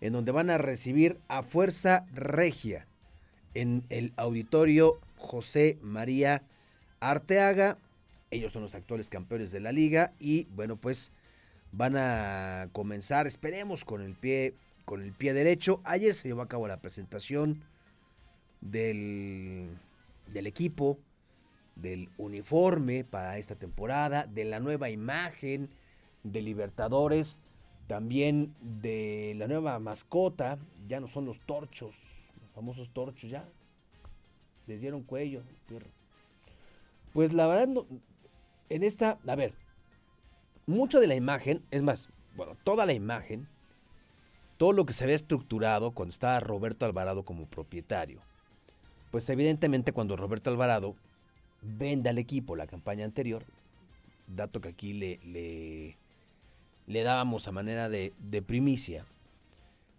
en 0.00 0.12
donde 0.14 0.32
van 0.32 0.48
a 0.50 0.58
recibir 0.58 1.18
a 1.28 1.42
Fuerza 1.42 2.06
Regia 2.12 2.86
en 3.52 3.84
el 3.90 4.12
auditorio 4.16 4.98
José 5.16 5.78
María 5.82 6.42
Arteaga. 7.00 7.78
Ellos 8.30 8.52
son 8.52 8.62
los 8.62 8.74
actuales 8.74 9.10
campeones 9.10 9.52
de 9.52 9.60
la 9.60 9.72
liga 9.72 10.14
y 10.18 10.44
bueno, 10.54 10.76
pues 10.76 11.12
van 11.70 11.96
a 11.96 12.68
comenzar, 12.72 13.26
esperemos 13.26 13.84
con 13.84 14.00
el 14.00 14.14
pie 14.14 14.54
con 14.86 15.02
el 15.02 15.12
pie 15.12 15.32
derecho. 15.32 15.80
Ayer 15.84 16.14
se 16.14 16.28
llevó 16.28 16.42
a 16.42 16.48
cabo 16.48 16.68
la 16.68 16.78
presentación 16.78 17.62
del, 18.60 19.68
del 20.32 20.46
equipo 20.46 20.98
del 21.76 22.10
uniforme 22.18 23.04
para 23.04 23.38
esta 23.38 23.56
temporada, 23.56 24.26
de 24.26 24.44
la 24.44 24.60
nueva 24.60 24.90
imagen 24.90 25.70
de 26.22 26.42
Libertadores, 26.42 27.40
también 27.86 28.54
de 28.60 29.34
la 29.36 29.46
nueva 29.46 29.78
mascota, 29.78 30.58
ya 30.88 31.00
no 31.00 31.06
son 31.06 31.26
los 31.26 31.40
torchos, 31.40 31.94
los 32.40 32.50
famosos 32.54 32.90
torchos, 32.90 33.30
ya 33.30 33.46
les 34.66 34.80
dieron 34.80 35.02
cuello. 35.02 35.42
Pues 37.12 37.32
la 37.32 37.46
verdad, 37.46 37.84
en 38.70 38.82
esta, 38.82 39.18
a 39.26 39.34
ver, 39.36 39.54
mucho 40.66 41.00
de 41.00 41.06
la 41.06 41.14
imagen, 41.14 41.62
es 41.70 41.82
más, 41.82 42.08
bueno, 42.36 42.56
toda 42.64 42.86
la 42.86 42.92
imagen, 42.92 43.48
todo 44.56 44.72
lo 44.72 44.86
que 44.86 44.92
se 44.92 45.04
había 45.04 45.16
estructurado 45.16 45.92
cuando 45.92 46.12
estaba 46.12 46.40
Roberto 46.40 46.86
Alvarado 46.86 47.24
como 47.24 47.46
propietario, 47.46 48.20
pues 49.10 49.28
evidentemente 49.28 49.92
cuando 49.92 50.16
Roberto 50.16 50.50
Alvarado 50.50 50.96
vende 51.64 52.10
al 52.10 52.18
equipo 52.18 52.56
la 52.56 52.66
campaña 52.66 53.04
anterior, 53.04 53.44
dato 54.26 54.60
que 54.60 54.68
aquí 54.68 54.92
le, 54.92 55.96
le, 56.86 57.02
dábamos 57.02 57.48
a 57.48 57.52
manera 57.52 57.88
de, 57.88 58.12
de, 58.18 58.42
primicia, 58.42 59.04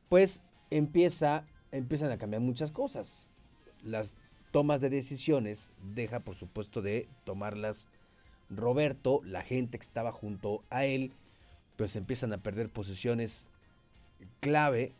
pues 0.09 0.43
empieza, 0.69 1.45
empiezan 1.71 2.11
a 2.11 2.17
cambiar 2.17 2.41
muchas 2.41 2.71
cosas. 2.71 3.29
Las 3.83 4.17
tomas 4.51 4.81
de 4.81 4.89
decisiones 4.89 5.71
deja 5.93 6.21
por 6.21 6.35
supuesto 6.35 6.81
de 6.81 7.07
tomarlas 7.23 7.89
Roberto, 8.49 9.21
la 9.23 9.41
gente 9.41 9.77
que 9.77 9.85
estaba 9.85 10.11
junto 10.11 10.63
a 10.69 10.85
él, 10.85 11.11
pues 11.77 11.95
empiezan 11.95 12.31
a 12.33 12.37
perder 12.37 12.69
posiciones 12.69 13.47
clave 14.39 14.93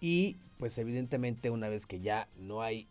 y 0.00 0.36
pues 0.58 0.78
evidentemente 0.78 1.50
una 1.50 1.68
vez 1.68 1.86
que 1.86 2.00
ya 2.00 2.28
no 2.38 2.62
hay 2.62 2.88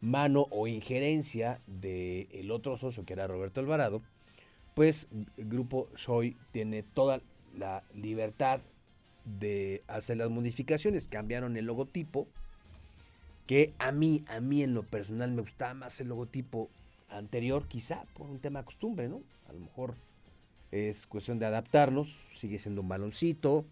mano 0.00 0.46
o 0.50 0.66
injerencia 0.66 1.60
del 1.66 2.50
otro 2.50 2.76
socio 2.76 3.04
que 3.04 3.12
era 3.12 3.26
Roberto 3.26 3.60
Alvarado, 3.60 4.02
pues 4.74 5.08
el 5.36 5.48
grupo 5.48 5.88
Soy 5.94 6.36
tiene 6.52 6.82
toda 6.82 7.20
la 7.56 7.82
libertad 7.94 8.60
de 9.24 9.82
hacer 9.88 10.16
las 10.16 10.30
modificaciones. 10.30 11.08
Cambiaron 11.08 11.56
el 11.56 11.66
logotipo, 11.66 12.26
que 13.46 13.74
a 13.78 13.92
mí, 13.92 14.24
a 14.28 14.40
mí 14.40 14.62
en 14.62 14.74
lo 14.74 14.82
personal 14.82 15.32
me 15.32 15.42
gustaba 15.42 15.74
más 15.74 16.00
el 16.00 16.08
logotipo 16.08 16.70
anterior, 17.08 17.66
quizá 17.66 18.04
por 18.14 18.30
un 18.30 18.38
tema 18.38 18.60
de 18.60 18.66
costumbre, 18.66 19.08
¿no? 19.08 19.22
A 19.48 19.52
lo 19.52 19.60
mejor 19.60 19.96
es 20.70 21.06
cuestión 21.06 21.38
de 21.40 21.46
adaptarnos, 21.46 22.16
sigue 22.34 22.58
siendo 22.58 22.80
un 22.80 22.88
baloncito 22.88 23.64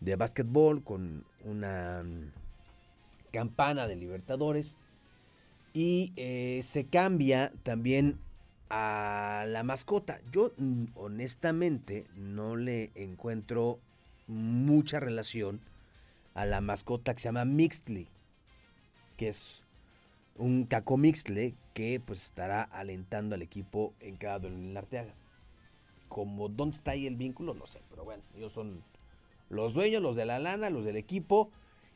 de 0.00 0.16
básquetbol 0.16 0.82
con 0.82 1.24
una 1.44 2.02
campana 3.30 3.86
de 3.86 3.96
Libertadores 3.96 4.76
y 5.78 6.12
eh, 6.16 6.62
se 6.64 6.86
cambia 6.86 7.52
también 7.62 8.18
a 8.68 9.44
la 9.46 9.62
mascota. 9.62 10.20
Yo 10.32 10.52
mm, 10.56 10.86
honestamente 10.96 12.08
no 12.16 12.56
le 12.56 12.90
encuentro 12.96 13.78
mucha 14.26 14.98
relación 14.98 15.60
a 16.34 16.46
la 16.46 16.60
mascota 16.60 17.14
que 17.14 17.20
se 17.20 17.28
llama 17.28 17.44
Mixley, 17.44 18.08
que 19.16 19.28
es 19.28 19.62
un 20.36 20.64
caco 20.64 20.96
Mixley 20.96 21.54
que 21.74 22.02
pues 22.04 22.24
estará 22.24 22.64
alentando 22.64 23.36
al 23.36 23.42
equipo 23.42 23.94
en 24.00 24.16
cada 24.16 24.40
duelo 24.40 24.56
en 24.56 24.70
el 24.70 24.76
Arteaga. 24.76 25.14
Como 26.08 26.48
dónde 26.48 26.74
está 26.74 26.90
ahí 26.90 27.06
el 27.06 27.14
vínculo, 27.14 27.54
no 27.54 27.68
sé, 27.68 27.82
pero 27.88 28.02
bueno, 28.02 28.24
ellos 28.36 28.50
son 28.50 28.82
los 29.48 29.74
dueños, 29.74 30.02
los 30.02 30.16
de 30.16 30.26
la 30.26 30.40
lana, 30.40 30.70
los 30.70 30.84
del 30.84 30.96
equipo, 30.96 31.52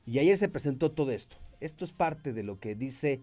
y 0.07 0.21
ayer 0.21 0.39
se 0.39 0.49
presentó 0.49 0.93
todo 0.93 1.11
esto. 1.11 1.37
Esto 1.59 1.85
es 1.85 1.91
parte 1.91 2.33
de 2.33 2.45
lo 2.45 2.61
que 2.61 2.77
dice 2.77 3.23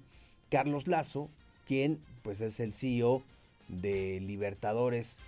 Carlos 0.49 0.87
Lazo, 0.87 1.29
quien 1.67 1.99
pues 2.23 2.41
es 2.41 2.59
el 2.59 2.73
CEO 2.73 3.21
de 3.67 4.19
Libertadores 4.21 5.19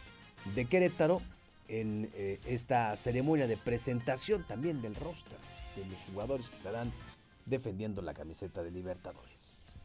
de 0.56 0.66
Querétaro, 0.66 1.22
en 1.68 2.10
eh, 2.16 2.40
esta 2.46 2.96
ceremonia 2.98 3.48
de 3.48 3.56
presentación 3.56 4.46
también 4.46 4.82
del 4.82 4.96
rostro 4.96 5.36
de 5.76 5.86
los 5.86 6.00
jugadores 6.12 6.50
que 6.50 6.58
estarán 6.58 6.92
defendiendo 7.46 8.02
la 8.02 8.14
camiseta 8.14 8.62
de 8.62 8.72
Libertadores. 8.72 9.78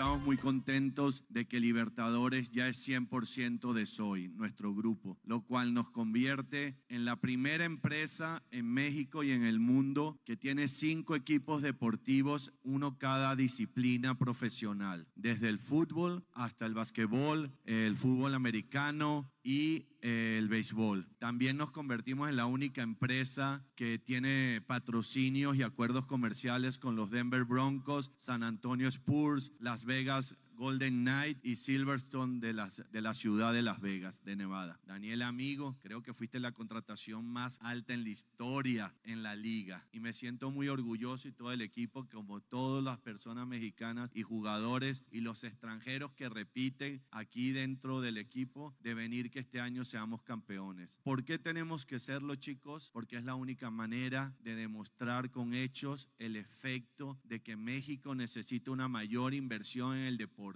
Estamos 0.00 0.22
muy 0.22 0.38
contentos 0.38 1.24
de 1.28 1.46
que 1.46 1.60
Libertadores 1.60 2.50
ya 2.50 2.68
es 2.68 2.88
100% 2.88 3.74
de 3.74 3.84
Soy, 3.84 4.28
nuestro 4.28 4.74
grupo, 4.74 5.18
lo 5.24 5.42
cual 5.42 5.74
nos 5.74 5.90
convierte 5.90 6.78
en 6.88 7.04
la 7.04 7.16
primera 7.16 7.66
empresa 7.66 8.42
en 8.50 8.64
México 8.64 9.22
y 9.24 9.32
en 9.32 9.44
el 9.44 9.60
mundo 9.60 10.18
que 10.24 10.38
tiene 10.38 10.68
cinco 10.68 11.14
equipos 11.14 11.60
deportivos, 11.60 12.50
uno 12.62 12.96
cada 12.96 13.36
disciplina 13.36 14.16
profesional, 14.16 15.06
desde 15.16 15.50
el 15.50 15.58
fútbol 15.58 16.24
hasta 16.32 16.64
el 16.64 16.72
basquetbol, 16.72 17.52
el 17.66 17.94
fútbol 17.94 18.34
americano 18.34 19.30
y 19.42 19.86
el 20.00 20.48
béisbol. 20.48 21.08
También 21.18 21.56
nos 21.56 21.70
convertimos 21.70 22.28
en 22.28 22.36
la 22.36 22.46
única 22.46 22.82
empresa 22.82 23.64
que 23.74 23.98
tiene 23.98 24.62
patrocinios 24.66 25.56
y 25.56 25.62
acuerdos 25.62 26.06
comerciales 26.06 26.78
con 26.78 26.96
los 26.96 27.10
Denver 27.10 27.44
Broncos, 27.44 28.12
San 28.16 28.42
Antonio 28.42 28.88
Spurs, 28.88 29.52
Las 29.58 29.84
Vegas 29.84 30.36
Golden 30.60 31.04
Knight 31.04 31.38
y 31.42 31.56
Silverstone 31.56 32.38
de 32.38 32.52
la, 32.52 32.70
de 32.92 33.00
la 33.00 33.14
ciudad 33.14 33.54
de 33.54 33.62
Las 33.62 33.80
Vegas, 33.80 34.22
de 34.24 34.36
Nevada. 34.36 34.78
Daniel 34.84 35.22
Amigo, 35.22 35.78
creo 35.80 36.02
que 36.02 36.12
fuiste 36.12 36.38
la 36.38 36.52
contratación 36.52 37.24
más 37.24 37.56
alta 37.62 37.94
en 37.94 38.04
la 38.04 38.10
historia 38.10 38.94
en 39.02 39.22
la 39.22 39.34
liga 39.34 39.86
y 39.90 40.00
me 40.00 40.12
siento 40.12 40.50
muy 40.50 40.68
orgulloso 40.68 41.28
y 41.28 41.32
todo 41.32 41.50
el 41.50 41.62
equipo, 41.62 42.06
como 42.12 42.42
todas 42.42 42.84
las 42.84 42.98
personas 42.98 43.46
mexicanas 43.46 44.10
y 44.12 44.20
jugadores 44.20 45.02
y 45.10 45.22
los 45.22 45.44
extranjeros 45.44 46.12
que 46.12 46.28
repiten 46.28 47.00
aquí 47.10 47.52
dentro 47.52 48.02
del 48.02 48.18
equipo, 48.18 48.76
de 48.80 48.92
venir 48.92 49.30
que 49.30 49.38
este 49.38 49.62
año 49.62 49.86
seamos 49.86 50.20
campeones. 50.20 50.94
¿Por 51.02 51.24
qué 51.24 51.38
tenemos 51.38 51.86
que 51.86 51.98
serlo, 51.98 52.34
chicos? 52.34 52.90
Porque 52.92 53.16
es 53.16 53.24
la 53.24 53.34
única 53.34 53.70
manera 53.70 54.36
de 54.40 54.56
demostrar 54.56 55.30
con 55.30 55.54
hechos 55.54 56.10
el 56.18 56.36
efecto 56.36 57.18
de 57.24 57.40
que 57.40 57.56
México 57.56 58.14
necesita 58.14 58.70
una 58.70 58.88
mayor 58.88 59.32
inversión 59.32 59.96
en 59.96 60.04
el 60.04 60.18
deporte 60.18 60.49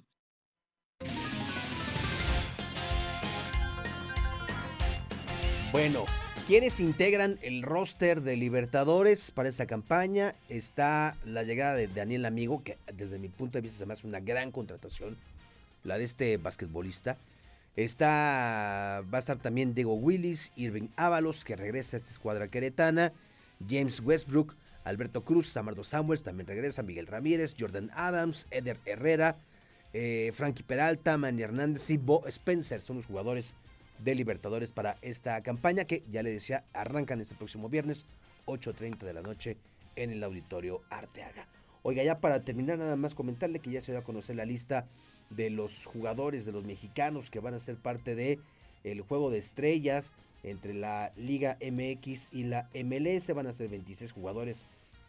bueno, 5.75 6.05
¿quiénes 6.47 6.79
integran 6.79 7.37
el 7.43 7.65
roster 7.65 8.23
de 8.23 8.37
Libertadores 8.37 9.33
para 9.33 9.49
esta 9.49 9.67
campaña? 9.67 10.37
Está 10.49 11.17
la 11.25 11.43
llegada 11.43 11.75
de 11.75 11.89
Daniel 11.89 12.27
Amigo, 12.27 12.63
que 12.63 12.79
desde 12.93 13.19
mi 13.19 13.29
punto 13.29 13.59
de 13.59 13.63
vista 13.63 13.81
se 13.81 13.85
me 13.85 13.95
hace 13.95 14.07
una 14.07 14.21
gran 14.21 14.53
contratación, 14.53 15.17
la 15.83 15.99
de 15.99 16.05
este 16.05 16.37
basquetbolista. 16.37 17.17
Está, 17.75 19.03
va 19.13 19.19
a 19.19 19.21
estar 19.21 19.39
también 19.39 19.75
Diego 19.75 19.95
Willis, 19.95 20.53
Irving 20.55 20.91
Ábalos, 20.95 21.45
que 21.45 21.57
regresa 21.57 21.97
a 21.97 21.99
esta 21.99 22.13
escuadra 22.13 22.47
queretana, 22.47 23.13
James 23.69 23.99
Westbrook, 23.99 24.55
Alberto 24.85 25.25
Cruz, 25.25 25.49
Samardo 25.49 25.83
Samuels 25.83 26.23
también 26.23 26.47
regresa, 26.47 26.85
Miguel 26.85 27.09
Ramírez, 27.09 27.57
Jordan 27.59 27.91
Adams, 27.97 28.47
Eder 28.53 28.79
Herrera, 28.85 29.39
eh, 29.93 30.31
Frankie 30.37 30.63
Peralta, 30.63 31.19
Manny 31.19 31.43
Hernández 31.43 31.91
y 31.91 31.97
Bo 31.97 32.25
Spencer 32.29 32.81
son 32.81 32.99
los 32.99 33.07
jugadores 33.07 33.57
de 33.99 34.15
Libertadores 34.15 34.73
para 34.73 34.99
esta 35.03 35.43
campaña 35.43 35.85
que 35.85 36.03
ya 36.11 36.23
le 36.23 36.31
decía 36.31 36.65
arrancan 36.73 37.21
este 37.21 37.35
próximo 37.35 37.69
viernes 37.69 38.07
8.30 38.47 38.99
de 38.99 39.13
la 39.13 39.23
noche 39.23 39.57
en 39.97 40.11
el 40.11 40.23
auditorio 40.23 40.83
Arteaga. 40.91 41.47
Oiga, 41.83 42.03
ya 42.03 42.19
para 42.19 42.45
terminar 42.45 42.79
nada 42.79 42.97
más 42.97 43.15
comentarle 43.15 43.59
que 43.59 43.71
ya 43.71 43.81
se 43.81 43.93
va 43.93 44.01
a 44.01 44.05
conocer 44.05 44.37
la 44.37 44.45
lista 44.45 44.87
de 45.31 45.51
los 45.51 45.85
jugadores 45.87 46.45
de 46.45 46.53
los 46.53 46.65
mexicanos 46.65 47.31
que 47.31 47.41
van 47.41 47.55
a 47.55 47.59
ser 47.59 47.77
parte 47.77 48.15
de 48.15 48.41
el 48.85 49.03
juego 49.03 49.31
de 49.31 49.39
estrellas 49.39 50.15
entre 50.43 50.75
la 50.75 51.13
Liga 51.17 51.59
MX 51.61 52.29
y 52.33 52.45
la 52.45 52.69
MLS. 52.75 53.35
Van 53.35 53.47
a 53.47 53.53
ser 53.53 53.69
26 53.69 54.13
jugadores 54.13 54.67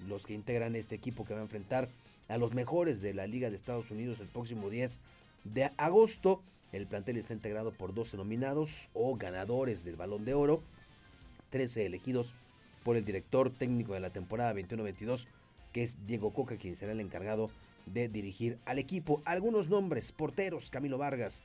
los 0.08 0.26
que 0.26 0.34
integran 0.34 0.76
este 0.76 0.96
equipo 0.96 1.26
que 1.26 1.34
va 1.34 1.40
a 1.40 1.44
enfrentar 1.44 1.90
a 2.28 2.38
los 2.38 2.54
mejores 2.54 3.02
de 3.02 3.14
la 3.14 3.28
Liga 3.28 3.50
de 3.50 3.56
Estados 3.56 3.92
Unidos 3.92 4.20
el 4.20 4.28
próximo 4.28 4.70
10 4.70 5.00
de 5.44 5.72
agosto. 5.78 6.42
El 6.76 6.88
plantel 6.88 7.16
está 7.16 7.32
integrado 7.32 7.72
por 7.72 7.94
12 7.94 8.18
nominados 8.18 8.90
o 8.94 9.16
ganadores 9.16 9.86
del 9.86 9.96
Balón 9.96 10.26
de 10.26 10.34
Oro, 10.34 10.62
13 11.52 11.86
elegidos 11.86 12.34
por 12.84 12.98
el 12.98 13.06
director 13.06 13.50
técnico 13.50 13.94
de 13.94 14.02
la 14.02 14.10
temporada 14.10 14.54
21-22, 14.54 15.26
que 15.72 15.84
es 15.84 16.06
Diego 16.06 16.34
Coca, 16.34 16.58
quien 16.58 16.76
será 16.76 16.92
el 16.92 17.00
encargado 17.00 17.50
de 17.86 18.10
dirigir 18.10 18.58
al 18.66 18.78
equipo. 18.78 19.22
Algunos 19.24 19.70
nombres, 19.70 20.12
porteros, 20.12 20.70
Camilo 20.70 20.98
Vargas, 20.98 21.44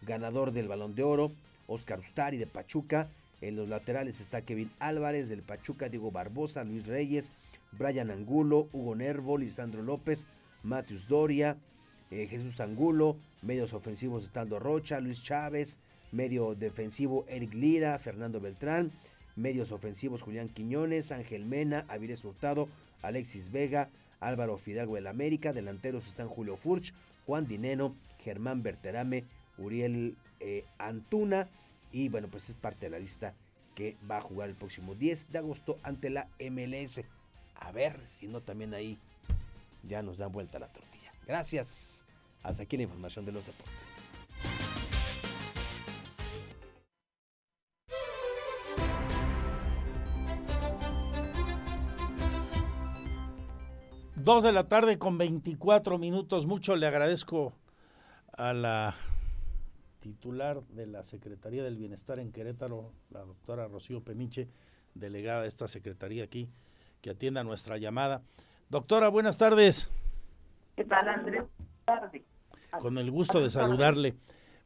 ganador 0.00 0.52
del 0.52 0.68
Balón 0.68 0.94
de 0.94 1.02
Oro, 1.02 1.32
Oscar 1.66 2.00
Ustari 2.00 2.38
de 2.38 2.46
Pachuca, 2.46 3.10
en 3.42 3.56
los 3.56 3.68
laterales 3.68 4.22
está 4.22 4.40
Kevin 4.40 4.72
Álvarez 4.78 5.28
del 5.28 5.42
Pachuca, 5.42 5.90
Diego 5.90 6.10
Barbosa, 6.10 6.64
Luis 6.64 6.86
Reyes, 6.86 7.30
Brian 7.72 8.10
Angulo, 8.10 8.70
Hugo 8.72 8.94
Nervo, 8.94 9.36
Lisandro 9.36 9.82
López, 9.82 10.26
Matius 10.62 11.08
Doria, 11.08 11.58
eh, 12.10 12.26
Jesús 12.26 12.58
Angulo, 12.58 13.18
medios 13.42 13.72
ofensivos 13.72 14.24
Estaldo 14.24 14.58
Rocha, 14.58 15.00
Luis 15.00 15.22
Chávez, 15.22 15.78
medio 16.12 16.54
defensivo 16.54 17.24
Eric 17.28 17.54
Lira, 17.54 17.98
Fernando 17.98 18.40
Beltrán, 18.40 18.92
medios 19.36 19.72
ofensivos 19.72 20.22
Julián 20.22 20.48
Quiñones, 20.48 21.12
Ángel 21.12 21.44
Mena, 21.44 21.84
Avilés 21.88 22.24
Hurtado, 22.24 22.68
Alexis 23.02 23.50
Vega, 23.50 23.90
Álvaro 24.20 24.56
Fidalgo 24.56 24.94
del 24.94 25.08
América, 25.08 25.52
delanteros 25.52 26.06
están 26.06 26.28
Julio 26.28 26.56
Furch, 26.56 26.94
Juan 27.26 27.46
Dineno, 27.46 27.94
Germán 28.18 28.62
Berterame, 28.62 29.24
Uriel 29.58 30.16
eh, 30.40 30.64
Antuna 30.78 31.48
y 31.90 32.08
bueno, 32.08 32.28
pues 32.28 32.48
es 32.48 32.56
parte 32.56 32.86
de 32.86 32.90
la 32.90 32.98
lista 32.98 33.34
que 33.74 33.96
va 34.10 34.18
a 34.18 34.22
jugar 34.22 34.48
el 34.48 34.54
próximo 34.54 34.94
10 34.94 35.32
de 35.32 35.38
agosto 35.38 35.78
ante 35.82 36.10
la 36.10 36.28
MLS. 36.38 37.02
A 37.54 37.72
ver 37.72 37.98
si 38.18 38.28
no 38.28 38.40
también 38.40 38.74
ahí 38.74 38.98
ya 39.82 40.02
nos 40.02 40.18
dan 40.18 40.32
vuelta 40.32 40.58
la 40.58 40.68
tortilla. 40.68 41.12
Gracias. 41.26 42.01
Hasta 42.42 42.64
aquí 42.64 42.76
la 42.76 42.84
información 42.84 43.24
de 43.24 43.32
los 43.32 43.46
deportes. 43.46 44.02
Dos 54.16 54.44
de 54.44 54.52
la 54.52 54.68
tarde 54.68 54.98
con 54.98 55.18
24 55.18 55.98
minutos. 55.98 56.46
Mucho 56.46 56.76
le 56.76 56.86
agradezco 56.86 57.54
a 58.36 58.52
la 58.52 58.94
titular 59.98 60.62
de 60.68 60.86
la 60.86 61.02
Secretaría 61.02 61.64
del 61.64 61.76
Bienestar 61.76 62.20
en 62.20 62.30
Querétaro, 62.30 62.92
la 63.10 63.24
doctora 63.24 63.66
Rocío 63.66 64.02
Peniche, 64.02 64.48
delegada 64.94 65.42
de 65.42 65.48
esta 65.48 65.66
secretaría 65.66 66.24
aquí, 66.24 66.48
que 67.00 67.10
atienda 67.10 67.42
nuestra 67.42 67.78
llamada. 67.78 68.22
Doctora, 68.68 69.08
buenas 69.08 69.38
tardes. 69.38 69.88
¿Qué 70.76 70.84
tal, 70.84 71.08
Andrés? 71.08 71.44
Con 72.80 72.98
el 72.98 73.10
gusto 73.10 73.40
de 73.40 73.50
saludarle. 73.50 74.14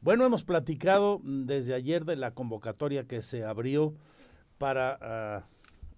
Bueno, 0.01 0.25
hemos 0.25 0.43
platicado 0.43 1.19
desde 1.23 1.73
ayer 1.73 2.05
de 2.05 2.15
la 2.15 2.31
convocatoria 2.31 3.05
que 3.05 3.21
se 3.21 3.43
abrió 3.43 3.93
para 4.57 4.97
ah, 5.01 5.47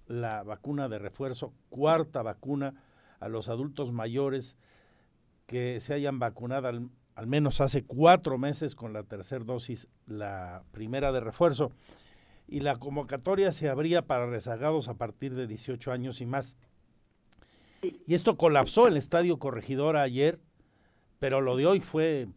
la 0.07 0.43
vacuna 0.43 0.89
de 0.89 0.99
refuerzo, 0.99 1.53
cuarta 1.69 2.21
vacuna 2.21 2.73
a 3.19 3.27
los 3.27 3.49
adultos 3.49 3.91
mayores 3.91 4.57
que 5.45 5.79
se 5.79 5.93
hayan 5.93 6.19
vacunado 6.19 6.67
al, 6.67 6.89
al 7.15 7.27
menos 7.27 7.61
hace 7.61 7.83
cuatro 7.83 8.37
meses 8.37 8.75
con 8.75 8.93
la 8.93 9.03
tercera 9.03 9.43
dosis, 9.43 9.87
la 10.07 10.63
primera 10.71 11.11
de 11.11 11.19
refuerzo 11.19 11.71
y 12.49 12.61
la 12.61 12.77
convocatoria 12.77 13.51
se 13.51 13.69
abría 13.69 14.01
para 14.01 14.25
rezagados 14.25 14.87
a 14.87 14.95
partir 14.95 15.35
de 15.35 15.47
18 15.47 15.91
años 15.91 16.21
y 16.21 16.25
más. 16.25 16.55
Y 17.81 18.13
esto 18.13 18.37
colapsó 18.37 18.87
el 18.87 18.97
Estadio 18.97 19.37
Corregidora 19.37 20.01
ayer, 20.01 20.39
pero 21.19 21.41
lo 21.41 21.55
de 21.57 21.67
hoy 21.67 21.81
fue 21.81 22.27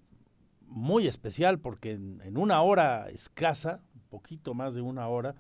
muy 0.67 1.07
especial 1.07 1.59
porque 1.61 1.93
en, 1.93 2.37
una 2.37 2.63
hora 2.63 3.09
escasa, 3.09 3.81
un 3.95 4.03
poquito 4.09 4.55
más 4.55 4.75
de 4.75 4.81
una 4.81 5.09
hora, 5.09 5.35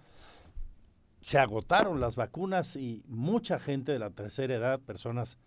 se 1.20 1.38
agotaron 1.38 2.00
las 2.00 2.16
vacunas 2.16 2.76
y 2.76 3.04
mucha 3.08 3.58
gente 3.58 3.92
de 3.92 3.98
la 3.98 4.10
tercera 4.10 4.54
edad, 4.54 4.80
personas 4.80 5.38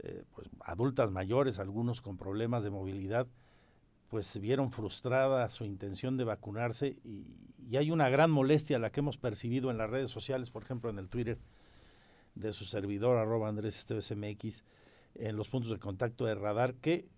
eh, 0.00 0.24
pues, 0.34 0.48
adultas 0.60 1.10
mayores, 1.10 1.58
algunos 1.58 2.00
con 2.00 2.16
problemas 2.16 2.64
de 2.64 2.70
movilidad, 2.70 3.26
pues 4.08 4.38
vieron 4.40 4.70
frustrada 4.70 5.48
su 5.48 5.64
intención 5.64 6.16
de 6.16 6.24
vacunarse 6.24 6.98
y, 7.04 7.50
hay 7.76 7.90
una 7.90 8.10
gran 8.10 8.30
molestia 8.30 8.78
la 8.78 8.92
que 8.92 9.00
hemos 9.00 9.16
percibido 9.16 9.70
en 9.70 9.78
las 9.78 9.88
redes 9.88 10.10
sociales, 10.10 10.50
por 10.50 10.62
ejemplo 10.62 10.90
en 10.90 10.98
el 10.98 11.08
Twitter 11.08 11.38
de 12.34 12.52
su 12.52 12.66
servidor 12.66 13.16
arroba 13.16 13.48
Andrés 13.48 13.78
Esteves 13.78 14.12
en 15.14 15.36
los 15.36 15.48
puntos 15.48 15.70
de 15.70 15.78
contacto 15.78 16.26
de 16.26 16.34
radar. 16.34 16.74
¿Qué, 16.74 17.08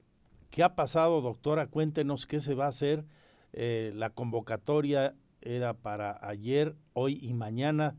qué 0.51 0.63
ha 0.63 0.75
pasado, 0.75 1.21
doctora? 1.21 1.67
Cuéntenos 1.67 2.27
qué 2.27 2.41
se 2.41 2.55
va 2.55 2.67
a 2.67 2.69
hacer. 2.69 3.05
Eh, 3.53 3.93
la 3.95 4.11
convocatoria 4.11 5.15
era 5.41 5.75
para 5.75 6.19
ayer, 6.27 6.77
hoy 6.93 7.19
y 7.23 7.35
mañana 7.35 7.97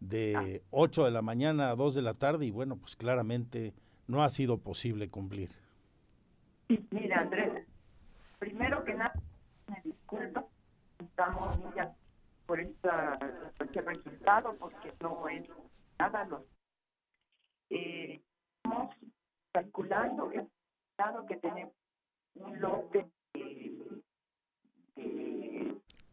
de 0.00 0.62
8 0.70 1.04
de 1.04 1.10
la 1.10 1.22
mañana 1.22 1.70
a 1.70 1.76
2 1.76 1.94
de 1.94 2.02
la 2.02 2.14
tarde 2.14 2.46
y 2.46 2.50
bueno, 2.50 2.76
pues 2.76 2.96
claramente 2.96 3.74
no 4.06 4.22
ha 4.22 4.28
sido 4.28 4.58
posible 4.58 5.08
cumplir. 5.08 5.50
Mira, 6.90 7.20
Andrés, 7.20 7.66
primero 8.38 8.84
que 8.84 8.94
nada, 8.94 9.14
me 9.68 9.80
disculpo, 9.82 10.50
estamos 10.98 11.58
muy 11.58 11.72
por, 12.46 12.60
esta, 12.60 13.18
este 13.58 13.80
resultado, 13.80 14.54
porque 14.58 14.92
no 15.00 15.28
es 15.28 15.48
nada 15.98 16.24
los 16.24 16.42
eh, 17.70 18.22
estamos 18.56 18.94
calculando 19.52 20.30
que, 20.30 20.46
que 21.28 21.36
tenemos 21.36 21.74
un 22.34 22.60
lote 22.60 23.10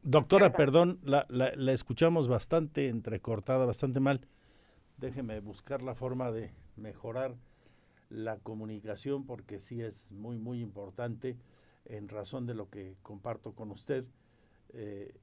Doctora, 0.03 0.53
perdón, 0.53 0.99
la, 1.03 1.25
la, 1.29 1.51
la, 1.55 1.71
escuchamos 1.71 2.27
bastante 2.27 2.89
entrecortada, 2.89 3.65
bastante 3.65 3.99
mal. 3.99 4.21
Déjeme 4.97 5.39
buscar 5.39 5.81
la 5.81 5.95
forma 5.95 6.31
de 6.31 6.53
mejorar 6.75 7.35
la 8.09 8.37
comunicación 8.37 9.25
porque 9.25 9.59
sí 9.59 9.81
es 9.81 10.11
muy, 10.11 10.37
muy 10.37 10.61
importante 10.61 11.37
en 11.85 12.07
razón 12.07 12.45
de 12.45 12.53
lo 12.53 12.69
que 12.69 12.95
comparto 13.01 13.53
con 13.53 13.71
usted. 13.71 14.05
Eh, 14.73 15.15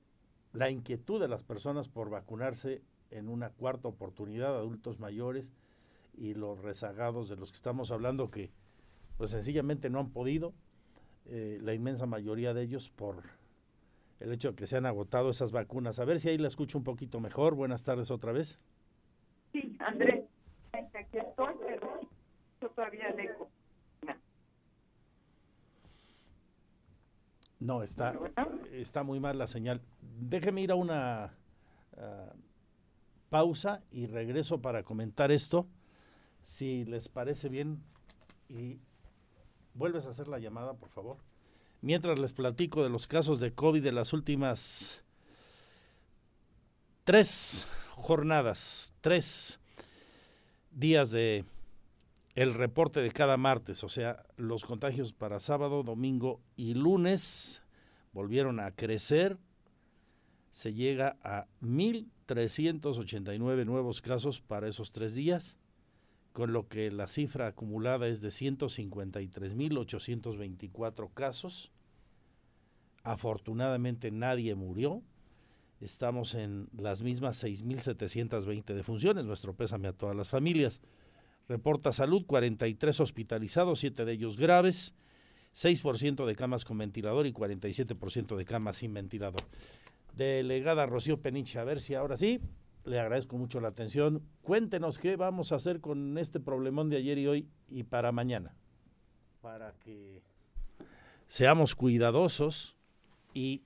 la 0.53 0.71
inquietud 0.71 1.21
de 1.21 1.29
las 1.29 1.45
personas 1.45 1.89
por 1.89 2.11
vacunarse 2.11 2.83
en 3.11 3.29
una 3.29 3.51
cuarta 3.51 3.89
oportunidad, 3.89 4.57
adultos 4.57 4.99
mayores 4.99 5.53
y 6.15 6.35
los 6.35 6.61
rezagados 6.61 7.29
de 7.29 7.37
los 7.37 7.51
que 7.51 7.57
estamos 7.57 7.91
hablando 7.91 8.31
que 8.31 8.51
pues 9.17 9.31
sencillamente 9.31 9.91
no 9.91 10.01
han 10.01 10.11
podido, 10.11 10.55
eh, 11.27 11.59
la 11.63 11.75
inmensa 11.75 12.07
mayoría 12.07 12.55
de 12.55 12.63
ellos 12.63 12.91
por 12.91 13.23
el 14.21 14.33
hecho 14.33 14.51
de 14.51 14.57
que 14.57 14.67
se 14.67 14.77
han 14.77 14.87
agotado 14.87 15.31
esas 15.31 15.53
vacunas. 15.53 15.99
A 15.99 16.05
ver 16.05 16.21
si 16.21 16.29
ahí 16.29 16.39
la 16.39 16.49
escucho 16.49 16.79
un 16.79 16.85
poquito 16.85 17.21
mejor. 17.21 17.55
Buenas 17.55 17.85
tardes 17.85 18.11
otra 18.11 18.33
vez. 18.33 18.59
Sí, 19.53 19.77
Andrés, 19.81 20.25
aquí 20.73 21.19
estoy, 21.19 21.55
pero 21.67 22.01
yo 22.61 22.69
todavía 22.71 23.11
lejos. 23.11 23.49
No, 27.63 27.85
está, 27.85 28.19
está 28.73 29.05
muy 29.05 29.21
mal 29.21 29.39
la 29.39 29.47
señal. 29.47 29.81
Déjeme 30.19 30.63
ir 30.63 30.73
a 30.73 30.75
una 30.75 31.33
ah, 31.97 32.33
pausa 33.31 33.83
y 33.93 34.07
regreso 34.07 34.61
para 34.61 34.83
comentar 34.83 35.31
esto. 35.31 35.69
Si 36.43 36.85
les 36.85 37.09
parece 37.09 37.49
bien, 37.49 37.81
y 38.49 38.81
vuelves 39.75 40.07
a 40.07 40.11
hacer 40.11 40.29
la 40.29 40.39
llamada, 40.39 40.75
por 40.75 40.89
favor. 40.89 41.19
Mientras 41.81 42.19
les 42.19 42.33
platico 42.33 42.83
de 42.83 42.91
los 42.91 43.07
casos 43.07 43.41
de 43.41 43.53
COVID 43.53 43.83
de 43.83 43.93
las 43.93 44.13
últimas 44.13 45.03
tres 47.05 47.67
jornadas, 47.91 48.93
tres 49.01 49.59
días 50.71 51.11
de 51.11 51.45
el 52.35 52.55
reporte 52.55 53.01
de 53.01 53.13
cada 53.13 53.37
martes, 53.37 53.85
o 53.85 53.89
sea, 53.89 54.25
los 54.37 54.65
contagios 54.65 55.13
para 55.13 55.41
sábado, 55.41 55.83
domingo 55.83 56.41
y 56.57 56.75
lunes 56.75 57.63
volvieron 58.13 58.61
a 58.61 58.71
crecer. 58.71 59.39
Se 60.51 60.75
llega 60.75 61.17
a 61.23 61.47
1.389 61.63 63.67
nuevos 63.67 64.01
casos 64.01 64.41
para 64.41 64.69
esos 64.69 64.93
tres 64.93 65.15
días, 65.15 65.59
con 66.33 66.53
lo 66.53 66.69
que 66.69 66.91
la 66.91 67.07
cifra 67.07 67.47
acumulada 67.49 68.09
es 68.09 68.23
de 68.23 68.31
153.824 68.31 71.13
casos. 71.13 71.71
Afortunadamente 73.03 74.11
nadie 74.11 74.55
murió. 74.55 75.03
Estamos 75.81 76.35
en 76.35 76.69
las 76.77 77.03
mismas 77.03 77.43
6.720 77.43 78.75
defunciones. 78.75 79.25
Nuestro 79.25 79.55
pésame 79.55 79.89
a 79.89 79.93
todas 79.93 80.17
las 80.17 80.29
familias. 80.29 80.83
Reporta 81.49 81.93
salud, 81.93 82.25
43 82.25 83.01
hospitalizados, 83.01 83.81
7 83.81 84.05
de 84.05 84.13
ellos 84.13 84.37
graves, 84.37 84.95
6% 85.55 86.25
de 86.25 86.37
camas 86.37 86.65
con 86.65 86.79
ventilador 86.79 87.27
y 87.27 87.33
47% 87.33 88.37
de 88.37 88.45
camas 88.45 88.77
sin 88.77 88.95
ventilador. 88.95 89.43
Delegada 90.17 90.87
Rocío 90.87 91.21
Peniche, 91.21 91.59
a 91.59 91.65
ver 91.65 91.81
si 91.81 91.95
ahora 91.95 92.17
sí, 92.17 92.41
le 92.85 92.99
agradezco 93.01 93.37
mucho 93.37 93.61
la 93.61 93.69
atención. 93.69 94.23
Cuéntenos 94.43 94.99
qué 94.99 95.17
vamos 95.17 95.53
a 95.53 95.57
hacer 95.57 95.81
con 95.81 96.19
este 96.19 96.41
problemón 96.41 96.89
de 96.91 96.97
ayer 96.97 97.19
y 97.19 97.27
hoy 97.27 97.49
y 97.69 97.85
para 97.85 98.13
mañana. 98.13 98.55
Para 99.41 99.73
que 99.81 100.23
seamos 101.29 101.75
cuidadosos 101.75 102.77
y 103.35 103.63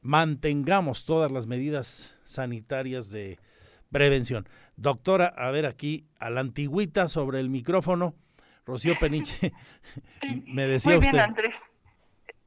mantengamos 0.00 1.04
todas 1.04 1.32
las 1.32 1.46
medidas 1.46 2.18
sanitarias 2.24 3.10
de 3.10 3.38
prevención. 3.90 4.46
Doctora, 4.76 5.26
a 5.26 5.50
ver 5.50 5.66
aquí, 5.66 6.06
a 6.18 6.30
la 6.30 6.40
antigüita 6.40 7.08
sobre 7.08 7.40
el 7.40 7.48
micrófono, 7.48 8.14
Rocío 8.66 8.94
Peniche, 8.98 9.52
me 10.46 10.66
decía 10.66 10.94
Muy 10.96 11.00
bien, 11.00 11.20
Andrés. 11.20 11.54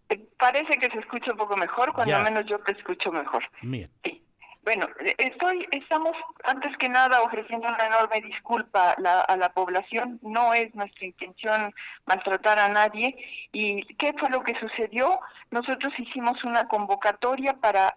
Eh, 0.09 0.27
Parece 0.37 0.77
que 0.79 0.89
se 0.89 0.99
escucha 0.99 1.31
un 1.31 1.37
poco 1.37 1.55
mejor, 1.57 1.93
cuando 1.93 2.11
Ya. 2.11 2.23
menos 2.23 2.45
yo 2.47 2.59
te 2.59 2.71
escucho 2.73 3.11
mejor. 3.11 3.43
Bien. 3.61 3.89
Bueno, 4.67 4.85
estoy, 5.17 5.65
estamos 5.71 6.11
antes 6.43 6.75
que 6.75 6.89
nada 6.89 7.21
ofreciendo 7.21 7.69
una 7.69 7.85
enorme 7.85 8.19
disculpa 8.19 8.95
la, 8.97 9.21
a 9.21 9.37
la 9.37 9.53
población. 9.53 10.19
No 10.21 10.53
es 10.53 10.75
nuestra 10.75 11.05
intención 11.05 11.73
maltratar 12.05 12.59
a 12.59 12.67
nadie. 12.67 13.15
¿Y 13.53 13.85
qué 13.95 14.11
fue 14.19 14.29
lo 14.29 14.43
que 14.43 14.59
sucedió? 14.59 15.21
Nosotros 15.51 15.93
hicimos 15.97 16.43
una 16.43 16.67
convocatoria 16.67 17.53
para 17.53 17.95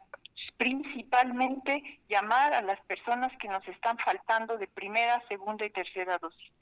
principalmente 0.59 1.83
llamar 2.09 2.55
a 2.55 2.63
las 2.63 2.81
personas 2.83 3.37
que 3.39 3.49
nos 3.49 3.67
están 3.67 3.99
faltando 3.99 4.57
de 4.57 4.69
primera, 4.69 5.21
segunda 5.27 5.67
y 5.67 5.71
tercera 5.71 6.19
dosis. 6.19 6.53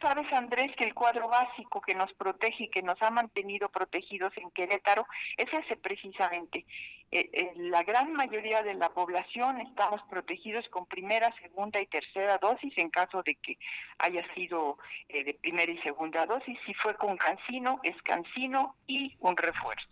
Sabes, 0.00 0.32
Andrés, 0.32 0.70
que 0.76 0.84
el 0.84 0.94
cuadro 0.94 1.28
básico 1.28 1.80
que 1.80 1.96
nos 1.96 2.12
protege 2.12 2.64
y 2.64 2.70
que 2.70 2.82
nos 2.82 3.02
ha 3.02 3.10
mantenido 3.10 3.68
protegidos 3.68 4.32
en 4.36 4.52
Querétaro 4.52 5.04
es 5.36 5.52
ese 5.52 5.76
precisamente. 5.76 6.64
Eh, 7.10 7.30
eh, 7.32 7.52
la 7.56 7.82
gran 7.84 8.12
mayoría 8.12 8.62
de 8.62 8.74
la 8.74 8.90
población 8.90 9.60
estamos 9.62 10.02
protegidos 10.10 10.68
con 10.68 10.84
primera, 10.84 11.32
segunda 11.40 11.80
y 11.80 11.86
tercera 11.86 12.36
dosis 12.38 12.76
en 12.76 12.90
caso 12.90 13.22
de 13.22 13.34
que 13.36 13.58
haya 13.98 14.22
sido 14.34 14.78
eh, 15.08 15.24
de 15.24 15.34
primera 15.34 15.72
y 15.72 15.78
segunda 15.78 16.26
dosis. 16.26 16.58
Si 16.66 16.74
fue 16.74 16.94
con 16.96 17.16
cancino, 17.16 17.80
es 17.82 17.96
cancino 18.02 18.76
y 18.86 19.16
un 19.20 19.36
refuerzo. 19.36 19.88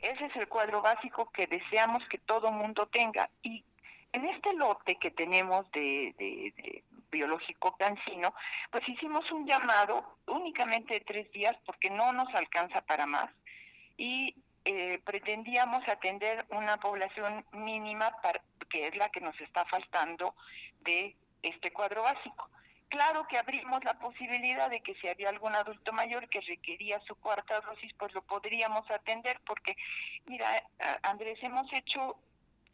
Ese 0.00 0.26
es 0.26 0.36
el 0.36 0.48
cuadro 0.48 0.82
básico 0.82 1.30
que 1.30 1.46
deseamos 1.46 2.06
que 2.08 2.18
todo 2.18 2.50
mundo 2.52 2.86
tenga. 2.86 3.30
Y 3.42 3.64
en 4.12 4.26
este 4.26 4.52
lote 4.54 4.96
que 4.96 5.10
tenemos 5.10 5.70
de, 5.72 6.14
de- 6.18 6.84
biológico 7.10 7.76
cancino, 7.76 8.34
pues 8.70 8.88
hicimos 8.88 9.30
un 9.32 9.46
llamado 9.46 10.16
únicamente 10.26 10.94
de 10.94 11.00
tres 11.00 11.30
días 11.32 11.56
porque 11.66 11.90
no 11.90 12.12
nos 12.12 12.32
alcanza 12.34 12.82
para 12.82 13.04
más 13.06 13.30
y 13.96 14.34
eh, 14.64 15.00
pretendíamos 15.04 15.86
atender 15.88 16.44
una 16.50 16.76
población 16.78 17.44
mínima 17.52 18.10
para, 18.22 18.40
que 18.68 18.86
es 18.88 18.96
la 18.96 19.08
que 19.10 19.20
nos 19.20 19.38
está 19.40 19.64
faltando 19.66 20.34
de 20.80 21.16
este 21.42 21.72
cuadro 21.72 22.02
básico. 22.02 22.48
Claro 22.88 23.26
que 23.28 23.38
abrimos 23.38 23.84
la 23.84 23.94
posibilidad 23.98 24.68
de 24.68 24.80
que 24.80 24.94
si 24.96 25.06
había 25.06 25.28
algún 25.28 25.54
adulto 25.54 25.92
mayor 25.92 26.28
que 26.28 26.40
requería 26.40 27.00
su 27.00 27.14
cuarta 27.14 27.60
dosis, 27.60 27.92
pues 27.94 28.12
lo 28.14 28.22
podríamos 28.22 28.90
atender 28.90 29.40
porque, 29.46 29.76
mira, 30.26 30.64
Andrés, 31.02 31.38
hemos 31.42 31.72
hecho 31.72 32.16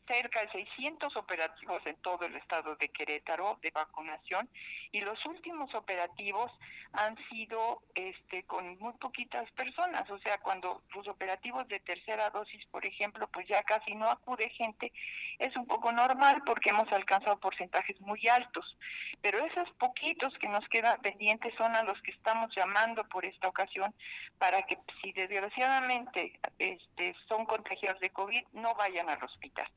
cerca 0.07 0.41
de 0.41 0.51
600 0.51 1.17
operativos 1.17 1.83
en 1.87 1.97
todo 1.97 2.25
el 2.25 2.35
estado 2.37 2.77
de 2.77 2.89
Querétaro 2.89 3.59
de 3.63 3.71
vacunación 3.71 4.49
y 4.93 5.01
los 5.01 5.25
últimos 5.27 5.75
operativos 5.75 6.53
han 6.93 7.17
sido 7.29 7.83
este 7.95 8.45
con 8.45 8.79
muy 8.79 8.93
poquitas 8.95 9.51
personas, 9.53 10.09
o 10.11 10.19
sea, 10.19 10.39
cuando 10.39 10.83
los 10.95 11.07
operativos 11.09 11.67
de 11.69 11.81
tercera 11.81 12.31
dosis, 12.31 12.65
por 12.67 12.87
ejemplo, 12.87 13.29
pues 13.29 13.47
ya 13.49 13.63
casi 13.63 13.95
no 13.95 14.09
acude 14.09 14.49
gente, 14.51 14.93
es 15.39 15.55
un 15.57 15.67
poco 15.67 15.93
normal 15.93 16.43
porque 16.47 16.71
hemos 16.71 16.91
alcanzado 16.93 17.39
porcentajes 17.39 18.01
muy 18.01 18.27
altos, 18.29 18.77
pero 19.21 19.45
esos 19.45 19.71
poquitos 19.73 20.33
que 20.39 20.49
nos 20.49 20.67
quedan 20.69 21.01
pendientes 21.03 21.55
son 21.57 21.75
a 21.75 21.83
los 21.83 22.01
que 22.03 22.13
estamos 22.13 22.55
llamando 22.55 23.05
por 23.09 23.25
esta 23.25 23.49
ocasión 23.49 23.95
para 24.39 24.63
que 24.63 24.79
si 25.03 25.13
desgraciadamente 25.13 26.39
este, 26.59 27.15
son 27.29 27.47
contagiados 27.47 28.01
de 28.01 28.11
COVID 28.11 28.45
no 28.53 28.75
vayan 28.75 29.09
al 29.09 29.23
hospital. 29.23 29.69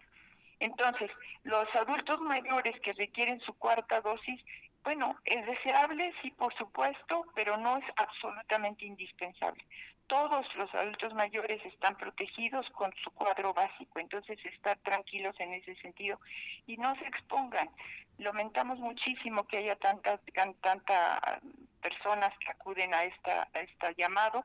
Entonces, 0.60 1.10
los 1.44 1.74
adultos 1.76 2.20
mayores 2.22 2.80
que 2.82 2.94
requieren 2.94 3.40
su 3.42 3.54
cuarta 3.54 4.02
dosis, 4.02 4.44
bueno, 4.84 5.18
es 5.26 5.46
deseable, 5.46 6.14
sí, 6.22 6.32
por 6.32 6.54
supuesto, 6.56 7.26
pero 7.36 7.58
no 7.58 7.78
es 7.78 7.86
absolutamente 7.96 8.86
indispensable. 8.86 9.64
Todos 10.08 10.48
los 10.56 10.74
adultos 10.74 11.14
mayores 11.14 11.64
están 11.66 11.96
protegidos 11.96 12.68
con 12.72 12.92
su 13.04 13.12
cuadro 13.12 13.54
básico, 13.54 14.00
entonces 14.00 14.44
estar 14.44 14.78
tranquilos 14.80 15.36
en 15.40 15.54
ese 15.54 15.76
sentido 15.76 16.20
y 16.66 16.78
no 16.78 16.96
se 16.96 17.06
expongan. 17.06 17.70
Lamentamos 18.18 18.80
muchísimo 18.80 19.46
que 19.48 19.58
haya 19.58 19.76
tantas 19.76 20.20
tan, 20.34 20.56
tanta 20.56 21.40
personas 21.82 22.32
que 22.40 22.52
acuden 22.52 22.94
a 22.94 23.04
esta 23.04 23.48
a 23.54 23.60
este 23.62 23.96
llamado 23.96 24.44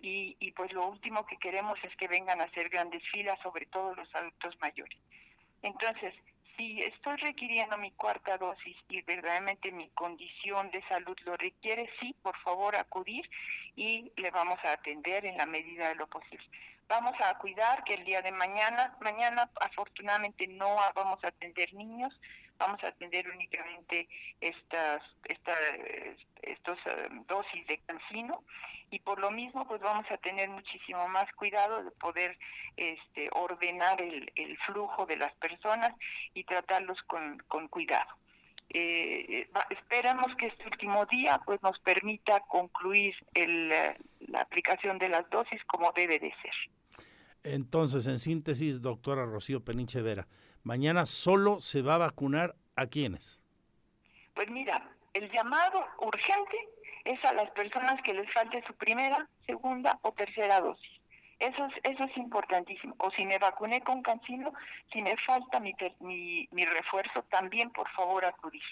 y, 0.00 0.36
y 0.40 0.50
pues 0.52 0.72
lo 0.72 0.88
último 0.88 1.24
que 1.24 1.38
queremos 1.38 1.78
es 1.84 1.94
que 1.96 2.08
vengan 2.08 2.40
a 2.40 2.44
hacer 2.44 2.68
grandes 2.68 3.02
filas, 3.10 3.38
sobre 3.40 3.66
todo 3.66 3.94
los 3.94 4.12
adultos 4.14 4.58
mayores. 4.60 4.98
Entonces, 5.64 6.12
si 6.58 6.82
estoy 6.82 7.16
requiriendo 7.16 7.78
mi 7.78 7.90
cuarta 7.92 8.36
dosis 8.36 8.76
y 8.90 9.00
verdaderamente 9.00 9.72
mi 9.72 9.88
condición 9.88 10.70
de 10.70 10.86
salud 10.88 11.16
lo 11.24 11.36
requiere, 11.38 11.88
sí, 11.98 12.14
por 12.22 12.36
favor 12.40 12.76
acudir 12.76 13.28
y 13.74 14.12
le 14.16 14.30
vamos 14.30 14.58
a 14.62 14.72
atender 14.72 15.24
en 15.24 15.38
la 15.38 15.46
medida 15.46 15.88
de 15.88 15.94
lo 15.94 16.06
posible. 16.06 16.46
Vamos 16.86 17.14
a 17.18 17.38
cuidar 17.38 17.82
que 17.84 17.94
el 17.94 18.04
día 18.04 18.20
de 18.20 18.30
mañana, 18.30 18.94
mañana 19.00 19.50
afortunadamente 19.58 20.46
no 20.46 20.76
vamos 20.94 21.24
a 21.24 21.28
atender 21.28 21.72
niños, 21.72 22.12
vamos 22.58 22.82
a 22.84 22.88
atender 22.88 23.28
únicamente 23.28 24.08
estas, 24.40 25.02
esta, 25.24 25.52
estos 26.42 26.78
eh, 26.86 27.08
dosis 27.26 27.66
de 27.66 27.78
cancino 27.78 28.44
y 28.90 28.98
por 29.00 29.18
lo 29.18 29.30
mismo 29.30 29.66
pues 29.66 29.80
vamos 29.80 30.06
a 30.10 30.16
tener 30.18 30.48
muchísimo 30.48 31.08
más 31.08 31.30
cuidado 31.32 31.82
de 31.82 31.90
poder 31.92 32.38
este, 32.76 33.28
ordenar 33.32 34.00
el, 34.00 34.30
el 34.36 34.56
flujo 34.58 35.06
de 35.06 35.16
las 35.16 35.34
personas 35.34 35.92
y 36.34 36.44
tratarlos 36.44 37.02
con, 37.04 37.38
con 37.48 37.68
cuidado. 37.68 38.10
Eh, 38.70 39.46
esperamos 39.70 40.34
que 40.36 40.46
este 40.46 40.66
último 40.66 41.06
día 41.06 41.40
pues 41.44 41.62
nos 41.62 41.78
permita 41.80 42.40
concluir 42.40 43.14
el, 43.34 43.68
la 43.68 44.40
aplicación 44.40 44.98
de 44.98 45.08
las 45.08 45.28
dosis 45.30 45.62
como 45.64 45.92
debe 45.92 46.18
de 46.18 46.34
ser. 46.42 46.54
Entonces, 47.44 48.06
en 48.06 48.18
síntesis, 48.18 48.80
doctora 48.80 49.26
Rocío 49.26 49.62
Peninche 49.62 50.00
Vera, 50.00 50.26
mañana 50.62 51.04
solo 51.04 51.60
se 51.60 51.82
va 51.82 51.96
a 51.96 51.98
vacunar 51.98 52.56
a 52.74 52.86
quiénes? 52.86 53.38
Pues 54.34 54.50
mira, 54.50 54.90
el 55.12 55.30
llamado 55.30 55.84
urgente 56.00 56.56
es 57.04 57.22
a 57.24 57.34
las 57.34 57.50
personas 57.50 58.00
que 58.02 58.14
les 58.14 58.32
falte 58.32 58.64
su 58.66 58.74
primera, 58.74 59.28
segunda 59.46 59.98
o 60.02 60.12
tercera 60.12 60.60
dosis. 60.60 60.90
Eso 61.38 61.66
es, 61.66 61.74
eso 61.92 62.04
es 62.04 62.16
importantísimo. 62.16 62.94
O 62.98 63.10
si 63.10 63.26
me 63.26 63.38
vacuné 63.38 63.82
con 63.82 64.00
cancino, 64.02 64.54
si 64.90 65.02
me 65.02 65.14
falta 65.18 65.60
mi, 65.60 65.74
mi, 66.00 66.48
mi 66.50 66.64
refuerzo, 66.64 67.24
también 67.24 67.70
por 67.70 67.90
favor 67.90 68.24
acudir. 68.24 68.62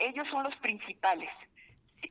Ellos 0.00 0.26
son 0.28 0.42
los 0.42 0.56
principales 0.56 1.30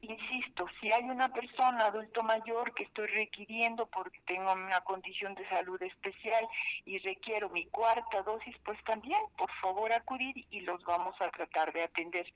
insisto, 0.01 0.67
si 0.79 0.91
hay 0.91 1.03
una 1.03 1.29
persona 1.29 1.85
adulto 1.85 2.23
mayor 2.23 2.73
que 2.73 2.83
estoy 2.83 3.07
requiriendo 3.07 3.85
porque 3.87 4.19
tengo 4.25 4.51
una 4.51 4.81
condición 4.81 5.35
de 5.35 5.47
salud 5.49 5.81
especial 5.81 6.47
y 6.85 6.97
requiero 6.99 7.49
mi 7.49 7.65
cuarta 7.65 8.21
dosis, 8.23 8.55
pues 8.63 8.81
también, 8.83 9.19
por 9.37 9.51
favor, 9.61 9.91
acudir 9.91 10.45
y 10.49 10.61
los 10.61 10.83
vamos 10.83 11.15
a 11.21 11.29
tratar 11.29 11.73
de 11.73 11.83
atender 11.83 12.31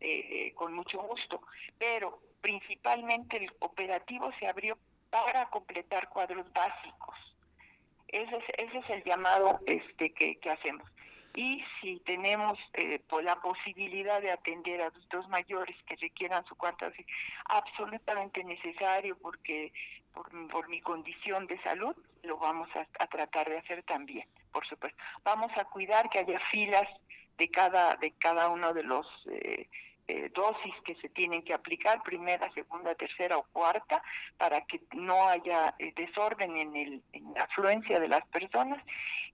eh, 0.00 0.52
con 0.54 0.72
mucho 0.72 1.00
gusto. 1.02 1.42
Pero 1.78 2.20
principalmente 2.40 3.36
el 3.36 3.52
operativo 3.60 4.30
se 4.38 4.46
abrió 4.46 4.78
para 5.10 5.46
completar 5.50 6.08
cuadros 6.08 6.50
básicos. 6.52 7.16
Ese 8.08 8.36
es, 8.36 8.44
ese 8.58 8.78
es 8.78 8.90
el 8.90 9.04
llamado 9.04 9.60
este 9.66 10.12
que, 10.12 10.36
que 10.36 10.50
hacemos 10.50 10.88
y 11.34 11.62
si 11.80 12.00
tenemos 12.00 12.58
eh, 12.74 13.00
la 13.22 13.36
posibilidad 13.40 14.20
de 14.20 14.32
atender 14.32 14.82
a 14.82 14.86
adultos 14.86 15.28
mayores 15.28 15.76
que 15.86 15.96
requieran 15.96 16.44
su 16.46 16.56
cuarta 16.56 16.88
dosis, 16.88 17.06
absolutamente 17.46 18.42
necesario 18.44 19.16
porque 19.18 19.72
por, 20.12 20.68
mi 20.68 20.80
condición 20.80 21.46
de 21.46 21.60
salud 21.62 21.94
lo 22.22 22.36
vamos 22.38 22.68
a, 22.74 23.06
tratar 23.06 23.48
de 23.48 23.58
hacer 23.58 23.82
también, 23.84 24.26
por 24.52 24.66
supuesto. 24.66 24.98
Vamos 25.24 25.52
a 25.56 25.64
cuidar 25.64 26.10
que 26.10 26.18
haya 26.18 26.40
filas 26.50 26.88
de 27.38 27.48
cada 27.48 27.96
de 27.96 28.10
cada 28.12 28.50
uno 28.50 28.74
de 28.74 28.82
los 28.82 29.06
eh, 29.30 29.68
eh, 30.10 30.30
dosis 30.34 30.74
que 30.84 30.96
se 30.96 31.08
tienen 31.08 31.42
que 31.42 31.54
aplicar, 31.54 32.02
primera, 32.02 32.50
segunda, 32.52 32.94
tercera 32.96 33.36
o 33.38 33.44
cuarta, 33.52 34.02
para 34.38 34.60
que 34.62 34.80
no 34.96 35.28
haya 35.28 35.74
eh, 35.78 35.92
desorden 35.94 36.56
en, 36.56 36.74
el, 36.74 37.02
la 37.34 37.44
afluencia 37.44 38.00
de 38.00 38.08
las 38.08 38.26
personas. 38.28 38.84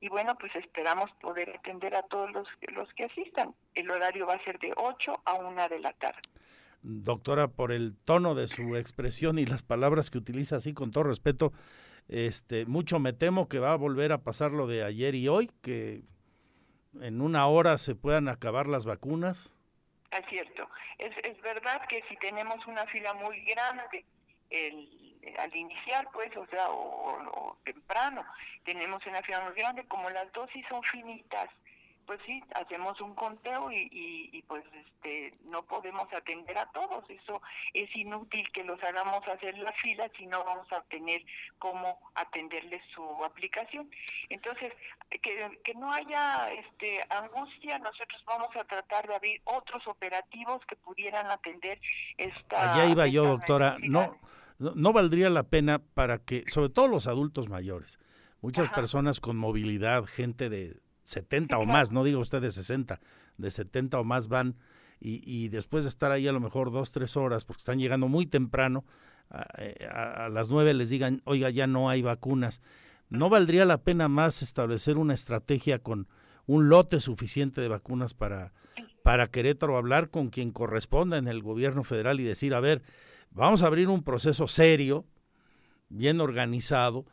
Y 0.00 0.08
bueno, 0.08 0.36
pues 0.38 0.54
esperamos 0.56 1.10
poder 1.20 1.48
atender 1.56 1.94
a 1.94 2.02
todos 2.02 2.30
los, 2.32 2.46
los 2.74 2.92
que 2.92 3.04
asistan. 3.04 3.54
El 3.74 3.90
horario 3.90 4.26
va 4.26 4.34
a 4.34 4.44
ser 4.44 4.58
de 4.58 4.74
8 4.76 5.22
a 5.24 5.34
1 5.34 5.68
de 5.70 5.80
la 5.80 5.92
tarde. 5.94 6.20
Doctora, 6.82 7.48
por 7.48 7.72
el 7.72 7.96
tono 8.04 8.34
de 8.34 8.46
su 8.46 8.76
expresión 8.76 9.38
y 9.38 9.46
las 9.46 9.62
palabras 9.62 10.10
que 10.10 10.18
utiliza 10.18 10.56
así 10.56 10.74
con 10.74 10.90
todo 10.90 11.04
respeto, 11.04 11.52
este, 12.08 12.66
mucho 12.66 12.98
me 12.98 13.14
temo 13.14 13.48
que 13.48 13.58
va 13.60 13.72
a 13.72 13.76
volver 13.76 14.12
a 14.12 14.22
pasar 14.22 14.52
lo 14.52 14.66
de 14.66 14.84
ayer 14.84 15.14
y 15.14 15.28
hoy, 15.28 15.50
que 15.62 16.02
en 17.00 17.22
una 17.22 17.46
hora 17.46 17.78
se 17.78 17.94
puedan 17.94 18.28
acabar 18.28 18.66
las 18.66 18.84
vacunas. 18.84 19.55
Es 20.18 20.26
cierto. 20.28 20.68
Es, 20.98 21.12
es 21.22 21.40
verdad 21.42 21.86
que 21.88 22.02
si 22.08 22.16
tenemos 22.16 22.66
una 22.66 22.86
fila 22.86 23.14
muy 23.14 23.40
grande 23.44 24.04
el, 24.50 25.34
al 25.38 25.54
iniciar, 25.54 26.08
pues, 26.12 26.34
o 26.36 26.46
sea, 26.46 26.70
o 26.70 27.58
temprano, 27.64 28.24
tenemos 28.64 29.04
una 29.06 29.22
fila 29.22 29.40
muy 29.40 29.54
grande, 29.54 29.86
como 29.86 30.08
las 30.10 30.32
dosis 30.32 30.64
son 30.68 30.82
finitas, 30.84 31.48
pues 32.06 32.20
sí, 32.24 32.42
hacemos 32.54 33.00
un 33.00 33.14
conteo 33.14 33.70
y, 33.72 33.88
y, 34.32 34.42
pues 34.42 34.64
este 34.86 35.32
no 35.44 35.62
podemos 35.64 36.12
atender 36.12 36.56
a 36.56 36.66
todos. 36.72 37.04
Eso 37.10 37.42
es 37.74 37.94
inútil 37.96 38.50
que 38.52 38.64
los 38.64 38.82
hagamos 38.82 39.26
hacer 39.28 39.58
la 39.58 39.72
fila 39.72 40.10
si 40.16 40.26
no 40.26 40.44
vamos 40.44 40.70
a 40.72 40.82
tener 40.84 41.22
cómo 41.58 41.98
atenderles 42.14 42.82
su 42.94 43.02
aplicación. 43.24 43.90
Entonces, 44.28 44.72
que, 45.10 45.60
que 45.64 45.74
no 45.74 45.92
haya 45.92 46.52
este 46.52 47.00
angustia, 47.10 47.78
nosotros 47.78 48.22
vamos 48.26 48.54
a 48.56 48.64
tratar 48.64 49.08
de 49.08 49.14
abrir 49.16 49.40
otros 49.44 49.86
operativos 49.86 50.64
que 50.66 50.76
pudieran 50.76 51.30
atender 51.30 51.80
esta... 52.16 52.74
Allá 52.74 52.86
iba 52.90 53.06
yo, 53.06 53.24
doctora. 53.24 53.76
No, 53.80 54.16
no, 54.58 54.92
valdría 54.92 55.28
la 55.28 55.42
pena 55.42 55.80
para 55.80 56.18
que, 56.18 56.44
sobre 56.46 56.70
todo 56.70 56.88
los 56.88 57.06
adultos 57.08 57.48
mayores, 57.48 57.98
muchas 58.40 58.68
personas 58.70 59.20
con 59.20 59.36
movilidad, 59.36 60.04
gente 60.04 60.48
de 60.48 60.85
70 61.06 61.56
o 61.58 61.64
más, 61.64 61.92
no 61.92 62.04
digo 62.04 62.20
usted 62.20 62.42
de 62.42 62.50
60, 62.50 63.00
de 63.38 63.50
70 63.50 63.98
o 63.98 64.04
más 64.04 64.28
van 64.28 64.56
y, 64.98 65.48
después 65.48 65.84
de 65.84 65.90
estar 65.90 66.10
ahí 66.10 66.26
a 66.26 66.32
lo 66.32 66.40
mejor 66.40 66.72
dos, 66.72 66.90
tres 66.90 67.16
horas, 67.16 67.44
porque 67.44 67.60
están 67.60 67.78
llegando 67.78 68.08
muy 68.08 68.26
temprano, 68.26 68.84
a, 69.28 70.28
las 70.30 70.50
nueve 70.50 70.72
les 70.74 70.88
digan, 70.88 71.20
oiga, 71.24 71.50
ya 71.50 71.66
no 71.66 71.90
hay 71.90 72.02
vacunas. 72.02 72.62
¿No 73.08 73.28
valdría 73.28 73.66
la 73.66 73.78
pena 73.78 74.08
más 74.08 74.42
establecer 74.42 74.96
una 74.96 75.14
estrategia 75.14 75.78
con 75.78 76.08
un 76.46 76.68
lote 76.68 76.98
suficiente 76.98 77.60
de 77.60 77.68
vacunas 77.68 78.14
para, 78.14 78.52
para 79.02 79.28
Querétaro, 79.28 79.76
hablar 79.76 80.10
con 80.10 80.30
quien 80.30 80.50
corresponda 80.50 81.18
en 81.18 81.28
el 81.28 81.42
gobierno 81.42 81.84
federal 81.84 82.18
y 82.18 82.24
decir, 82.24 82.54
a 82.54 82.60
ver, 82.60 82.82
vamos 83.30 83.62
a 83.62 83.66
abrir 83.66 83.88
un 83.88 84.02
proceso 84.02 84.46
serio, 84.46 85.04
bien 85.88 86.20
organizado, 86.20 87.04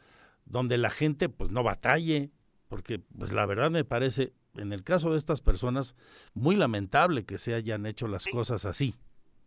donde 0.45 0.77
la 0.77 0.89
gente 0.89 1.29
pues 1.29 1.51
no 1.51 1.63
batalle, 1.63 2.31
porque 2.73 2.97
pues 2.97 3.31
la 3.33 3.45
verdad 3.45 3.69
me 3.69 3.85
parece, 3.85 4.33
en 4.55 4.73
el 4.73 4.83
caso 4.83 5.11
de 5.11 5.17
estas 5.17 5.41
personas, 5.41 5.95
muy 6.33 6.55
lamentable 6.55 7.23
que 7.23 7.37
se 7.37 7.53
hayan 7.53 7.85
hecho 7.85 8.07
las 8.07 8.25
cosas 8.25 8.65
así. 8.65 8.95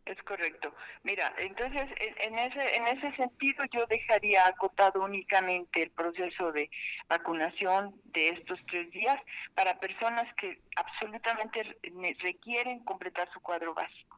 Es 0.04 0.22
correcto. 0.22 0.72
Mira, 1.02 1.34
entonces 1.36 1.88
en 1.98 2.38
ese 2.38 2.76
en 2.76 2.86
ese 2.86 3.16
sentido 3.16 3.64
yo 3.74 3.84
dejaría 3.86 4.46
acotado 4.46 5.02
únicamente 5.02 5.82
el 5.82 5.90
proceso 5.90 6.52
de 6.52 6.70
vacunación 7.08 8.00
de 8.04 8.28
estos 8.28 8.60
tres 8.70 8.92
días 8.92 9.20
para 9.56 9.80
personas 9.80 10.32
que 10.36 10.60
absolutamente 10.76 11.76
requieren 12.20 12.84
completar 12.84 13.28
su 13.32 13.40
cuadro 13.40 13.74
básico 13.74 14.15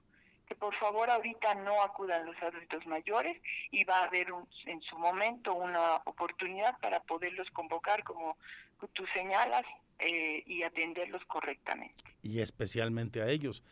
que 0.48 0.54
por 0.54 0.74
favor 0.76 1.10
ahorita 1.10 1.54
no 1.56 1.82
acudan 1.82 2.24
los 2.24 2.36
adultos 2.42 2.86
mayores 2.86 3.36
y 3.70 3.84
va 3.84 3.98
a 3.98 4.04
haber 4.04 4.28
en 4.64 4.80
su 4.82 4.98
momento 4.98 5.54
una 5.54 5.96
oportunidad 6.06 6.78
para 6.80 7.00
poderlos 7.00 7.50
convocar 7.50 8.02
como 8.02 8.38
tú 8.94 9.04
señalas 9.12 9.64
eh, 9.98 10.42
y 10.46 10.62
atenderlos 10.62 11.22
correctamente. 11.26 12.02
Y 12.22 12.40
especialmente 12.40 13.20
a 13.20 13.28
ellos, 13.28 13.62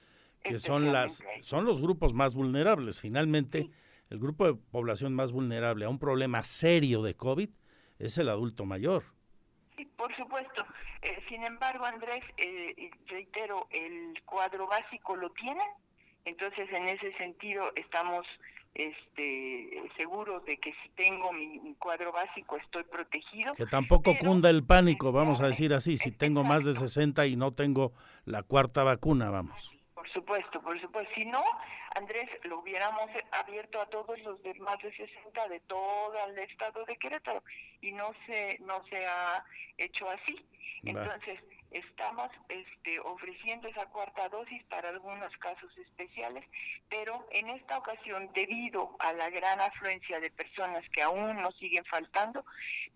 que 0.43 0.59
son 0.59 0.93
las 0.93 1.25
son 1.41 1.65
los 1.65 1.81
grupos 1.81 2.13
más 2.13 2.35
vulnerables. 2.35 3.01
Finalmente, 3.01 3.71
el 4.11 4.19
grupo 4.19 4.47
de 4.47 4.55
población 4.55 5.15
más 5.15 5.33
vulnerable 5.33 5.87
a 5.87 5.89
un 5.89 5.99
problema 5.99 6.43
serio 6.43 7.03
de 7.03 7.15
COVID 7.15 7.49
es 7.99 8.19
el 8.19 8.29
adulto 8.29 8.67
mayor. 8.67 9.05
Sí, 9.77 9.87
por 9.97 10.15
supuesto. 10.15 10.67
Eh, 11.03 11.23
sin 11.29 11.43
embargo, 11.43 11.85
Andrés, 11.85 12.25
eh, 12.37 12.91
reitero, 13.07 13.67
el 13.71 14.21
cuadro 14.25 14.67
básico 14.67 15.17
lo 15.17 15.31
tienen, 15.31 15.69
entonces 16.27 16.71
en 16.73 16.89
ese 16.89 17.13
sentido 17.17 17.73
estamos 17.77 18.27
este, 18.75 19.83
seguro 19.97 20.41
de 20.41 20.59
que 20.59 20.75
si 20.83 20.89
tengo 20.91 21.33
mi, 21.33 21.75
cuadro 21.79 22.13
básico 22.13 22.57
estoy 22.59 22.85
protegido. 22.85 23.55
Que 23.55 23.65
tampoco 23.65 24.15
cunda 24.19 24.51
el 24.51 24.65
pánico, 24.65 25.13
vamos 25.13 25.41
a 25.41 25.47
decir 25.47 25.73
así, 25.73 25.97
si 25.97 26.13
tengo 26.13 26.45
más 26.45 26.65
de 26.65 26.75
60 26.75 27.27
y 27.27 27.37
no 27.37 27.53
tengo 27.53 27.93
la 28.27 28.43
cuarta 28.43 28.85
vacuna, 28.85 29.31
vamos. 29.31 29.73
Por 29.95 30.09
supuesto, 30.11 30.61
por 30.61 30.79
supuesto. 30.81 31.11
Si 31.15 31.25
no, 31.25 31.43
Andrés, 31.95 32.29
lo 32.43 32.59
hubiéramos 32.61 33.09
abierto 33.33 33.81
a 33.81 33.87
todos 33.87 34.19
los 34.21 34.43
de 34.43 34.53
más 34.55 34.79
de 34.83 34.95
60 34.95 35.49
de 35.49 35.61
todo 35.61 36.13
el 36.29 36.39
estado 36.41 36.85
de 36.85 36.97
Querétaro 36.97 37.43
y 37.81 37.93
no 37.93 38.13
se, 38.27 38.59
no 38.61 38.85
se 38.91 39.07
ha 39.07 39.45
hecho 39.79 40.11
así. 40.11 40.45
Entonces, 40.85 41.41
estamos 41.71 42.31
este, 42.49 42.99
ofreciendo 43.01 43.69
esa 43.69 43.87
cuarta 43.87 44.29
dosis 44.29 44.63
para 44.65 44.89
algunos 44.89 45.37
casos 45.39 45.77
especiales, 45.79 46.45
pero 46.89 47.27
en 47.33 47.51
esta 47.51 47.79
ocasión, 47.79 48.31
debido 48.35 48.97
a 48.99 49.13
la 49.13 49.31
gran 49.31 49.61
afluencia 49.61 50.21
de 50.21 50.31
personas 50.31 50.85
que 50.91 51.03
aún 51.03 51.41
nos 51.43 51.57
siguen 51.57 51.85
faltando, 51.85 52.45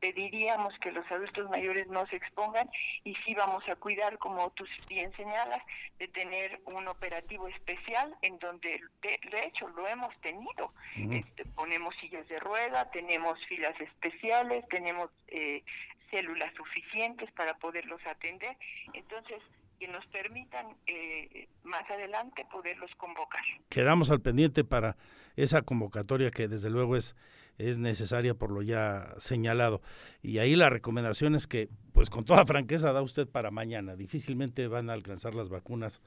pediríamos 0.00 0.78
que 0.78 0.92
los 0.92 1.10
adultos 1.10 1.48
mayores 1.50 1.86
no 1.88 2.06
se 2.06 2.16
expongan 2.16 2.70
y 3.04 3.14
sí 3.16 3.34
vamos 3.34 3.68
a 3.68 3.76
cuidar, 3.76 4.18
como 4.18 4.50
tú 4.50 4.66
bien 4.88 5.12
señalas, 5.16 5.62
de 5.98 6.08
tener 6.08 6.60
un 6.64 6.88
operativo 6.88 7.48
especial 7.48 8.14
en 8.22 8.38
donde, 8.38 8.80
de, 9.02 9.44
hecho, 9.46 9.68
lo 9.68 9.86
hemos 9.86 10.14
tenido. 10.20 10.72
Este, 10.96 11.44
ponemos 11.44 11.94
sillas 11.96 12.26
de 12.28 12.38
rueda, 12.38 12.90
tenemos 12.90 13.38
filas 13.46 13.78
especiales, 13.80 14.66
tenemos 14.68 15.10
eh, 15.28 15.62
células 16.10 16.52
suficientes 16.54 17.30
para 17.32 17.56
poderlos 17.58 18.00
atender. 18.06 18.56
Entonces, 18.92 19.40
que 19.80 19.88
nos 19.88 20.06
permitan 20.08 20.66
eh, 20.86 21.48
más 21.64 21.88
adelante 21.90 22.46
poderlos 22.52 22.90
convocar. 22.96 23.40
Quedamos 23.70 24.10
al 24.10 24.20
pendiente 24.20 24.62
para 24.62 24.96
esa 25.36 25.62
convocatoria 25.62 26.30
que 26.30 26.48
desde 26.48 26.68
luego 26.68 26.96
es, 26.96 27.16
es 27.56 27.78
necesaria 27.78 28.34
por 28.34 28.52
lo 28.52 28.60
ya 28.60 29.14
señalado. 29.16 29.80
Y 30.22 30.38
ahí 30.38 30.54
la 30.54 30.68
recomendación 30.68 31.34
es 31.34 31.46
que, 31.46 31.70
pues 31.94 32.10
con 32.10 32.26
toda 32.26 32.44
franqueza, 32.44 32.92
da 32.92 33.00
usted 33.00 33.26
para 33.26 33.50
mañana. 33.50 33.96
Difícilmente 33.96 34.68
van 34.68 34.90
a 34.90 34.92
alcanzar 34.92 35.34
las 35.34 35.48
vacunas 35.48 36.02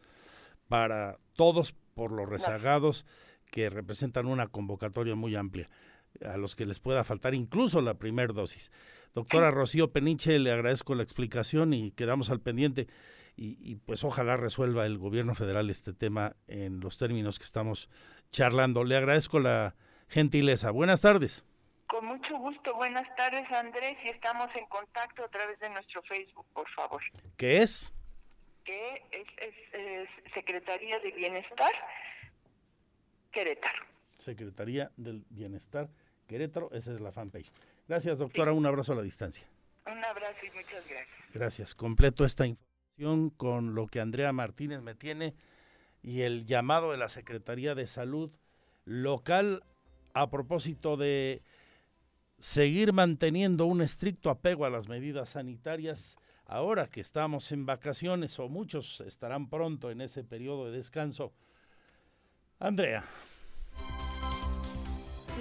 para 0.68 1.18
todos 1.36 1.74
por 1.96 2.12
los 2.12 2.30
rezagados 2.30 3.08
que 3.52 3.70
representan 3.70 4.28
una 4.28 4.48
convocatoria 4.48 5.16
muy 5.16 5.36
amplia. 5.36 5.70
A 6.26 6.38
los 6.38 6.56
que 6.56 6.66
les 6.66 6.80
pueda 6.80 7.04
faltar 7.04 7.34
incluso 7.34 7.82
la 7.82 7.96
primera 7.96 8.34
dosis. 8.34 8.72
Doctora 9.14 9.52
Rocío 9.52 9.92
Peniche, 9.92 10.40
le 10.40 10.52
agradezco 10.52 10.96
la 10.96 11.04
explicación 11.04 11.74
y 11.74 11.92
quedamos 11.92 12.30
al 12.30 12.40
pendiente. 12.40 12.88
Y, 13.36 13.78
pues 13.78 14.04
ojalá 14.04 14.38
resuelva 14.38 14.86
el 14.86 15.00
gobierno 15.00 15.34
federal 15.34 15.72
este 15.72 15.92
tema 15.92 16.36
en 16.48 16.80
los 16.80 17.00
términos 17.00 17.40
que 17.40 17.46
estamos 17.46 17.90
charlando. 18.32 18.84
Le 18.84 18.96
agradezco 18.96 19.40
la 19.40 19.76
gentileza. 20.08 20.70
Buenas 20.70 21.02
tardes. 21.02 21.44
Con 21.88 22.06
mucho 22.06 22.38
gusto. 22.38 22.76
Buenas 22.76 23.08
tardes, 23.16 23.52
Andrés. 23.52 23.98
Y 24.06 24.10
estamos 24.10 24.50
en 24.56 24.68
contacto 24.68 25.24
a 25.26 25.28
través 25.30 25.60
de 25.60 25.70
nuestro 25.70 26.04
Facebook, 26.04 26.46
por 26.54 26.70
favor. 26.70 27.02
¿Qué 27.36 27.58
es? 27.58 27.92
Que 28.64 29.02
es, 29.12 29.28
es 29.74 30.10
Secretaría 30.34 31.00
de 31.00 31.12
Bienestar, 31.12 31.72
Querétaro. 33.32 33.84
Secretaría 34.20 34.92
del 34.96 35.26
Bienestar, 35.30 35.90
Querétaro. 36.34 36.72
Esa 36.72 36.92
es 36.92 37.00
la 37.00 37.12
fanpage. 37.12 37.52
Gracias, 37.88 38.18
doctora. 38.18 38.54
Un 38.54 38.66
abrazo 38.66 38.94
a 38.94 38.96
la 38.96 39.04
distancia. 39.04 39.46
Un 39.86 40.04
abrazo 40.04 40.40
y 40.44 40.48
muchas 40.48 40.90
gracias. 40.90 41.08
Gracias. 41.32 41.76
Completo 41.76 42.26
esta 42.26 42.48
información 42.48 43.30
con 43.30 43.76
lo 43.76 43.86
que 43.86 44.02
Andrea 44.02 44.34
Martínez 44.34 44.82
me 44.82 44.96
tiene 44.96 45.36
y 46.02 46.22
el 46.22 46.48
llamado 46.48 46.90
de 46.90 46.98
la 46.98 47.10
Secretaría 47.10 47.76
de 47.76 47.86
Salud 47.86 48.32
local 48.84 49.64
a 50.16 50.32
propósito 50.32 50.98
de 50.98 51.44
seguir 52.40 52.94
manteniendo 52.94 53.68
un 53.68 53.84
estricto 53.84 54.32
apego 54.32 54.66
a 54.66 54.72
las 54.72 54.88
medidas 54.88 55.30
sanitarias 55.30 56.18
ahora 56.48 56.88
que 56.88 57.02
estamos 57.02 57.52
en 57.52 57.68
vacaciones 57.68 58.40
o 58.40 58.50
muchos 58.50 59.02
estarán 59.02 59.52
pronto 59.52 59.92
en 59.92 60.02
ese 60.02 60.24
periodo 60.24 60.66
de 60.66 60.78
descanso. 60.78 61.32
Andrea. 62.58 63.04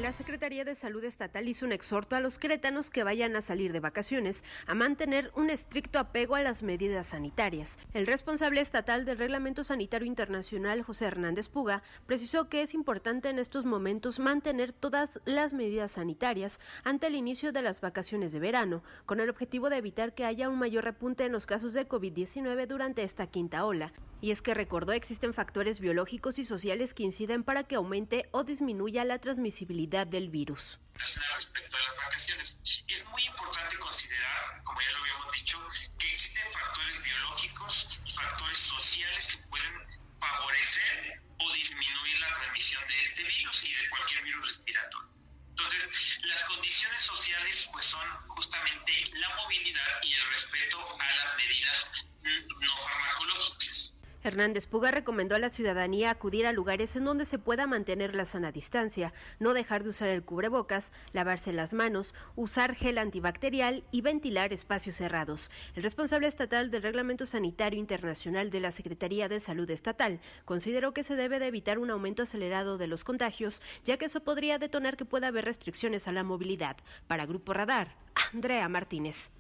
La 0.01 0.11
Secretaría 0.11 0.65
de 0.65 0.75
Salud 0.75 1.05
Estatal 1.05 1.47
hizo 1.47 1.67
un 1.67 1.73
exhorto 1.73 2.17
a 2.17 2.21
los 2.21 2.39
queretanos 2.39 2.89
que 2.89 3.05
vayan 3.05 3.37
a 3.37 3.43
salir 3.43 3.75
de 3.75 3.81
vacaciones 3.81 4.43
a 4.67 4.75
mantener 4.75 5.31
un 5.37 5.51
estricto 5.51 5.99
apego 5.99 6.35
a 6.35 6.43
las 6.43 6.63
medidas 6.63 7.09
sanitarias. 7.09 7.79
El 7.93 8.07
responsable 8.07 8.63
estatal 8.63 9.05
del 9.05 9.19
Reglamento 9.19 9.65
Sanitario 9.65 10.07
Internacional, 10.07 10.81
José 10.83 11.05
Hernández 11.05 11.51
Puga, 11.51 11.83
precisó 12.07 12.49
que 12.49 12.63
es 12.63 12.73
importante 12.73 13.29
en 13.29 13.39
estos 13.39 13.67
momentos 13.67 14.19
mantener 14.19 14.73
todas 14.73 15.21
las 15.27 15.53
medidas 15.53 15.93
sanitarias 15.93 16.59
ante 16.85 17.09
el 17.09 17.15
inicio 17.15 17.53
de 17.53 17.61
las 17.61 17.83
vacaciones 17.83 18.33
de 18.33 18.41
verano, 18.41 18.83
con 19.05 19.21
el 19.21 19.29
objetivo 19.29 19.69
de 19.69 19.77
evitar 19.77 20.15
que 20.15 20.25
haya 20.25 20.49
un 20.49 20.59
mayor 20.59 20.85
repunte 20.85 21.27
en 21.27 21.33
los 21.33 21.45
casos 21.45 21.75
de 21.75 21.87
COVID-19 21.87 22.67
durante 22.67 23.03
esta 23.03 23.27
quinta 23.27 23.67
ola. 23.67 23.93
Y 24.23 24.31
es 24.31 24.41
que 24.41 24.55
recordó 24.55 24.93
existen 24.93 25.35
factores 25.35 25.81
biológicos 25.81 26.39
y 26.39 26.45
sociales 26.45 26.95
que 26.95 27.03
inciden 27.03 27.43
para 27.43 27.65
que 27.65 27.75
aumente 27.75 28.29
o 28.31 28.45
disminuya 28.45 29.05
la 29.05 29.19
transmisibilidad 29.19 30.07
del 30.07 30.31
virus. 30.31 30.79
Respecto 30.95 31.77
a 31.77 31.81
las 31.81 31.97
vacaciones, 31.97 32.57
es 32.87 33.05
muy 33.09 33.25
importante 33.25 33.77
considerar, 33.79 34.63
como 34.63 34.81
ya 34.81 34.93
lo 34.93 34.99
habíamos 34.99 35.33
dicho, 35.33 35.59
que 35.99 36.07
existen 36.07 36.47
factores 36.53 37.03
biológicos 37.03 38.01
y 38.07 38.13
factores 38.13 38.59
sociales 38.59 39.27
que 39.27 39.39
pueden 39.49 39.73
favorecer 40.21 41.21
o 41.41 41.53
disminuir 41.55 42.21
la 42.21 42.29
transmisión 42.29 42.87
de 42.87 43.01
este 43.01 43.25
virus 43.25 43.65
y 43.65 43.75
de 43.75 43.91
cualquier 43.91 44.23
virus 44.23 44.47
respiratorio. 44.47 45.11
Entonces, 45.51 45.91
las 46.23 46.45
condiciones 46.45 47.03
sociales 47.03 47.69
pues 47.73 47.87
son 47.87 48.07
justamente 48.29 48.93
la 49.15 49.35
movilidad 49.35 50.01
y 50.05 50.15
el 50.15 50.31
respeto 50.31 50.79
a 51.01 51.13
las 51.17 51.37
medidas 51.37 51.91
no 52.23 52.79
farmacológicas. 52.79 53.95
Hernández 54.23 54.67
Puga 54.67 54.91
recomendó 54.91 55.35
a 55.35 55.39
la 55.39 55.51
ciudadanía 55.51 56.11
acudir 56.11 56.47
a 56.47 56.53
lugares 56.53 56.95
en 56.97 57.05
donde 57.05 57.25
se 57.25 57.39
pueda 57.39 57.67
mantener 57.67 58.15
la 58.15 58.25
sana 58.25 58.53
distancia, 58.53 59.13
no 59.41 59.53
dejar 59.53 59.83
de 59.83 59.91
usar 59.91 60.09
el 60.11 60.23
cubrebocas, 60.23 60.93
lavarse 61.13 61.53
las 61.53 61.75
manos, 61.75 62.15
usar 62.37 62.75
gel 62.75 62.99
antibacterial 62.99 63.85
y 63.91 64.01
ventilar 64.01 64.53
espacios 64.53 64.97
cerrados. 64.97 65.51
El 65.75 65.83
responsable 65.83 66.29
estatal 66.29 66.71
del 66.71 66.83
Reglamento 66.83 67.27
Sanitario 67.27 67.81
Internacional 67.81 68.51
de 68.51 68.61
la 68.61 68.71
Secretaría 68.71 69.29
de 69.29 69.41
Salud 69.41 69.69
Estatal 69.71 70.21
consideró 70.45 70.93
que 70.95 71.03
se 71.03 71.17
debe 71.17 71.39
de 71.39 71.49
evitar 71.49 71.79
un 71.79 71.91
aumento 71.91 72.23
acelerado 72.23 72.79
de 72.79 72.87
los 72.87 73.05
contagios, 73.05 73.63
ya 73.85 73.97
que 73.97 74.05
eso 74.07 74.21
podría 74.21 74.59
detonar 74.59 74.97
que 74.97 75.05
pueda 75.05 75.29
haber 75.29 75.45
restricciones 75.45 76.07
a 76.09 76.13
la 76.13 76.23
movilidad. 76.23 76.77
Para 77.07 77.27
Grupo 77.27 77.53
Radar, 77.53 77.97
Andrea 78.33 78.69
Martínez. 78.69 79.31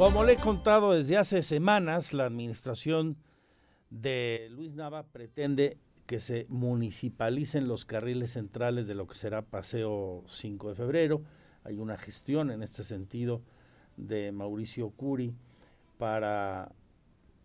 Como 0.00 0.24
le 0.24 0.32
he 0.32 0.36
contado 0.38 0.92
desde 0.92 1.18
hace 1.18 1.42
semanas, 1.42 2.14
la 2.14 2.24
administración 2.24 3.18
de 3.90 4.48
Luis 4.50 4.72
Nava 4.72 5.02
pretende 5.02 5.76
que 6.06 6.20
se 6.20 6.46
municipalicen 6.48 7.68
los 7.68 7.84
carriles 7.84 8.30
centrales 8.30 8.86
de 8.86 8.94
lo 8.94 9.06
que 9.06 9.14
será 9.14 9.42
Paseo 9.42 10.24
5 10.26 10.70
de 10.70 10.74
Febrero. 10.74 11.20
Hay 11.64 11.76
una 11.76 11.98
gestión 11.98 12.50
en 12.50 12.62
este 12.62 12.82
sentido 12.82 13.42
de 13.98 14.32
Mauricio 14.32 14.88
Curi 14.88 15.34
para 15.98 16.72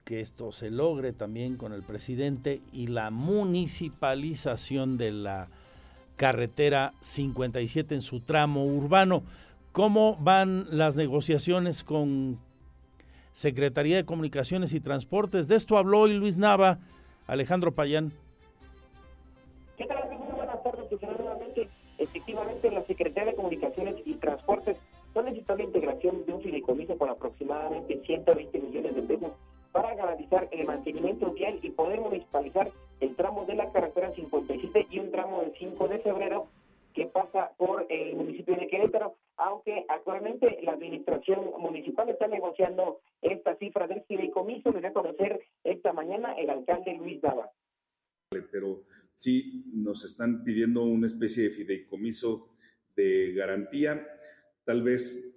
que 0.06 0.22
esto 0.22 0.54
se 0.54 0.72
logre 0.72 1.12
también 1.12 1.58
con 1.58 1.74
el 1.74 1.84
presidente 1.84 2.62
y 2.72 2.88
la 2.88 3.12
municipalización 3.12 4.98
de 4.98 5.12
la 5.12 5.50
carretera 6.16 6.94
57 7.02 7.96
en 7.96 8.02
su 8.02 8.22
tramo 8.22 8.66
urbano. 8.66 9.24
¿Cómo 9.74 10.16
van 10.16 10.68
las 10.70 10.96
negociaciones 10.96 11.84
con 11.84 12.45
Secretaría 13.36 13.98
de 13.98 14.06
Comunicaciones 14.06 14.74
y 14.74 14.80
Transportes? 14.80 15.50
De 15.50 15.58
esto 15.58 15.78
habló 15.78 16.00
hoy 16.00 16.14
Luis 16.14 16.38
Nava, 16.38 16.80
Alejandro 17.28 17.74
Payán. 17.74 18.14
¿Qué 19.76 19.84
tal? 19.84 19.98
Buenas 20.38 20.64
tardes. 20.64 20.86
efectivamente, 21.98 22.72
la 22.72 22.86
Secretaría 22.86 23.32
de 23.32 23.36
Comunicaciones 23.36 23.96
y 24.06 24.14
Transportes 24.14 24.78
solicitó 25.14 25.54
la 25.58 25.64
integración 25.64 26.26
de 26.26 26.32
un 26.32 26.42
fideicomiso 26.42 26.98
con 26.98 27.10
aproximadamente 27.10 28.02
120 28.06 28.58
millones 28.58 28.96
de 28.96 29.02
pesos 29.02 29.32
para 29.74 29.94
garantizar 29.96 30.48
el 30.54 30.66
mantenimiento 30.66 31.34
vial 31.34 31.60
y 31.62 31.72
poder 31.72 32.00
municipalizar 32.00 32.72
el 33.02 33.18
tramo 33.18 33.44
de 33.44 33.56
la 33.56 33.70
carretera 33.74 34.14
57 34.16 34.88
y 34.90 35.00
un 35.00 35.12
tramo 35.12 35.42
del 35.42 35.52
5 35.60 35.90
de 35.90 36.00
febrero 36.00 36.48
que 36.94 37.08
pasa 37.08 37.52
por 37.58 37.86
el 37.90 38.16
municipio 38.16 38.56
de 38.56 38.68
Querétaro, 38.68 39.16
aunque 39.38 39.86
actualmente 39.90 40.60
la 40.64 40.74
administración 40.74 41.52
municipal 41.60 42.10
está 42.10 42.28
negociando 42.28 43.02
esta 43.22 43.58
cifra 43.58 43.88
del 43.88 44.04
fideicomiso, 44.04 44.72
le 44.72 44.80
voy 44.80 44.86
a 44.86 44.94
conocer 44.94 45.40
esta 45.64 45.94
mañana 45.94 46.34
el 46.34 46.50
alcalde 46.50 46.94
Luis 46.94 47.22
Dava. 47.22 47.52
Pero 48.52 48.84
sí 49.14 49.66
nos 49.74 50.06
están 50.06 50.44
pidiendo 50.44 50.84
una 50.84 51.08
especie 51.08 51.44
de 51.44 51.50
fideicomiso 51.50 52.50
de 52.96 53.34
garantía, 53.34 54.08
tal 54.64 54.84
vez 54.84 55.34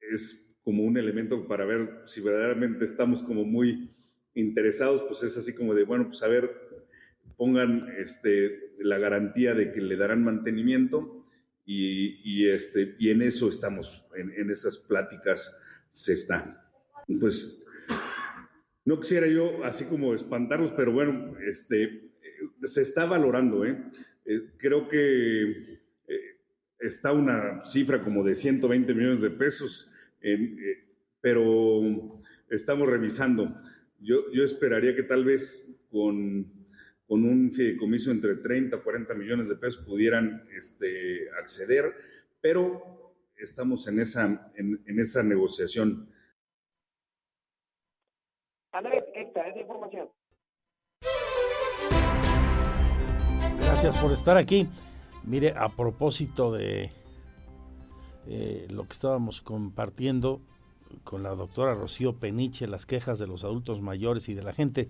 es 0.00 0.58
como 0.62 0.84
un 0.84 0.96
elemento 0.96 1.46
para 1.48 1.64
ver 1.64 2.02
si 2.06 2.20
verdaderamente 2.20 2.84
estamos 2.84 3.22
como 3.22 3.44
muy 3.44 3.90
interesados, 4.34 5.02
pues 5.02 5.22
es 5.22 5.36
así 5.36 5.54
como 5.54 5.74
de, 5.74 5.84
bueno, 5.84 6.06
pues 6.08 6.22
a 6.22 6.28
ver, 6.28 6.50
pongan 7.36 7.88
este, 7.98 8.74
la 8.78 8.98
garantía 8.98 9.54
de 9.54 9.72
que 9.72 9.80
le 9.80 9.96
darán 9.96 10.22
mantenimiento 10.22 11.21
y, 11.64 12.48
este, 12.48 12.96
y 12.98 13.10
en 13.10 13.22
eso 13.22 13.48
estamos, 13.48 14.06
en, 14.16 14.50
esas 14.50 14.78
pláticas 14.78 15.58
se 15.90 16.14
están. 16.14 16.58
Pues 17.20 17.64
no 18.84 19.00
quisiera 19.00 19.26
yo 19.26 19.64
así 19.64 19.84
como 19.84 20.14
espantarlos, 20.14 20.72
pero 20.72 20.92
bueno, 20.92 21.36
este, 21.40 22.10
se 22.64 22.82
está 22.82 23.06
valorando. 23.06 23.64
¿eh? 23.64 23.78
eh 24.24 24.50
creo 24.56 24.88
que 24.88 25.80
eh, 26.08 26.20
está 26.80 27.12
una 27.12 27.64
cifra 27.64 28.00
como 28.00 28.24
de 28.24 28.34
120 28.34 28.94
millones 28.94 29.22
de 29.22 29.30
pesos, 29.30 29.90
eh, 30.20 30.84
pero 31.20 32.20
estamos 32.50 32.88
revisando. 32.88 33.56
Yo, 34.00 34.32
yo 34.32 34.44
esperaría 34.44 34.96
que 34.96 35.04
tal 35.04 35.24
vez 35.24 35.78
con 35.90 36.61
con 37.12 37.24
un 37.24 37.50
fideicomiso 37.52 38.10
entre 38.10 38.36
30 38.36 38.74
y 38.74 38.80
40 38.80 39.14
millones 39.16 39.46
de 39.50 39.56
pesos 39.56 39.84
pudieran 39.84 40.48
este, 40.56 41.28
acceder, 41.38 41.92
pero 42.40 43.12
estamos 43.36 43.86
en 43.86 44.00
esa, 44.00 44.50
en, 44.56 44.98
esa 44.98 45.22
negociación. 45.22 46.10
Andrés, 48.72 49.04
esta 49.14 49.46
es 49.46 49.56
la 49.56 49.60
información. 49.60 50.08
Gracias 53.58 53.98
por 53.98 54.10
estar 54.12 54.38
aquí. 54.38 54.66
Mire, 55.22 55.52
a 55.54 55.68
propósito 55.68 56.50
de 56.50 56.92
eh, 58.26 58.66
lo 58.70 58.84
que 58.84 58.92
estábamos 58.94 59.42
compartiendo 59.42 60.40
con 61.04 61.22
la 61.22 61.34
doctora 61.34 61.74
Rocío 61.74 62.14
Peniche, 62.14 62.66
las 62.66 62.86
quejas 62.86 63.18
de 63.18 63.26
los 63.26 63.44
adultos 63.44 63.82
mayores 63.82 64.30
y 64.30 64.34
de 64.34 64.42
la 64.42 64.54
gente 64.54 64.88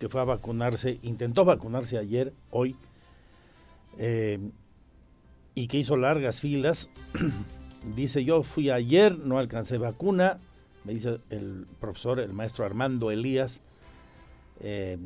que 0.00 0.08
fue 0.08 0.22
a 0.22 0.24
vacunarse, 0.24 0.98
intentó 1.02 1.44
vacunarse 1.44 1.98
ayer, 1.98 2.32
hoy, 2.50 2.74
eh, 3.98 4.40
y 5.54 5.68
que 5.68 5.76
hizo 5.76 5.98
largas 5.98 6.40
filas. 6.40 6.88
dice, 7.94 8.24
yo 8.24 8.42
fui 8.42 8.70
ayer, 8.70 9.18
no 9.18 9.38
alcancé 9.38 9.76
vacuna, 9.76 10.40
me 10.84 10.94
dice 10.94 11.20
el 11.28 11.66
profesor, 11.80 12.18
el 12.18 12.32
maestro 12.32 12.64
Armando 12.64 13.10
Elías. 13.10 13.60
Eh, 14.60 14.96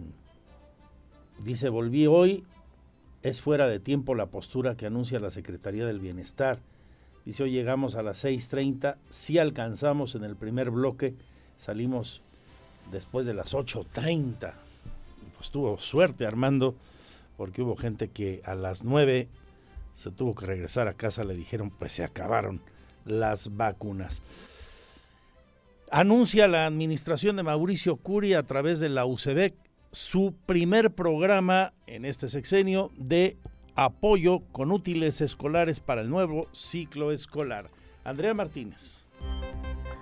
dice, 1.42 1.70
volví 1.70 2.06
hoy, 2.06 2.44
es 3.24 3.40
fuera 3.40 3.66
de 3.66 3.80
tiempo 3.80 4.14
la 4.14 4.26
postura 4.26 4.76
que 4.76 4.86
anuncia 4.86 5.18
la 5.18 5.30
Secretaría 5.30 5.86
del 5.86 5.98
Bienestar. 5.98 6.60
Dice, 7.24 7.42
hoy 7.42 7.50
llegamos 7.50 7.96
a 7.96 8.04
las 8.04 8.24
6.30, 8.24 8.96
si 9.08 9.38
alcanzamos 9.38 10.14
en 10.14 10.22
el 10.22 10.36
primer 10.36 10.70
bloque, 10.70 11.16
salimos 11.56 12.22
después 12.92 13.26
de 13.26 13.34
las 13.34 13.54
8.30. 13.54 14.63
Pues 15.44 15.50
tuvo 15.50 15.76
suerte 15.76 16.24
Armando, 16.24 16.74
porque 17.36 17.60
hubo 17.60 17.76
gente 17.76 18.08
que 18.08 18.40
a 18.46 18.54
las 18.54 18.82
9 18.82 19.28
se 19.92 20.10
tuvo 20.10 20.34
que 20.34 20.46
regresar 20.46 20.88
a 20.88 20.94
casa, 20.94 21.22
le 21.22 21.34
dijeron, 21.34 21.68
pues 21.68 21.92
se 21.92 22.02
acabaron 22.02 22.62
las 23.04 23.54
vacunas. 23.54 24.22
Anuncia 25.90 26.48
la 26.48 26.64
administración 26.64 27.36
de 27.36 27.42
Mauricio 27.42 27.96
Curi 27.96 28.32
a 28.32 28.44
través 28.44 28.80
de 28.80 28.88
la 28.88 29.04
UCEBEC 29.04 29.54
su 29.90 30.34
primer 30.46 30.94
programa 30.94 31.74
en 31.86 32.06
este 32.06 32.30
sexenio 32.30 32.90
de 32.96 33.36
apoyo 33.74 34.40
con 34.50 34.72
útiles 34.72 35.20
escolares 35.20 35.78
para 35.78 36.00
el 36.00 36.08
nuevo 36.08 36.48
ciclo 36.52 37.12
escolar. 37.12 37.68
Andrea 38.02 38.32
Martínez. 38.32 39.04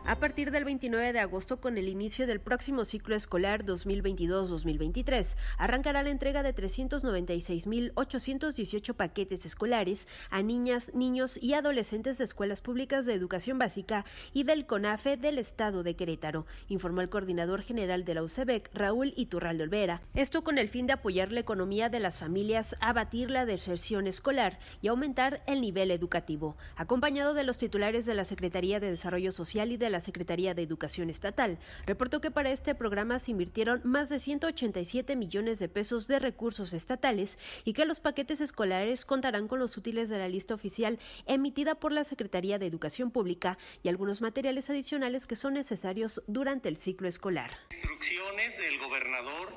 A 0.04 0.16
partir 0.16 0.50
del 0.50 0.64
29 0.64 1.12
de 1.12 1.20
agosto, 1.20 1.60
con 1.60 1.78
el 1.78 1.86
inicio 1.86 2.26
del 2.26 2.40
próximo 2.40 2.84
ciclo 2.84 3.14
escolar 3.14 3.64
2022-2023, 3.64 5.36
arrancará 5.58 6.02
la 6.02 6.10
entrega 6.10 6.42
de 6.42 6.52
396.818 6.52 8.94
paquetes 8.94 9.46
escolares 9.46 10.08
a 10.28 10.42
niñas, 10.42 10.90
niños 10.92 11.38
y 11.40 11.54
adolescentes 11.54 12.18
de 12.18 12.24
escuelas 12.24 12.60
públicas 12.60 13.06
de 13.06 13.14
educación 13.14 13.60
básica 13.60 14.04
y 14.32 14.42
del 14.42 14.66
CONAFE 14.66 15.16
del 15.16 15.38
Estado 15.38 15.84
de 15.84 15.94
Querétaro, 15.94 16.46
informó 16.66 17.00
el 17.00 17.08
coordinador 17.08 17.62
general 17.62 18.04
de 18.04 18.14
la 18.14 18.24
UCEBEC, 18.24 18.70
Raúl 18.74 19.14
Iturralde 19.16 19.62
Olvera. 19.62 20.02
Esto 20.14 20.42
con 20.42 20.58
el 20.58 20.68
fin 20.68 20.88
de 20.88 20.94
apoyar 20.94 21.30
la 21.30 21.38
economía 21.38 21.90
de 21.90 22.00
las 22.00 22.18
familias, 22.18 22.74
abatir 22.80 23.30
la 23.30 23.46
deserción 23.46 24.08
escolar 24.08 24.58
y 24.80 24.88
aumentar 24.88 25.44
el 25.46 25.60
nivel 25.60 25.92
educativo, 25.92 26.56
acompañado 26.74 27.34
de 27.34 27.44
los 27.44 27.56
titulares 27.56 28.04
de 28.04 28.14
la 28.14 28.24
Secretaría 28.24 28.80
de 28.80 28.90
Desarrollo 28.90 29.30
Social 29.30 29.70
y 29.70 29.76
de 29.76 29.91
la 29.92 30.00
Secretaría 30.00 30.54
de 30.54 30.62
Educación 30.62 31.10
Estatal, 31.10 31.58
reportó 31.86 32.20
que 32.20 32.30
para 32.30 32.50
este 32.50 32.74
programa 32.74 33.18
se 33.18 33.30
invirtieron 33.30 33.80
más 33.84 34.08
de 34.08 34.18
187 34.18 35.14
millones 35.14 35.58
de 35.58 35.68
pesos 35.68 36.08
de 36.08 36.18
recursos 36.18 36.72
estatales 36.72 37.38
y 37.64 37.74
que 37.74 37.84
los 37.84 38.00
paquetes 38.00 38.40
escolares 38.40 39.04
contarán 39.04 39.46
con 39.46 39.58
los 39.58 39.76
útiles 39.76 40.08
de 40.08 40.18
la 40.18 40.28
lista 40.28 40.54
oficial 40.54 40.98
emitida 41.26 41.76
por 41.76 41.92
la 41.92 42.04
Secretaría 42.04 42.58
de 42.58 42.66
Educación 42.66 43.10
Pública 43.10 43.58
y 43.82 43.88
algunos 43.88 44.20
materiales 44.20 44.68
adicionales 44.70 45.26
que 45.26 45.36
son 45.36 45.54
necesarios 45.54 46.22
durante 46.26 46.68
el 46.68 46.76
ciclo 46.76 47.06
escolar. 47.06 47.50
Instrucciones 47.70 48.58
del 48.58 48.78
gobernador 48.78 49.50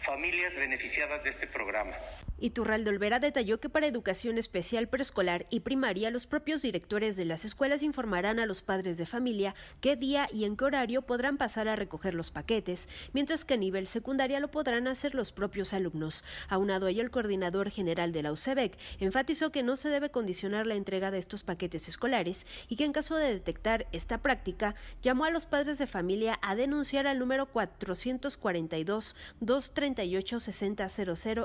familias 0.05 0.55
beneficiadas 0.55 1.23
de 1.25 1.31
este 1.31 1.47
programa. 1.47 1.97
Iturralde 2.41 2.91
Olvera 2.91 3.19
detalló 3.19 3.61
que 3.61 3.69
para 3.69 3.87
educación 3.87 4.39
especial 4.39 4.89
preescolar 4.89 5.47
y 5.51 5.61
primaria 5.61 6.11
los 6.11 6.27
propios 6.27 6.63
directores 6.63 7.17
de 7.17 7.27
las 7.27 7.45
escuelas 7.45 7.83
informarán 7.83 8.39
a 8.39 8.47
los 8.47 8.63
padres 8.63 8.97
de 8.97 9.07
familia 9.07 9.55
qué 9.81 9.95
día 9.97 10.29
y 10.33 10.45
en 10.45 10.57
qué 10.57 10.65
horario 10.65 11.03
podrán 11.03 11.37
pasar 11.37 11.69
a 11.69 11.77
recoger 11.77 12.15
los 12.15 12.31
paquetes, 12.31 12.89
mientras 13.13 13.45
que 13.45 13.55
a 13.55 13.59
nivel 13.59 13.87
secundaria 13.87 14.41
lo 14.41 14.51
podrán 14.51 14.89
hacer 14.89 15.15
los 15.15 15.33
propios 15.33 15.73
alumnos. 15.73 16.25
Aunado 16.49 16.87
a 16.87 16.91
ello, 16.91 17.03
el 17.03 17.11
coordinador 17.11 17.71
general 17.71 18.13
de 18.13 18.23
la 18.23 18.33
UCEBEC 18.33 18.79
enfatizó 18.99 19.53
que 19.53 19.63
no 19.63 19.77
se 19.77 19.91
debe 19.91 20.11
condicionar 20.11 20.67
la 20.67 20.75
entrega 20.75 21.11
de 21.11 21.19
estos 21.19 21.43
paquetes 21.43 21.89
escolares 21.89 22.47
y 22.69 22.77
que 22.77 22.85
en 22.85 22.93
caso 22.93 23.17
de 23.17 23.33
detectar 23.33 23.87
esta 23.93 24.19
práctica, 24.19 24.75
llamó 25.03 25.25
a 25.25 25.31
los 25.31 25.47
padres 25.47 25.79
de 25.79 25.87
familia 25.87 26.39
a 26.43 26.55
denunciar 26.55 27.07
al 27.07 27.19
número 27.19 27.47
442 27.47 29.17
238 29.41 30.41
6000 30.41 30.71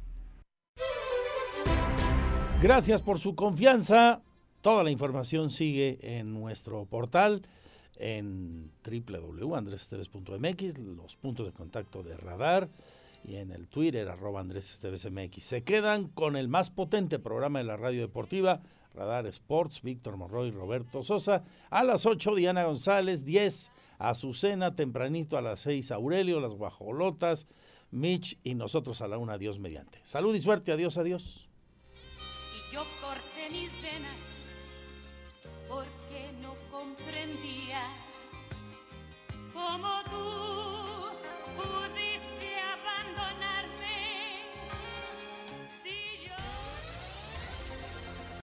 Gracias 2.62 3.02
por 3.02 3.18
su 3.18 3.34
confianza. 3.34 4.22
Toda 4.62 4.84
la 4.84 4.90
información 4.90 5.50
sigue 5.50 5.98
en 6.00 6.32
nuestro 6.32 6.86
portal 6.86 7.42
en 7.96 8.72
www.andresesteves.mx, 8.82 10.78
los 10.78 11.16
puntos 11.16 11.46
de 11.46 11.52
contacto 11.52 12.02
de 12.02 12.16
Radar 12.16 12.68
y 13.24 13.36
en 13.36 13.50
el 13.50 13.68
Twitter 13.68 14.08
arroba 14.08 14.40
Andrés 14.40 14.80
Se 15.38 15.62
quedan 15.62 16.08
con 16.08 16.36
el 16.36 16.48
más 16.48 16.70
potente 16.70 17.18
programa 17.18 17.58
de 17.58 17.64
la 17.64 17.76
radio 17.76 18.02
deportiva, 18.02 18.62
Radar 18.94 19.26
Sports, 19.26 19.82
Víctor 19.82 20.16
Morroy, 20.16 20.50
Roberto 20.50 21.02
Sosa. 21.02 21.44
A 21.70 21.84
las 21.84 22.06
8, 22.06 22.34
Diana 22.34 22.64
González, 22.64 23.24
10, 23.24 23.70
Azucena, 23.98 24.74
tempranito 24.74 25.36
a 25.36 25.42
las 25.42 25.60
6, 25.60 25.90
Aurelio, 25.92 26.40
las 26.40 26.54
Guajolotas, 26.54 27.46
Mitch 27.90 28.38
y 28.42 28.54
nosotros 28.54 29.00
a 29.00 29.08
la 29.08 29.18
una, 29.18 29.38
Dios 29.38 29.58
mediante. 29.58 30.00
Salud 30.04 30.34
y 30.34 30.40
suerte, 30.40 30.72
adiós, 30.72 30.96
adiós. 30.98 31.48
Y 31.94 32.74
yo 32.74 32.82
corté 33.00 33.50
mis 33.50 33.82
venas 33.82 34.34
porque 35.68 36.32
no 36.40 36.54
comprendía 36.70 37.82
cómo 39.52 39.88
tú 40.10 40.53